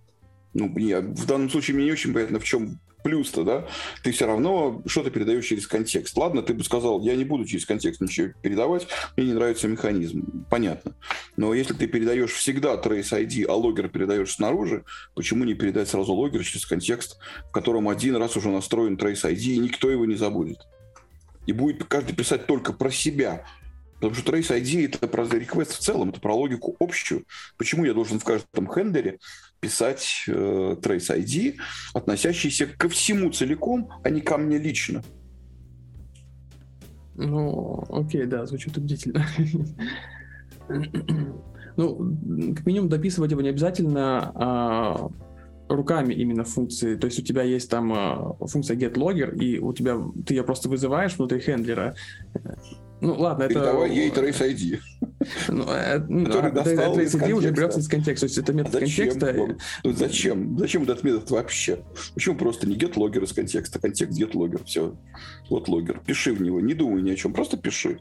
[0.54, 3.66] Ну, я, в данном случае мне не очень понятно, в чем плюс-то, да,
[4.02, 6.16] ты все равно что-то передаешь через контекст.
[6.16, 10.44] Ладно, ты бы сказал, я не буду через контекст ничего передавать, мне не нравится механизм.
[10.50, 10.94] Понятно.
[11.36, 14.84] Но если ты передаешь всегда Trace ID, а логер передаешь снаружи,
[15.14, 17.18] почему не передать сразу логер через контекст,
[17.48, 20.58] в котором один раз уже настроен Trace ID, и никто его не забудет?
[21.46, 23.44] И будет каждый писать только про себя,
[24.02, 27.24] Потому что Trace ID это про request в целом, это про логику общую.
[27.56, 29.20] Почему я должен в каждом хендере
[29.60, 31.54] писать э, Trace ID,
[31.94, 35.04] относящийся ко всему целиком, а не ко мне лично?
[37.14, 39.24] Ну, окей, да, звучит убедительно.
[41.74, 45.10] Ну, как минимум дописывать его не обязательно а,
[45.68, 46.96] руками именно функции.
[46.96, 49.96] То есть у тебя есть там а, функция getLogger, и у тебя
[50.26, 51.94] ты ее просто вызываешь внутри хендлера.
[53.02, 53.54] Ну ладно, это...
[53.54, 54.78] Передавай ей Trace ID.
[55.48, 58.26] Ну, э, ну, а, Trace ID уже берется из контекста.
[58.26, 59.10] То есть это метод зачем?
[59.10, 59.56] контекста.
[59.82, 60.58] Ну, зачем?
[60.58, 61.80] Зачем этот метод вообще?
[62.14, 63.80] Почему просто не getLogger из контекста?
[63.80, 64.96] Контекст getLogger, все.
[65.50, 66.00] Вот логер.
[66.06, 67.98] Пиши в него, не думай ни о чем, просто пиши.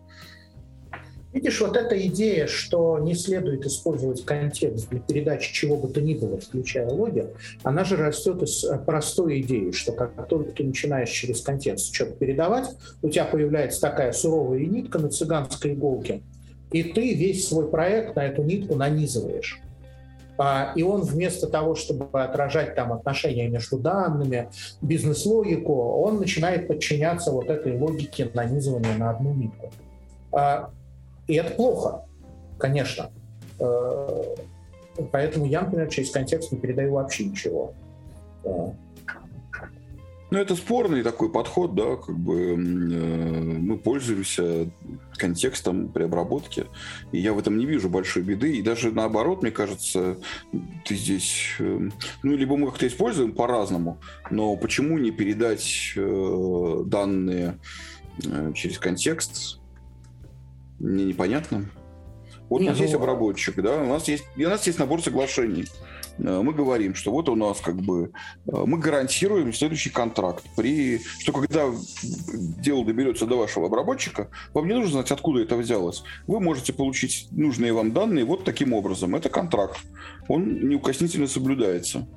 [1.33, 6.13] Видишь, вот эта идея, что не следует использовать контекст для передачи чего бы то ни
[6.13, 7.29] было, включая логер,
[7.63, 12.13] она же растет из э, простой идеи, что как только ты начинаешь через контекст что-то
[12.13, 12.69] передавать,
[13.01, 16.21] у тебя появляется такая суровая нитка на цыганской иголке,
[16.71, 19.61] и ты весь свой проект на эту нитку нанизываешь.
[20.37, 24.49] А, и он вместо того, чтобы отражать там отношения между данными,
[24.81, 29.71] бизнес-логику, он начинает подчиняться вот этой логике нанизывания на одну нитку.
[31.31, 32.03] И это плохо,
[32.59, 33.09] конечно.
[33.57, 34.35] Э,
[35.13, 37.73] поэтому я, например, через контекст не передаю вообще ничего.
[38.43, 38.71] Э.
[40.29, 44.69] Ну, это спорный такой подход, да, как бы э, мы пользуемся
[45.15, 46.65] контекстом при обработке,
[47.13, 50.17] и я в этом не вижу большой беды, и даже наоборот, мне кажется,
[50.83, 53.99] ты здесь, ну, либо мы как-то используем по-разному,
[54.29, 57.57] но почему не передать данные
[58.53, 59.60] через контекст,
[60.81, 61.69] мне непонятно.
[62.49, 62.83] Вот Нет, у нас ну...
[62.83, 65.67] есть обработчик, да, у нас есть, у нас есть набор соглашений.
[66.17, 68.11] Э, мы говорим, что вот у нас как бы
[68.47, 71.69] э, мы гарантируем следующий контракт, при, что когда
[72.01, 76.03] дело доберется до вашего обработчика, вам не нужно знать, откуда это взялось.
[76.27, 79.15] Вы можете получить нужные вам данные вот таким образом.
[79.15, 79.79] Это контракт.
[80.27, 82.07] Он неукоснительно соблюдается.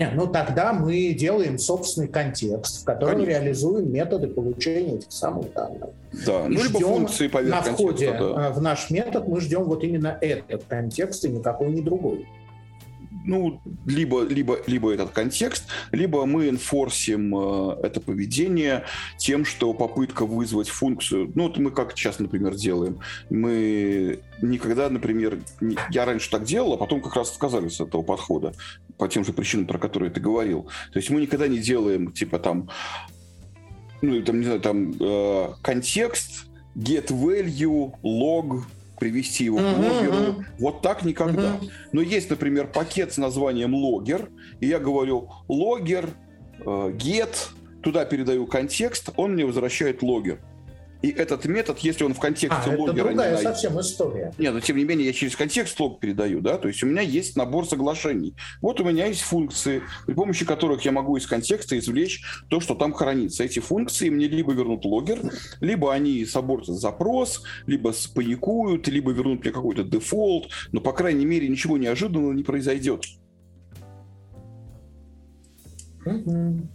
[0.00, 3.30] Нет, ну тогда мы делаем собственный контекст, в котором Конечно.
[3.30, 5.90] реализуем методы получения этих самых данных.
[6.26, 8.48] Да, и ну либо функции поверх На входе да.
[8.48, 12.26] Э, в наш метод мы ждем вот именно этот контекст и никакой не другой
[13.24, 18.84] ну, либо, либо, либо этот контекст, либо мы инфорсим э, это поведение
[19.18, 25.38] тем, что попытка вызвать функцию, ну, вот мы как сейчас, например, делаем, мы никогда, например,
[25.60, 28.54] не, я раньше так делал, а потом как раз отказались от этого подхода
[28.96, 30.68] по тем же причинам, про которые ты говорил.
[30.92, 32.70] То есть мы никогда не делаем, типа, там,
[34.02, 38.62] ну, там, не знаю, там, э, контекст, get value, log,
[39.00, 40.44] привести его к логеру.
[40.60, 41.58] Вот так никогда.
[41.90, 44.28] Но есть, например, пакет с названием логер,
[44.60, 46.10] и я говорю логер,
[46.60, 47.34] э, get,
[47.82, 50.38] туда передаю контекст, он мне возвращает логер.
[51.02, 52.92] И этот метод, если он в контексте а, логера...
[52.92, 54.32] это другая не совсем история.
[54.36, 57.00] Нет, но тем не менее я через контекст лог передаю, да, то есть у меня
[57.00, 58.34] есть набор соглашений.
[58.60, 62.74] Вот у меня есть функции, при помощи которых я могу из контекста извлечь то, что
[62.74, 63.44] там хранится.
[63.44, 65.20] Эти функции мне либо вернут логер,
[65.60, 71.48] либо они собортят запрос, либо спаникуют, либо вернут мне какой-то дефолт, но, по крайней мере,
[71.48, 73.04] ничего неожиданного не произойдет.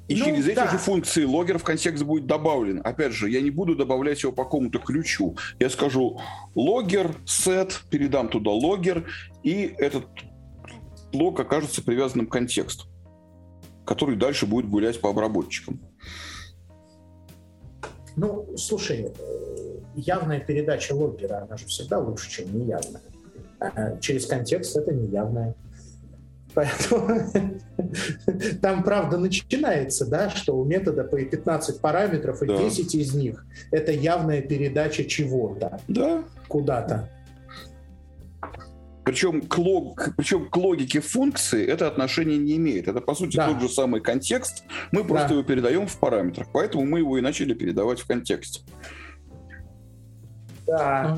[0.07, 0.67] И ну, через эти да.
[0.67, 2.81] же функции логер в контекст будет добавлен.
[2.83, 5.35] Опять же, я не буду добавлять его по какому-то ключу.
[5.59, 6.19] Я скажу
[6.55, 9.05] логер, set, передам туда логер,
[9.43, 10.05] и этот
[11.13, 12.85] лог окажется привязанным к контексту,
[13.85, 15.81] который дальше будет гулять по обработчикам.
[18.15, 23.01] Ну, слушай, э, явная передача логера, она же всегда лучше, чем неявная.
[23.59, 25.55] А через контекст это неявная.
[26.55, 27.19] Поэтому
[28.61, 32.57] там, правда, начинается, да, что у метода по 15 параметров, и да.
[32.57, 36.23] 10 из них— это явная передача чего-то да.
[36.47, 37.09] куда-то.
[39.03, 42.87] Причем к, лог, причем к логике функции это отношение не имеет.
[42.87, 43.49] Это, по сути, да.
[43.49, 44.63] тот же самый контекст.
[44.91, 45.33] Мы просто да.
[45.35, 46.47] его передаем в параметрах.
[46.51, 48.61] Поэтому мы его и начали передавать в контексте.
[50.65, 51.15] Да.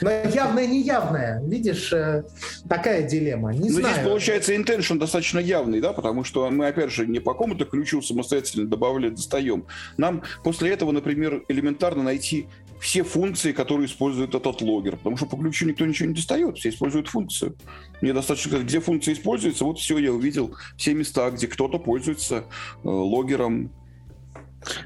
[0.00, 1.42] Но явное неявное.
[1.44, 2.24] Видишь, э,
[2.68, 3.52] такая дилемма.
[3.52, 3.94] Не Но знаю.
[3.94, 8.02] здесь получается intention достаточно явный, да, потому что мы, опять же, не по какому-то ключу
[8.02, 9.66] самостоятельно добавляем, достаем.
[9.96, 12.48] Нам после этого, например, элементарно найти
[12.80, 14.96] все функции, которые использует этот логер.
[14.96, 17.56] Потому что по ключу никто ничего не достает, все используют функцию.
[18.00, 22.36] Мне достаточно сказать, где функция используется, вот все, я увидел все места, где кто-то пользуется
[22.36, 23.70] э, логером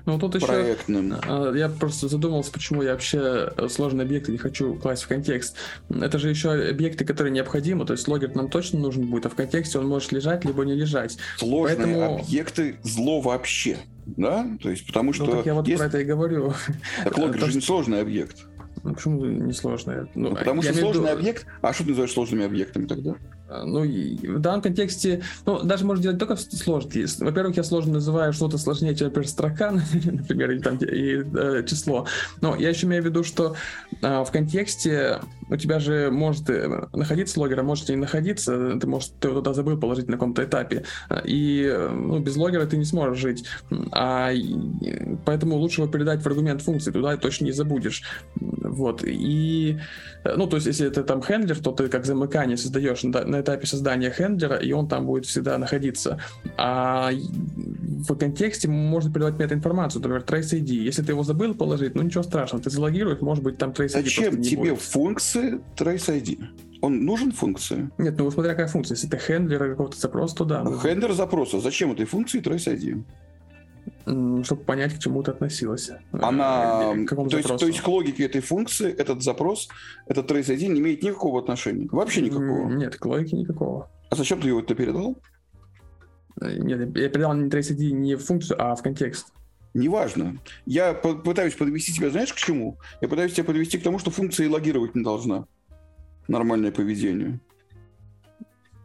[0.06, 1.09] ну, тут проектным.
[1.09, 1.20] еще...
[1.26, 5.56] А, я просто задумался, почему я вообще сложные объекты не хочу класть в контекст.
[5.88, 9.34] Это же еще объекты, которые необходимы, то есть логер нам точно нужен будет, а в
[9.34, 11.18] контексте он может лежать, либо не лежать.
[11.36, 12.18] Сложные Поэтому...
[12.18, 14.46] объекты зло вообще, да?
[14.62, 15.24] То есть потому что...
[15.24, 15.78] Ну, так я вот есть...
[15.78, 16.55] про это и говорю.
[17.05, 18.46] Так логер же не сложный объект.
[18.82, 20.02] Ну, почему не сложный?
[20.14, 21.12] Ну, ну, потому что сложный виду...
[21.12, 21.46] объект...
[21.62, 23.16] А что ты называешь сложными объектами тогда?
[23.48, 27.06] Э, ну, в данном контексте, ну, даже можно делать только сложности.
[27.22, 29.70] Во-первых, я сложно называю что-то сложнее, чем, строка,
[30.04, 32.06] например, или там и, э, число.
[32.40, 33.56] Но я еще имею в виду, что
[34.02, 35.20] э, в контексте
[35.50, 38.78] у тебя же может э, находиться логер, а может не находиться.
[38.78, 40.84] Ты, может, ты туда забыл положить на каком-то этапе.
[41.24, 43.44] И ну, без логера ты не сможешь жить.
[43.92, 44.30] А
[45.24, 48.02] поэтому лучше его передать в аргумент функции, туда точно не забудешь.
[48.36, 49.02] Вот.
[49.04, 49.78] И,
[50.24, 53.66] ну, то есть, если это там хендлер, то ты как замыкание создаешь на на этапе
[53.66, 56.19] создания хендлера, и он там будет всегда находиться.
[56.56, 60.73] А в контексте можно передавать метаинформацию, например, trace ID.
[60.73, 64.02] Если ты его забыл положить, ну ничего страшного, ты залогируешь, может быть, там trace ID
[64.02, 64.81] Зачем тебе будет.
[64.81, 66.39] функции trace ID?
[66.81, 67.90] Он нужен функции?
[67.98, 68.94] Нет, ну смотря какая функция.
[68.94, 70.62] Если это хендлер какого-то запроса, то да.
[70.62, 71.60] Ну, хендлер запроса.
[71.60, 73.02] Зачем этой функции trace ID?
[74.05, 75.90] Чтобы понять, к чему ты относилась.
[76.12, 79.69] Она, э, то есть, то есть к логике этой функции этот запрос,
[80.06, 81.89] этот trace ID не имеет никакого отношения?
[81.90, 82.69] Вообще никакого?
[82.69, 83.90] Нет, к логике никакого.
[84.10, 85.16] А зачем ты его это передал?
[86.40, 89.32] Э, нет, я передал не trace ID не в функцию, а в контекст.
[89.74, 90.39] Неважно.
[90.66, 92.78] Я пытаюсь подвести тебя, знаешь, к чему?
[93.01, 95.47] Я пытаюсь тебя подвести к тому, что функция и логировать не должна.
[96.27, 97.40] Нормальное поведение.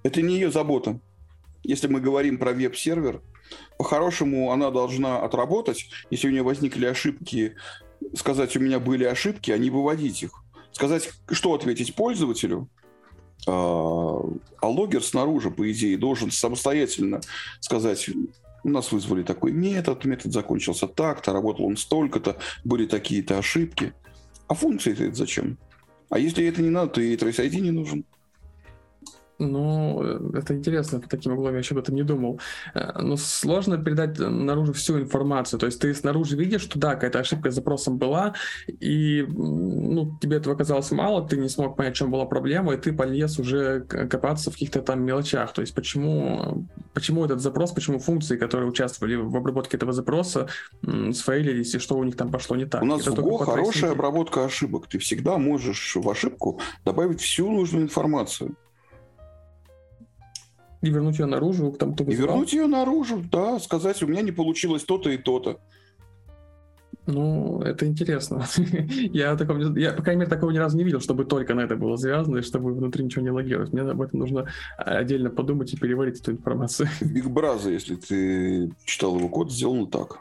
[0.04, 1.00] Это не ее забота.
[1.64, 3.22] Если мы говорим про веб-сервер,
[3.78, 7.56] по-хорошему она должна отработать, если у нее возникли ошибки,
[8.16, 10.32] сказать, у меня были ошибки, а не выводить их.
[10.72, 12.68] Сказать, что ответить пользователю,
[13.48, 14.22] а,
[14.62, 17.22] а логер снаружи, по идее, должен самостоятельно
[17.60, 18.10] сказать,
[18.64, 23.94] у нас вызвали такой метод, метод закончился так-то, работал он столько-то, были такие-то ошибки.
[24.48, 25.58] А функции это зачем?
[26.10, 28.06] А если это не надо, то и Trace ID не нужен.
[29.40, 30.02] Ну,
[30.34, 32.40] это интересно, по таким углом я еще об этом не думал.
[32.74, 35.60] Э, но сложно передать наружу всю информацию.
[35.60, 38.34] То есть ты снаружи видишь, что да, какая-то ошибка с запросом была,
[38.68, 42.78] и ну, тебе этого оказалось мало, ты не смог понять, в чем была проблема, и
[42.78, 45.54] ты полез уже копаться в каких-то там мелочах.
[45.54, 50.48] То есть почему, почему этот запрос, почему функции, которые участвовали в обработке этого запроса,
[51.12, 52.82] сфейлились, и что у них там пошло не так.
[52.82, 54.88] У нас это в Go хорошая обработка ошибок.
[54.88, 58.56] Ты всегда можешь в ошибку добавить всю нужную информацию.
[60.84, 64.22] И вернуть ее наружу, к тому, кто И вернуть ее наружу, да, сказать, у меня
[64.22, 65.62] не получилось то-то и то-то.
[67.06, 68.46] Ну, это интересно.
[69.14, 71.78] я, такого, я, по крайней мере, такого ни разу не видел, чтобы только на это
[71.78, 73.72] было завязано, и чтобы внутри ничего не логировать.
[73.72, 74.48] Мне об этом нужно
[74.78, 76.90] отдельно подумать и переварить эту информацию.
[77.02, 80.20] Big Brother, если ты читал его код, сделано так.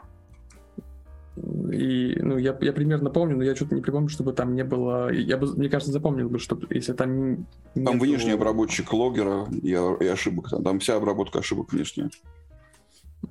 [1.35, 5.11] И, ну, я, я примерно помню, но я что-то не припомню, чтобы там не было...
[5.11, 7.47] Я бы, мне кажется, запомнил бы, что если там...
[7.73, 10.49] Там внешний обработчик логера и, и ошибок.
[10.49, 12.11] Там, вся обработка ошибок внешняя.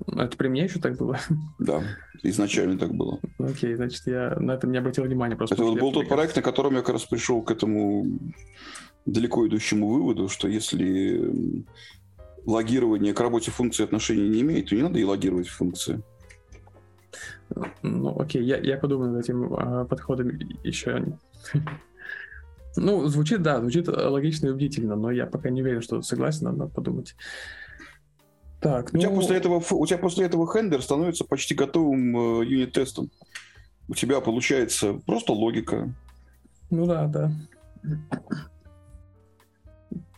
[0.07, 1.19] Это при мне еще так было?
[1.59, 1.83] Да,
[2.23, 3.19] изначально так было.
[3.39, 5.35] Окей, значит, я на это не обратил внимания.
[5.35, 8.05] Просто это вот был тот проект, на котором я как раз пришел к этому
[9.05, 11.65] далеко идущему выводу, что если
[12.45, 16.01] логирование к работе функции отношения не имеет, то не надо и логировать функции.
[17.81, 20.29] Ну, окей, я, я подумаю над этим э, подходом
[20.63, 21.05] еще.
[22.75, 26.65] Ну, звучит, да, звучит логично и убедительно, но я пока не уверен, что согласен, надо
[26.65, 27.15] подумать.
[28.59, 28.97] Так, ну...
[28.97, 33.11] у, тебя ну после этого, у тебя после этого хендер становится почти готовым э, юнит-тестом.
[33.89, 35.93] У тебя получается просто логика.
[36.71, 37.31] Ну да, да.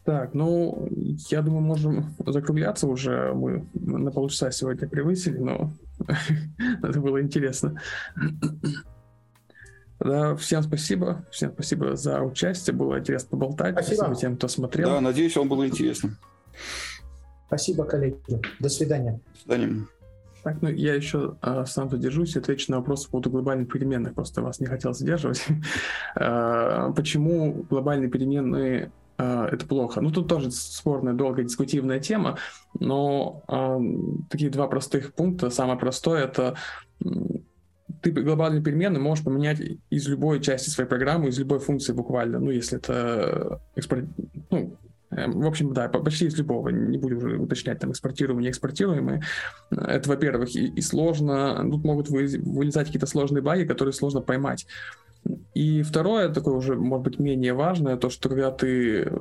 [0.05, 0.87] Так, ну,
[1.29, 3.33] я думаю, можем закругляться уже.
[3.33, 5.71] Мы на полчаса сегодня превысили, но
[6.83, 7.79] Это было интересно.
[9.99, 11.25] Да, всем спасибо.
[11.31, 12.75] Всем спасибо за участие.
[12.75, 13.73] Было интересно поболтать.
[13.73, 14.89] Спасибо, спасибо тем, кто смотрел.
[14.89, 16.17] Да, надеюсь, вам было интересно.
[17.47, 18.17] Спасибо, коллеги.
[18.59, 19.19] До свидания.
[19.33, 19.87] До свидания.
[20.43, 24.13] Так, ну я еще э, сам задержусь и отвечу на вопрос по поводу глобальных переменных.
[24.13, 25.43] Просто вас не хотел задерживать.
[26.15, 30.01] э, почему глобальные переменные это плохо.
[30.01, 32.37] Ну, тут тоже спорная, долгая, дискутивная тема,
[32.79, 33.79] но э,
[34.29, 35.49] такие два простых пункта.
[35.49, 36.55] Самое простое— это
[38.01, 39.59] ты глобальные перемены можешь поменять
[39.89, 42.39] из любой части своей программы, из любой функции буквально.
[42.39, 44.05] Ну, если это экспорт...
[44.51, 44.77] Ну,
[45.11, 46.69] э, в общем, да, почти из любого.
[46.69, 49.23] Не буду уже уточнять, там, экспортируемые, не экспортируемые.
[49.71, 51.67] Это, во-первых, и, и сложно.
[51.69, 54.67] Тут могут вылезать какие-то сложные баги, которые сложно поймать.
[55.53, 59.11] И второе, такое уже, может быть, менее важное, то, что когда ты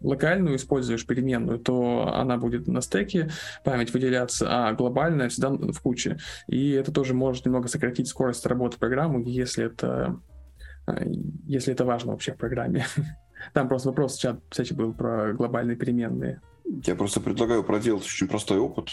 [0.00, 3.30] локальную используешь переменную, то она будет на стеке,
[3.62, 6.18] память выделяться, а глобальная всегда в куче.
[6.46, 10.18] И это тоже может немного сократить скорость работы программы, если это,
[11.44, 12.86] если это важно вообще в программе.
[13.52, 16.40] Там просто вопрос в чат, кстати, был про глобальные переменные.
[16.84, 18.88] Я просто предлагаю проделать очень простой опыт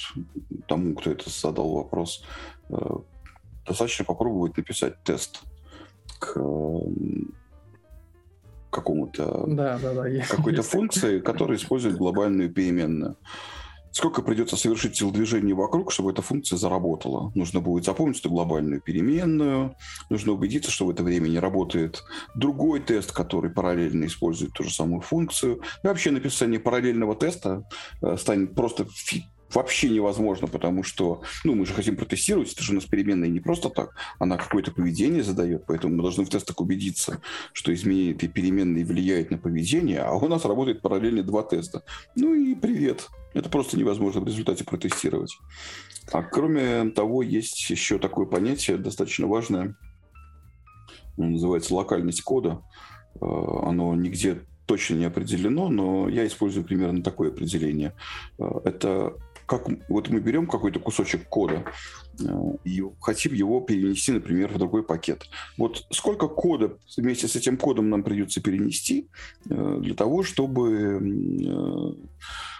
[0.67, 2.23] тому, кто это задал вопрос.
[2.69, 2.75] Э,
[3.65, 5.43] достаточно попробовать написать тест
[6.23, 6.39] к
[8.73, 13.17] какому-то да, да, да, какой-то функции, которая использует глобальную переменную.
[13.91, 17.31] Сколько придется совершить телодвижений вокруг, чтобы эта функция заработала?
[17.35, 19.75] Нужно будет запомнить эту глобальную переменную,
[20.09, 24.71] нужно убедиться, что в это время не работает другой тест, который параллельно использует ту же
[24.71, 25.61] самую функцию.
[25.83, 27.67] И вообще написание параллельного теста
[28.01, 28.87] э, станет просто
[29.53, 33.39] вообще невозможно, потому что, ну, мы же хотим протестировать, это же у нас переменная не
[33.39, 37.21] просто так, она какое-то поведение задает, поэтому мы должны в тестах убедиться,
[37.53, 41.83] что изменение этой переменной влияет на поведение, а у нас работает параллельно два теста.
[42.15, 43.09] Ну и привет.
[43.33, 45.37] Это просто невозможно в результате протестировать.
[46.11, 49.75] А кроме того, есть еще такое понятие достаточно важное,
[51.17, 52.61] называется локальность кода.
[53.19, 57.93] А, оно нигде точно не определено, но я использую примерно такое определение.
[58.39, 59.13] А, это
[59.45, 61.63] как вот мы берем какой-то кусочек кода
[62.63, 65.27] и хотим его перенести, например, в другой пакет.
[65.57, 69.07] Вот сколько кода вместе с этим кодом нам придется перенести
[69.49, 70.99] э, для того, чтобы
[71.43, 71.93] э,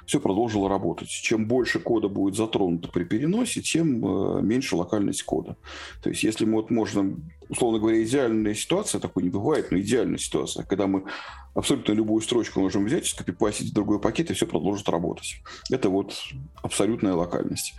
[0.06, 1.10] все продолжило работать.
[1.10, 5.56] Чем больше кода будет затронуто при переносе, тем меньше локальность кода.
[6.02, 7.18] То есть если мы вот можно,
[7.48, 11.06] условно говоря, идеальная ситуация, такой не бывает, но идеальная ситуация, когда мы
[11.54, 15.42] абсолютно любую строчку можем взять, скопипасить в другой пакет, и все продолжит работать.
[15.70, 16.14] Это вот
[16.62, 17.76] абсолютная локальность.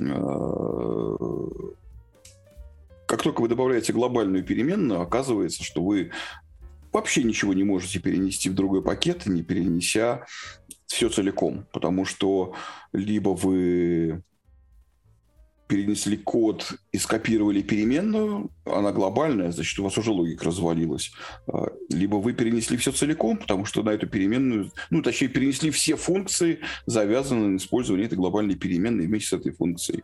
[0.00, 1.16] Э,
[3.06, 6.10] как только вы добавляете глобальную переменную, оказывается, что вы
[6.92, 10.26] вообще ничего не можете перенести в другой пакет, не перенеся
[10.86, 12.54] все целиком, потому что
[12.92, 14.22] либо вы
[15.68, 21.12] перенесли код и скопировали переменную, она глобальная, значит, у вас уже логика развалилась.
[21.46, 25.96] А, либо вы перенесли все целиком, потому что на эту переменную, ну, точнее, перенесли все
[25.96, 30.02] функции, завязанные на использование этой глобальной переменной вместе с этой функцией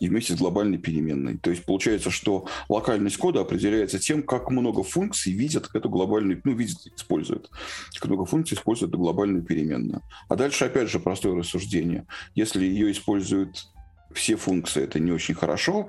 [0.00, 1.38] и вместе с глобальной переменной.
[1.38, 6.54] То есть получается, что локальность кода определяется тем, как много функций видят эту глобальную, ну,
[6.54, 7.50] видят, используют.
[7.94, 10.02] Как много функций используют эту глобальную переменную.
[10.28, 12.06] А дальше, опять же, простое рассуждение.
[12.34, 13.71] Если ее используют
[14.14, 15.88] все функции, это не очень хорошо.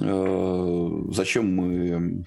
[0.00, 2.24] Э, зачем мы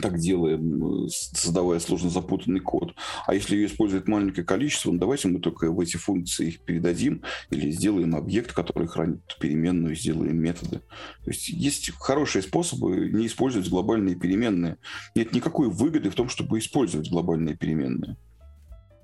[0.00, 2.94] так делаем, создавая сложно запутанный код.
[3.26, 7.22] А если ее использует маленькое количество, ну давайте мы только в эти функции их передадим
[7.50, 10.80] или сделаем объект, который хранит переменную, сделаем методы.
[11.24, 14.76] То есть есть хорошие способы не использовать глобальные переменные.
[15.14, 18.16] Нет никакой выгоды в том, чтобы использовать глобальные переменные.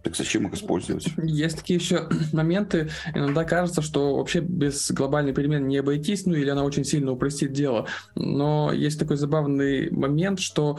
[0.04, 1.08] Так зачем их использовать?
[1.16, 2.90] Есть такие еще моменты.
[3.14, 7.52] Иногда кажется, что вообще без глобальной перемены не обойтись, ну или она очень сильно упростит
[7.52, 7.88] дело.
[8.14, 10.78] Но есть такой забавный момент, что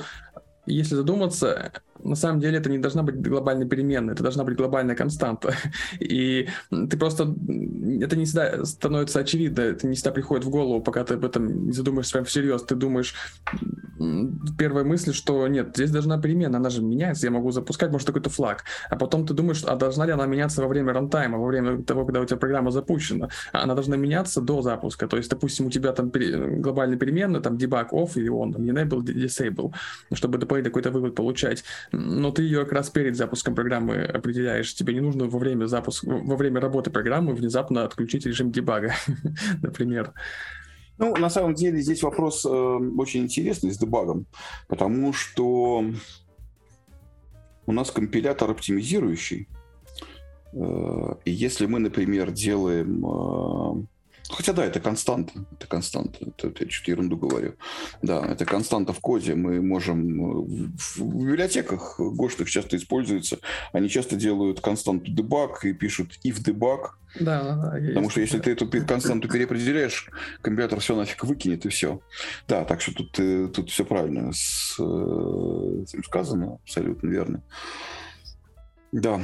[0.68, 1.72] если задуматься,
[2.06, 5.53] на самом деле это не должна быть глобальной переменной, это должна быть глобальная константа.
[5.99, 7.23] И ты просто...
[8.02, 11.68] Это не всегда становится очевидно, это не всегда приходит в голову, пока ты об этом
[11.68, 12.64] не задумаешься прям всерьез.
[12.64, 13.15] Ты думаешь,
[14.57, 18.30] первая мысль, что нет, здесь должна перемена, она же меняется, я могу запускать, может, какой-то
[18.30, 18.64] флаг.
[18.90, 22.06] А потом ты думаешь, а должна ли она меняться во время рантайма, во время того,
[22.06, 23.30] когда у тебя программа запущена?
[23.52, 25.07] Она должна меняться до запуска.
[25.07, 29.73] То есть, допустим, у тебя там глобальная переменная, там debug off или там enable, disable,
[30.14, 31.64] чтобы дополнительный какой-то вывод получать
[31.96, 34.74] но ты ее как раз перед запуском программы определяешь.
[34.76, 38.94] Тебе не нужно во время запуска, во время работы программы внезапно отключить режим дебага,
[39.62, 40.14] например.
[40.98, 44.28] Ну, на самом деле здесь вопрос э, очень интересный с дебагом,
[44.68, 45.84] потому что
[47.66, 49.50] у нас компилятор оптимизирующий.
[50.54, 53.86] Э, и если мы, например, делаем э,
[54.30, 55.34] Хотя да, это константа.
[55.52, 56.18] Это константа.
[56.22, 57.56] Это, это я чуть ерунду говорю.
[58.02, 59.35] Да, это константа в коде.
[59.35, 60.45] Мы можем...
[60.45, 63.39] В, в библиотеках гошных часто используется.
[63.72, 66.89] Они часто делают константу debug и пишут if debug.
[67.19, 67.88] Да, да, да.
[67.88, 70.10] Потому что если ты эту константу переопределяешь,
[70.41, 72.02] компьютер все нафиг выкинет и все.
[72.47, 76.60] Да, так что тут, э, тут все правильно с э, этим сказано.
[76.64, 77.43] Абсолютно верно.
[78.91, 79.22] Да.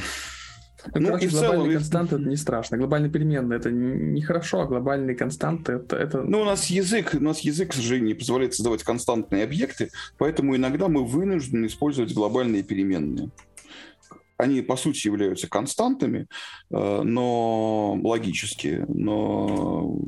[0.94, 1.74] Ну, короче, глобальные целом...
[1.74, 2.78] константы это не страшно.
[2.78, 6.22] Глобальные переменные это не хорошо, а глобальные константы это, это.
[6.22, 10.56] Ну, у нас язык, у нас язык, к сожалению, не позволяет создавать константные объекты, поэтому
[10.56, 13.30] иногда мы вынуждены использовать глобальные переменные.
[14.38, 16.28] Они, по сути, являются константами,
[16.72, 20.00] э, но логически, но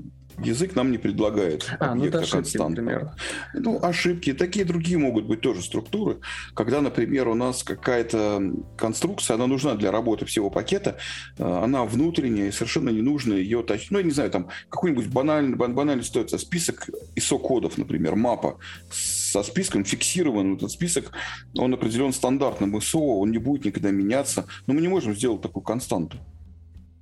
[0.45, 3.11] язык нам не предлагает а, ну это ошибки, например.
[3.53, 4.33] Ну, ошибки.
[4.33, 6.19] Такие другие могут быть тоже структуры.
[6.53, 10.97] Когда, например, у нас какая-то конструкция, она нужна для работы всего пакета,
[11.37, 13.91] э, она внутренняя, и совершенно не нужно ее тащить.
[13.91, 18.57] Ну, я не знаю, там какой-нибудь банальный, банальный ситуация, список ISO-кодов, например, мапа
[18.89, 20.55] со списком фиксирован.
[20.55, 21.11] Этот список,
[21.57, 24.45] он определен стандартным ISO, он не будет никогда меняться.
[24.67, 26.17] Но мы не можем сделать такую константу.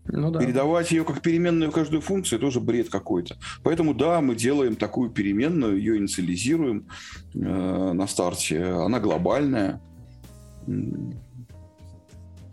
[0.06, 0.40] Ну, да.
[0.40, 3.38] Передавать ее как переменную каждую функцию тоже бред какой-то.
[3.64, 6.88] Поэтому да, мы делаем такую переменную, ее инициализируем
[7.34, 8.64] э, на старте.
[8.64, 9.82] Она глобальная.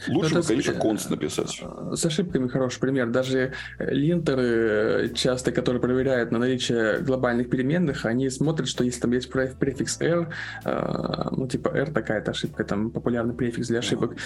[0.08, 1.60] Лучше, бы, конечно, конст написать.
[1.62, 3.08] Э, с ошибками хороший пример.
[3.08, 9.30] Даже линтеры, часто, которые проверяют на наличие глобальных переменных, они смотрят, что если там есть
[9.30, 10.32] префикс R,
[10.64, 14.16] э, ну, типа R такая-то ошибка, там популярный префикс для ошибок,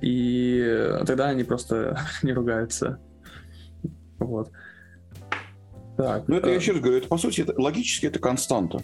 [0.00, 2.98] и тогда они просто не ругаются.
[4.18, 4.50] Вот.
[5.96, 8.82] Так, ну, это я еще раз говорю, это по сути, это, логически это константа.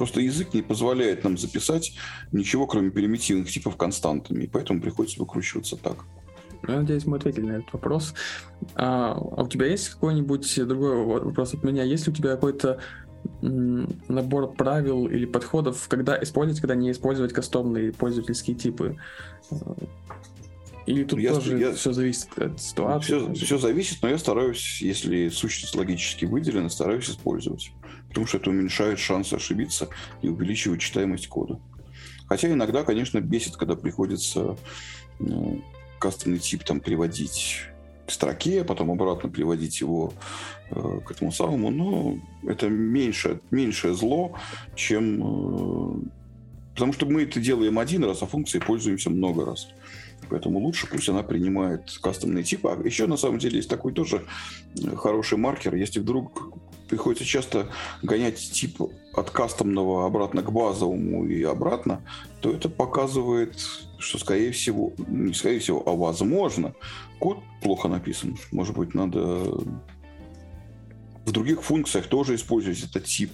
[0.00, 1.92] Просто язык не позволяет нам записать
[2.32, 6.06] ничего, кроме примитивных типов константами, и поэтому приходится выкручиваться так.
[6.62, 8.14] Ну, я надеюсь, мы ответили на этот вопрос.
[8.76, 11.82] А, а у тебя есть какой-нибудь другой вопрос от меня?
[11.82, 12.80] Есть ли у тебя какой-то
[13.42, 18.96] набор правил или подходов, когда использовать, когда не использовать кастомные пользовательские типы?
[20.86, 23.18] Или тут я, тоже я, все зависит от ситуации?
[23.18, 27.70] Все, все зависит, но я стараюсь, если сущность логически выделена, стараюсь использовать.
[28.10, 29.88] Потому что это уменьшает шансы ошибиться
[30.20, 31.58] и увеличивает читаемость кода.
[32.28, 34.56] Хотя иногда, конечно, бесит, когда приходится
[35.18, 35.64] ну,
[35.98, 37.62] кастомный тип там приводить
[38.06, 40.12] к строке, потом обратно приводить его
[40.70, 42.18] э, к этому самому, но
[42.48, 44.34] это меньше, меньшее зло,
[44.74, 45.22] чем...
[45.22, 46.02] Э,
[46.74, 49.68] потому что мы это делаем один раз, а функцией пользуемся много раз.
[50.28, 52.68] Поэтому лучше пусть она принимает кастомные типы.
[52.68, 54.24] А еще на самом деле есть такой тоже
[54.76, 55.74] э, хороший маркер.
[55.74, 56.54] Если вдруг
[56.90, 57.68] приходится часто
[58.02, 58.80] гонять тип
[59.14, 62.02] от кастомного обратно к базовому и обратно,
[62.40, 63.56] то это показывает,
[63.98, 66.74] что скорее всего, не скорее всего, а возможно,
[67.18, 68.36] код плохо написан.
[68.50, 69.18] Может быть, надо
[71.24, 73.30] в других функциях тоже использовать этот тип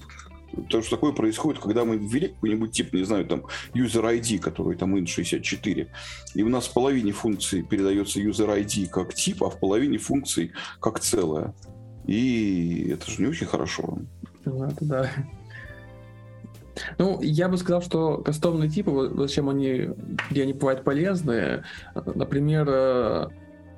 [0.71, 4.77] то, что такое происходит, когда мы ввели какой-нибудь тип, не знаю, там, user ID, который
[4.77, 5.89] там int64,
[6.35, 10.53] и у нас в половине функций передается user ID как тип, а в половине функций
[10.81, 11.55] как целое.
[12.07, 13.99] И это же не очень хорошо.
[14.45, 15.11] Ну, это да.
[16.99, 19.91] Ну, я бы сказал, что кастомные типы, зачем они,
[20.31, 21.65] где они бывают полезны,
[21.95, 23.29] например, э,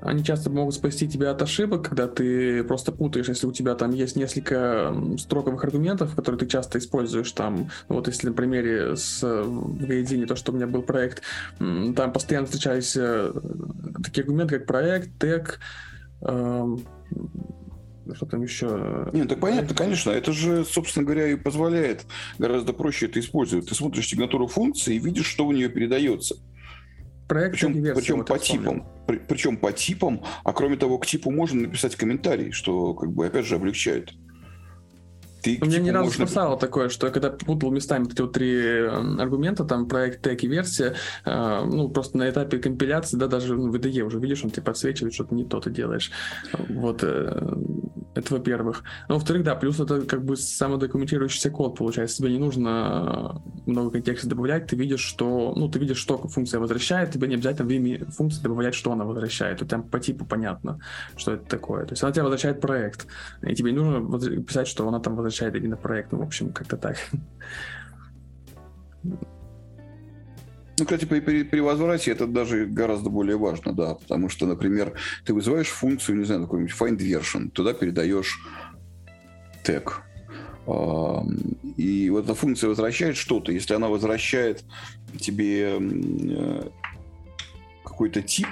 [0.00, 3.92] они часто могут спасти тебя от ошибок, когда ты просто путаешь, если у тебя там
[3.92, 7.70] есть несколько строковых аргументов, которые ты часто используешь там.
[7.88, 11.22] Вот если на примере с в то, что у меня был проект,
[11.58, 13.32] там постоянно встречались э,
[14.04, 15.58] такие аргументы, как проект, тег,
[16.22, 16.84] эм,
[18.14, 19.08] что там еще?
[19.12, 20.10] Нет, так понятно, конечно.
[20.10, 22.06] Это же, собственно говоря, и позволяет
[22.38, 23.68] гораздо проще это использовать.
[23.68, 26.36] Ты смотришь сигнатуру функции и видишь, что в нее передается.
[27.28, 28.86] Проект причем, причем по типам.
[29.06, 33.26] При, причем по типам, а кроме того, к типу можно написать комментарий, что как бы
[33.26, 34.12] опять же облегчает.
[35.56, 36.26] Ты, У меня ни разу можно...
[36.26, 40.42] спасало такое, что я когда путал местами эти вот три эм, аргумента, там проект тег
[40.44, 40.94] и версия,
[41.24, 45.14] э, ну, просто на этапе компиляции, да, даже в IDE уже видишь, он тебе подсвечивает,
[45.14, 46.10] что-то не то ты делаешь.
[46.68, 47.54] Вот, э,
[48.14, 48.82] это во-первых.
[49.08, 52.18] Ну, во-вторых, да, плюс это как бы самодокументирующийся код, получается.
[52.18, 56.60] Тебе не нужно э, много контекста добавлять, ты видишь, что, ну, ты видишь, что функция
[56.60, 59.60] возвращает, тебе не обязательно в имя функции добавлять, что она возвращает.
[59.60, 60.80] Вот там по типу понятно,
[61.16, 61.84] что это такое.
[61.84, 63.06] То есть она тебе возвращает проект,
[63.42, 66.12] и тебе не нужно писать, что она там возвращает именно проект.
[66.12, 66.96] Ну, в общем, как-то так.
[70.78, 74.92] Ну, кстати, при, при, при возврате это даже гораздо более важно, да, потому что, например,
[75.24, 78.38] ты вызываешь функцию, не знаю, какой-нибудь find version, туда передаешь
[79.64, 80.02] тег,
[81.76, 83.52] и вот эта функция возвращает что-то.
[83.52, 84.64] Если она возвращает
[85.18, 86.68] тебе э,
[87.84, 88.48] какой-то тип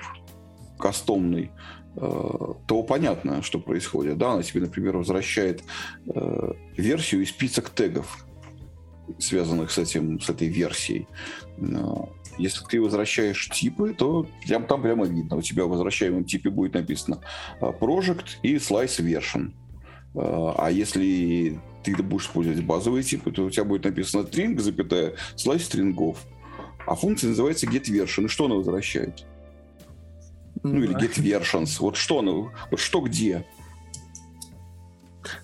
[0.78, 1.50] кастомный,
[1.94, 4.16] э, то понятно, что происходит.
[4.16, 5.62] Да, она тебе, например, возвращает
[6.06, 8.26] э, версию из список тегов
[9.18, 11.06] связанных с, этим, с этой версией.
[12.38, 15.36] Если ты возвращаешь типы, то прям, там прямо видно.
[15.36, 17.20] У тебя в возвращаемом типе будет написано
[17.60, 19.52] а, Project и Slice Version.
[20.14, 25.14] А, а если ты будешь использовать базовые типы, то у тебя будет написано string, запятая,
[25.36, 26.24] slice стрингов.
[26.86, 28.26] А функция называется getVersion.
[28.26, 29.24] И что она возвращает?
[30.62, 31.76] Ну, или getVersions.
[31.80, 32.32] Вот что она,
[32.70, 33.46] вот что где?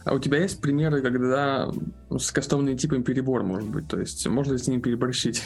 [0.05, 1.73] А у тебя есть примеры, когда
[2.11, 3.89] с кастомными типами перебор может быть?
[3.89, 5.43] То есть можно с ними переборщить?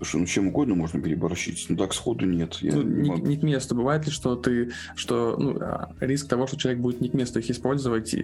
[0.00, 2.54] Слушай, ну чем угодно можно переборщить, но так сходу нет.
[2.62, 3.26] Я ну, не, могу...
[3.26, 3.74] не к месту.
[3.74, 7.38] Бывает ли, что ты, что ну, а, риск того, что человек будет не к месту
[7.38, 8.20] их использовать, и,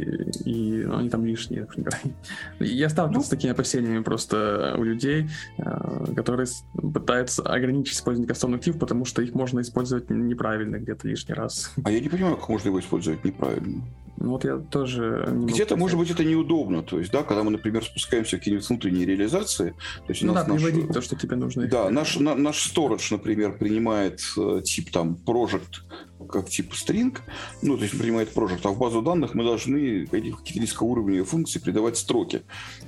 [0.46, 1.92] и ну, они там лишние, например.
[2.60, 5.28] Я сталкивался ну, с такими опасениями просто у людей,
[5.58, 11.34] а, которые пытаются ограничить использование кастомных типов, потому что их можно использовать неправильно где-то лишний
[11.34, 11.74] раз.
[11.84, 13.82] А я не понимаю, как можно его использовать неправильно.
[14.18, 15.28] Ну, вот я тоже...
[15.30, 16.82] Где-то, может быть, это неудобно.
[16.82, 19.70] То есть, да, когда мы, например, спускаемся в какие-нибудь внутренние реализации...
[20.06, 21.66] То есть ну нас, да, наш, приводить то, что тебе нужно.
[21.66, 25.82] Да, наш, на, наш storage, например, принимает э, тип там project
[26.28, 27.18] как тип string,
[27.62, 31.98] ну, то есть принимает project, а в базу данных мы должны какие-то низкоуровневые функции придавать
[31.98, 32.42] строки.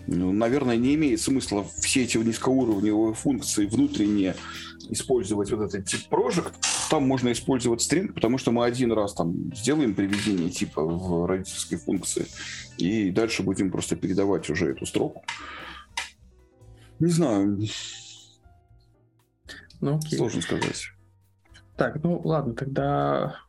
[0.06, 4.34] Ну, наверное, не имеет смысла все эти низкоуровневые функции внутренние
[4.90, 6.52] использовать вот этот тип project,
[6.88, 11.78] там можно использовать string, потому что мы один раз там сделаем приведение типа в родительской
[11.78, 12.27] функции,
[12.77, 15.24] и дальше будем просто передавать уже эту строку.
[16.99, 17.59] Не знаю.
[19.81, 20.19] Ну, окей.
[20.19, 20.90] Сложно сказать.
[21.77, 23.40] Так, ну ладно, тогда...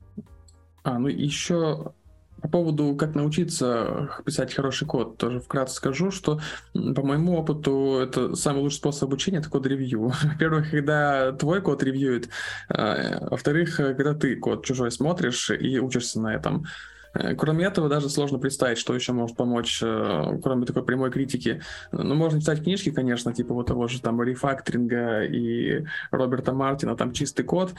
[0.84, 1.94] А, ну еще
[2.42, 6.40] по поводу, как научиться писать хороший код, тоже вкратце скажу, что
[6.74, 10.14] по моему опыту это самый лучший способ обучения, это код-ревью.
[10.24, 12.30] Во-первых, когда твой код ревьюет,
[12.70, 16.66] а, во-вторых, когда ты код чужой смотришь и учишься на этом.
[17.14, 21.62] Э, кроме этого, даже сложно представить, что еще может помочь, э, кроме такой прямой критики.
[21.92, 27.12] Ну, можно читать книжки, конечно, типа вот того же там рефакторинга и Роберта Мартина, там
[27.12, 27.74] чистый код,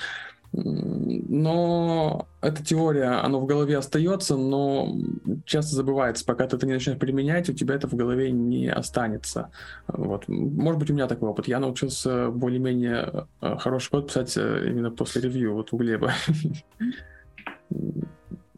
[0.53, 4.97] но эта теория, она в голове остается, но
[5.45, 9.51] часто забывается, пока ты это не начнешь применять, у тебя это в голове не останется.
[9.87, 10.27] Вот.
[10.27, 11.47] Может быть, у меня такой опыт.
[11.47, 16.13] Я научился более-менее э, хороший код писать именно после ревью, вот у Глеба.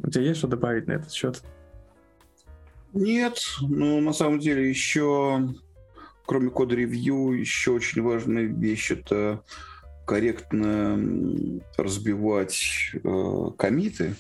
[0.03, 1.43] У тебя есть что добавить на этот счет?
[2.93, 5.55] Нет, ну на самом деле еще,
[6.27, 9.43] кроме кода ревью, еще очень важная вещь это
[10.05, 10.99] корректно
[11.79, 14.15] разбивать э, комиты.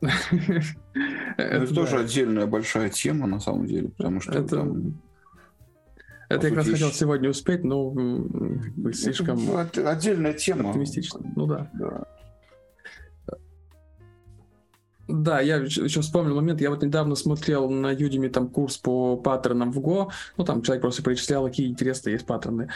[1.36, 5.00] Это тоже отдельная большая тема, на самом деле, потому что там...
[6.28, 7.94] Это я как раз хотел сегодня успеть, но
[8.92, 9.38] слишком...
[9.56, 10.70] Отдельная тема.
[10.70, 11.20] Оптимистично.
[11.36, 11.70] Ну да.
[15.10, 19.72] Да, я еще вспомнил момент, я вот недавно смотрел на Udemy там курс по паттернам
[19.72, 22.68] в Go, ну там человек просто перечислял, какие интересные есть паттерны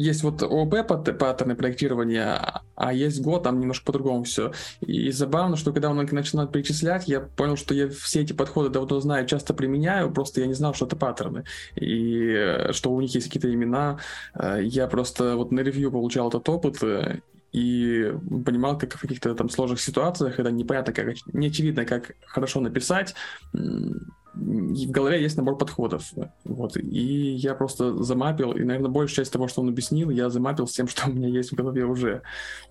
[0.00, 4.52] есть вот ООП паттерны проектирования, а есть Go, там немножко по-другому все.
[4.80, 9.00] И забавно, что когда он начинал перечислять, я понял, что я все эти подходы давно
[9.00, 11.44] знаю, часто применяю, просто я не знал, что это паттерны.
[11.76, 13.98] И э, что у них есть какие-то имена.
[14.34, 17.20] Э, я просто вот на ревью получал этот опыт, э,
[17.52, 18.12] и
[18.44, 23.14] понимал, как в каких-то там сложных ситуациях, когда непонятно, как, не очевидно, как хорошо написать,
[24.34, 26.12] и в голове есть набор подходов.
[26.44, 26.76] Вот.
[26.76, 30.72] И я просто замапил, и, наверное, большая часть того, что он объяснил, я замапил с
[30.72, 32.22] тем, что у меня есть в голове уже.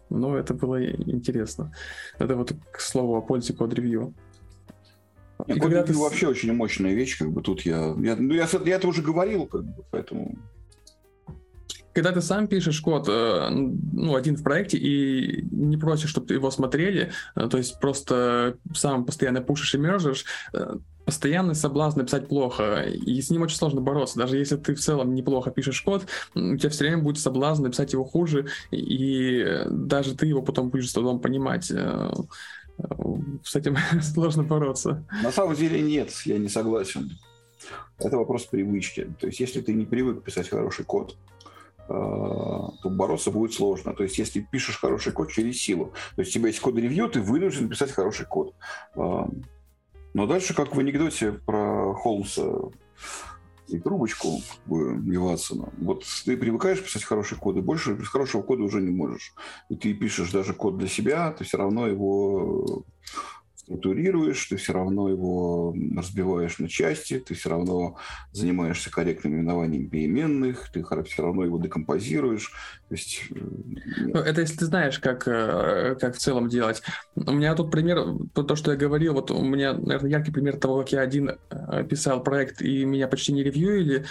[0.10, 1.74] Но это было интересно.
[2.18, 4.14] Это вот к слову о пользе код-ревью.
[5.48, 5.94] И когда ты...
[5.94, 7.96] вообще очень мощная вещь, как бы тут я...
[7.98, 10.38] Я, ну, я, я это уже говорил, как бы, поэтому
[11.94, 16.52] когда ты сам пишешь код, э, ну, один в проекте, и не просишь, чтобы его
[16.52, 20.76] смотрели, э, то есть просто сам постоянно пушишь и мержишь, э,
[21.06, 24.20] постоянный соблазн написать плохо, и с ним очень сложно бороться.
[24.20, 26.06] Даже если ты в целом неплохо пишешь код,
[26.36, 30.90] у тебя все время будет соблазн написать его хуже, и даже ты его потом будешь
[30.90, 31.66] с трудом понимать.
[33.44, 35.04] С этим сложно бороться.
[35.24, 37.10] На самом деле нет, я не согласен.
[37.98, 39.12] Это вопрос привычки.
[39.20, 41.18] То есть, если ты не привык писать хороший код,
[41.90, 43.94] то бороться будет сложно.
[43.94, 47.20] То есть, если пишешь хороший код через силу, то есть у тебя есть код-ревью, ты
[47.20, 48.54] вынужден писать хороший код.
[48.96, 49.24] Э,
[50.14, 52.52] но дальше, как в анекдоте про Холмса
[53.68, 58.82] и трубочку Виватсона, вот ты привыкаешь писать хороший код, и больше без хорошего кода уже
[58.82, 59.34] не можешь.
[59.70, 62.84] И ты пишешь даже код для себя, ты все равно его
[63.70, 67.98] структурируешь, ты все равно его разбиваешь на части, ты все равно
[68.32, 72.52] занимаешься корректным именованием переменных, ты все равно его декомпозируешь.
[72.90, 73.22] То есть...
[73.30, 73.40] Э,
[73.98, 76.82] ну, это если ты знаешь, как, э, как в целом делать.
[77.16, 80.80] У меня тут пример, то, что я говорил, вот у меня, наверное, яркий пример того,
[80.80, 84.06] как я один э, писал проект, и меня почти не ревьюили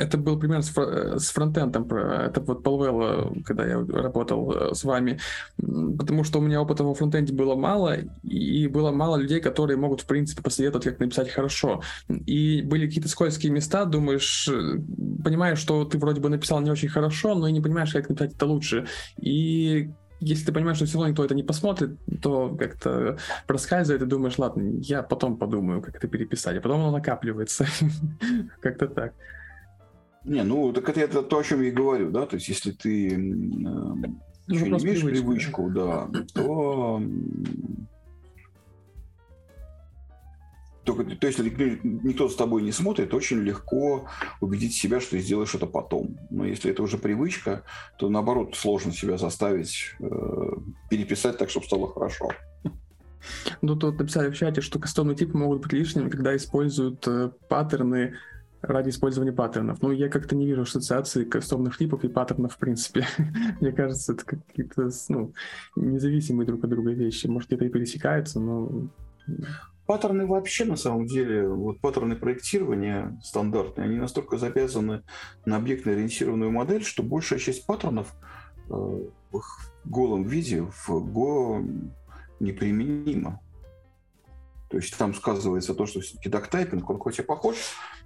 [0.00, 1.84] это был пример с, фр- с фронтендом.
[1.84, 5.18] Это вот Palwell, когда я работал э, с вами.
[5.56, 10.02] Потому что у меня опыта во фронтенде было мало, и было мало людей, которые могут,
[10.02, 11.82] в принципе, посоветовать, как написать хорошо.
[12.26, 14.78] И были какие-то скользкие места, думаешь, э,
[15.22, 18.34] понимаешь, что ты вроде бы написал не очень хорошо, но и не понимаешь, как написать
[18.34, 18.86] это лучше.
[19.20, 19.90] И
[20.20, 23.16] если ты понимаешь, что все равно никто это не посмотрит, то как-то
[23.46, 27.66] проскальзывает и думаешь, ладно, я потом подумаю, как это переписать, а потом оно накапливается.
[28.60, 29.14] Как-то так.
[30.24, 32.72] Не, ну так это, это то, о чем я и говорю, да, то есть если
[32.72, 33.18] ты э,
[34.48, 37.02] еще не имеешь привычку, да, то
[40.84, 44.06] только, то есть, если никто с тобой не смотрит, очень легко
[44.40, 46.16] убедить себя, что ты сделаешь это потом.
[46.30, 47.62] Но если это уже привычка,
[47.98, 50.50] то наоборот сложно себя заставить э,
[50.88, 52.30] переписать так, чтобы стало хорошо.
[53.60, 58.14] Ну, тут написали в чате, что кастомные типы могут быть лишними, когда используют э, паттерны
[58.62, 59.80] ради использования паттернов.
[59.80, 63.06] Ну, я как-то не вижу ассоциации кастомных типов и паттернов в принципе.
[63.60, 65.32] Мне кажется, это какие-то ну,
[65.76, 67.26] независимые друг от друга вещи.
[67.26, 68.88] Может, где-то и пересекаются, но...
[69.86, 75.02] Паттерны вообще, на самом деле, вот паттерны проектирования стандартные, они настолько завязаны
[75.44, 78.14] на объектно-ориентированную модель, что большая часть паттернов
[78.68, 81.90] э, в их голом виде в Go
[82.38, 83.40] неприменима.
[84.68, 87.56] То есть там сказывается то, что все-таки доктайпинг, он хоть и похож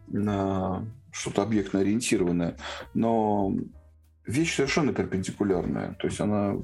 [0.09, 2.57] на что-то объектно ориентированное,
[2.93, 3.55] но
[4.27, 5.95] вещь совершенно перпендикулярная.
[6.01, 6.57] То есть она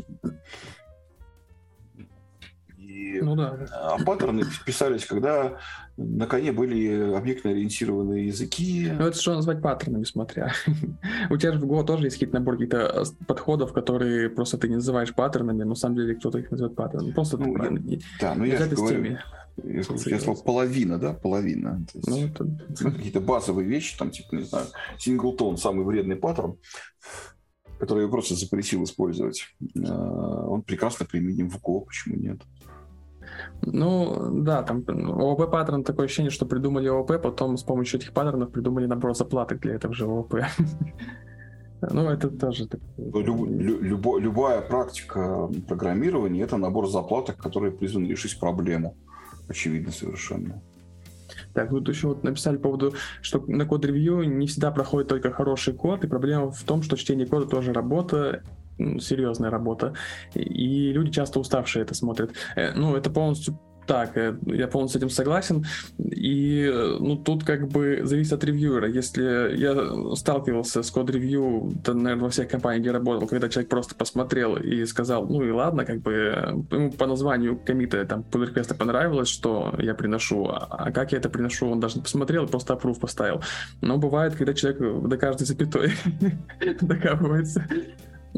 [2.90, 3.56] и ну, да.
[3.72, 5.58] А паттерны писались, когда
[5.96, 8.90] на коне были объектно-ориентированные языки.
[8.90, 10.52] Ну, это что назвать паттернами, смотря.
[11.30, 14.68] У тебя же в Go тоже есть какие-то набор каких-то э, подходов, которые просто ты
[14.68, 17.12] не называешь паттернами, но на самом деле кто-то их называет паттернами.
[17.12, 19.18] Просто ну, я, Да, ну я же говорю,
[19.64, 21.84] я, я сказал половина, да, половина.
[21.92, 22.90] То есть, ну, это...
[22.90, 24.66] Какие-то базовые вещи, там, типа, не знаю,
[24.98, 26.58] синглтон, самый вредный паттерн,
[27.78, 29.44] который я просто запретил использовать.
[29.86, 32.40] А, он прекрасно применим в Go, почему нет?
[33.62, 38.52] Ну, да, там ООП паттерн такое ощущение, что придумали ООП, потом с помощью этих паттернов
[38.52, 40.34] придумали набор заплаток для этого же ООП.
[41.82, 42.80] Ну, это тоже так.
[42.98, 48.96] Ну, любо, любая практика программирования это набор заплаток, которые призваны решить проблему.
[49.50, 50.62] Очевидно совершенно.
[51.54, 55.74] Так, тут еще вот написали по поводу, что на код-ревью не всегда проходит только хороший
[55.74, 58.44] код, и проблема в том, что чтение кода тоже работа,
[58.78, 59.94] серьезная работа,
[60.34, 62.32] и люди часто уставшие это смотрят.
[62.54, 65.64] Э, ну, это полностью так, э, я полностью с этим согласен.
[65.98, 68.88] И э, ну, тут как бы зависит от ревьюера.
[68.88, 73.94] Если я сталкивался с код-ревью, то, наверное, во всех компаниях, где работал, когда человек просто
[73.94, 76.12] посмотрел и сказал, ну и ладно, как бы
[76.70, 81.28] ему по названию комита там реквеста понравилось, что я приношу, а, а как я это
[81.28, 83.42] приношу, он даже не посмотрел, просто approve поставил.
[83.80, 85.92] Но бывает, когда человек до каждой запятой
[86.80, 87.66] докапывается.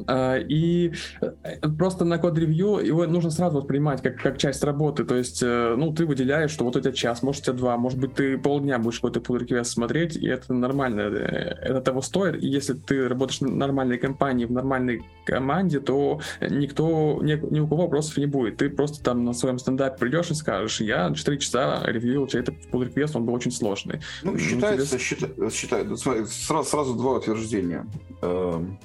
[0.07, 5.05] А, и э, просто на код-ревью его нужно сразу воспринимать как, как часть работы.
[5.05, 7.77] То есть, э, ну, ты выделяешь, что вот у тебя час, может, у тебя два,
[7.77, 11.01] может быть, ты полдня будешь какой-то pull request смотреть, и это нормально.
[11.01, 12.43] Э, это того стоит.
[12.43, 17.69] И если ты работаешь в нормальной компании, в нормальной команде, то никто, ни, ни у
[17.69, 18.57] кого вопросов не будет.
[18.57, 22.89] Ты просто там на своем стендапе придешь и скажешь, я 4 часа ревьюил чей-то pull
[22.89, 24.01] request, он был очень сложный.
[24.23, 24.99] Ну, считается, тебе...
[24.99, 27.87] счита, счита, сразу, сразу два утверждения
[28.23, 28.79] эм,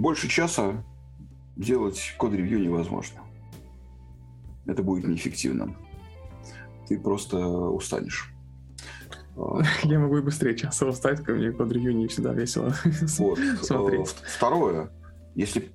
[0.00, 0.82] больше часа
[1.56, 3.20] делать код-ревью невозможно.
[4.64, 5.76] Это будет неэффективно.
[6.88, 8.32] Ты просто устанешь.
[9.82, 12.74] Я могу и быстрее часа устать, ко мне код-ревью не всегда весело
[13.18, 13.38] вот.
[13.60, 14.08] смотреть.
[14.36, 14.90] Второе,
[15.34, 15.70] если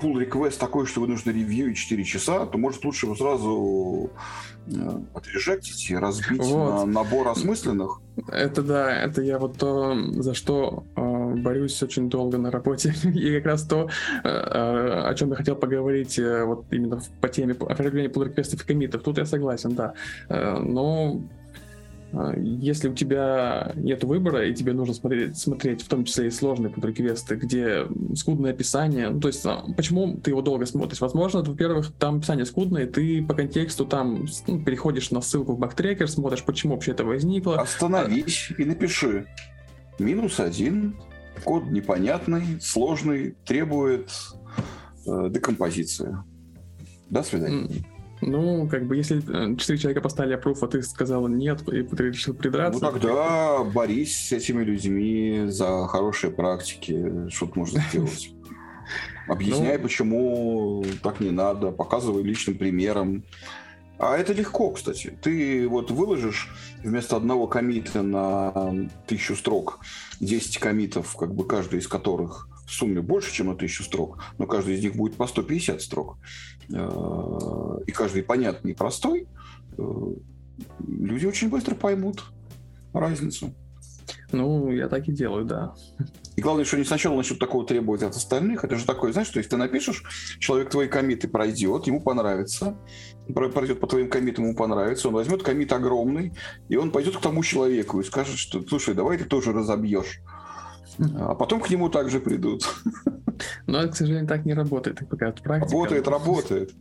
[0.00, 4.10] pull request такой, что вы нужно ревью 4 часа, то может лучше его сразу
[4.66, 6.86] э, отрежектить и разбить вот.
[6.86, 8.00] на набор осмысленных.
[8.28, 12.94] Это да, это я вот то, за что э, борюсь очень долго на работе.
[13.04, 13.88] и как раз то,
[14.24, 18.62] э, э, о чем я хотел поговорить э, вот именно по теме оформления pull реквестов
[18.62, 19.02] и комитов.
[19.02, 19.94] Тут я согласен, да.
[20.28, 21.20] Э, но
[22.12, 26.72] если у тебя нет выбора, и тебе нужно смотреть, смотреть в том числе и сложные
[26.72, 31.00] квесты, где скудное описание, ну, то есть а, почему ты его долго смотришь?
[31.00, 36.08] Возможно, во-первых, там описание скудное, ты по контексту там ну, переходишь на ссылку в бактрекер,
[36.08, 37.60] смотришь, почему вообще это возникло.
[37.60, 39.26] Остановись и напиши.
[39.98, 40.96] Минус один,
[41.44, 44.10] код непонятный, сложный, требует
[45.06, 46.16] э, декомпозиции.
[47.10, 47.68] До свидания.
[48.20, 52.04] Ну, как бы, если э, четыре человека поставили approve, а ты сказал нет, и ты
[52.04, 52.84] решил придраться.
[52.84, 58.30] Ну, тогда борись с этими людьми за хорошие практики, что ты можно сделать.
[59.28, 59.82] Объясняй, ну...
[59.82, 63.24] почему так не надо, показывай личным примером.
[63.98, 65.18] А это легко, кстати.
[65.20, 69.80] Ты вот выложишь вместо одного комита на тысячу строк
[70.20, 74.46] 10 комитов, как бы каждый из которых в сумме больше, чем на тысячу строк, но
[74.46, 76.18] каждый из них будет по 150 строк,
[76.70, 79.26] и каждый понятный и простой,
[79.76, 79.82] э,
[80.86, 82.24] люди очень быстро поймут
[82.92, 83.52] разницу.
[84.32, 85.74] Ну, я так и делаю, да.
[86.36, 88.64] И главное, что не сначала начнут такого требовать от остальных.
[88.64, 90.02] Это же такое, знаешь, что если ты напишешь,
[90.38, 92.76] человек твои комиты пройдет, ему понравится,
[93.34, 96.32] пройдет по твоим комитам, ему понравится, он возьмет комит огромный,
[96.68, 100.20] и он пойдет к тому человеку и скажет, что, слушай, давай ты тоже разобьешь.
[101.16, 102.68] А потом к нему также придут.
[103.66, 105.72] Но это, к сожалению, так не работает, пока практика.
[105.72, 106.74] Работает, работает.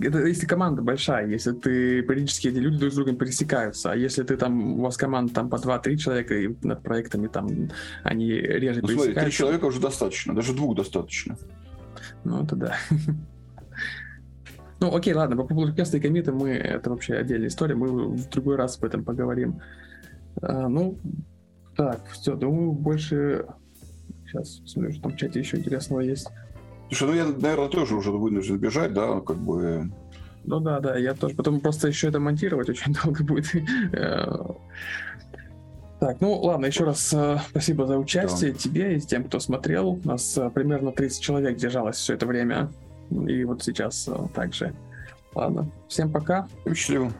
[0.00, 4.22] это если команда большая, если ты периодически эти люди друг с другом пересекаются, а если
[4.22, 7.48] ты там, у вас команда там по 2-3 человека, и над проектами там
[8.02, 9.12] они реже ну, пересекаются.
[9.12, 11.36] Смотри, три человека уже достаточно, даже двух достаточно.
[12.24, 12.76] Ну, это да.
[14.78, 18.28] Ну, окей, ладно, по поводу квеста и комита мы, это вообще отдельная история, мы в
[18.28, 19.60] другой раз об этом поговорим.
[20.42, 20.98] А, ну,
[21.76, 23.46] так, все, думаю, больше...
[24.24, 26.28] Сейчас, смотрю, что там в чате еще интересного есть.
[26.88, 29.90] Слушай, ну я, наверное, тоже уже вынужден бежать, да, как бы...
[30.44, 31.34] Ну да, да, я тоже.
[31.34, 33.52] Потом просто еще это монтировать очень долго будет.
[35.98, 38.58] Так, ну ладно, еще раз э, спасибо за участие да.
[38.58, 39.88] тебе и тем, кто смотрел.
[39.88, 42.70] У нас э, примерно 30 человек держалось все это время.
[43.10, 44.74] И вот сейчас э, также.
[45.34, 46.48] Ладно, всем пока.
[46.66, 47.12] Счастливо.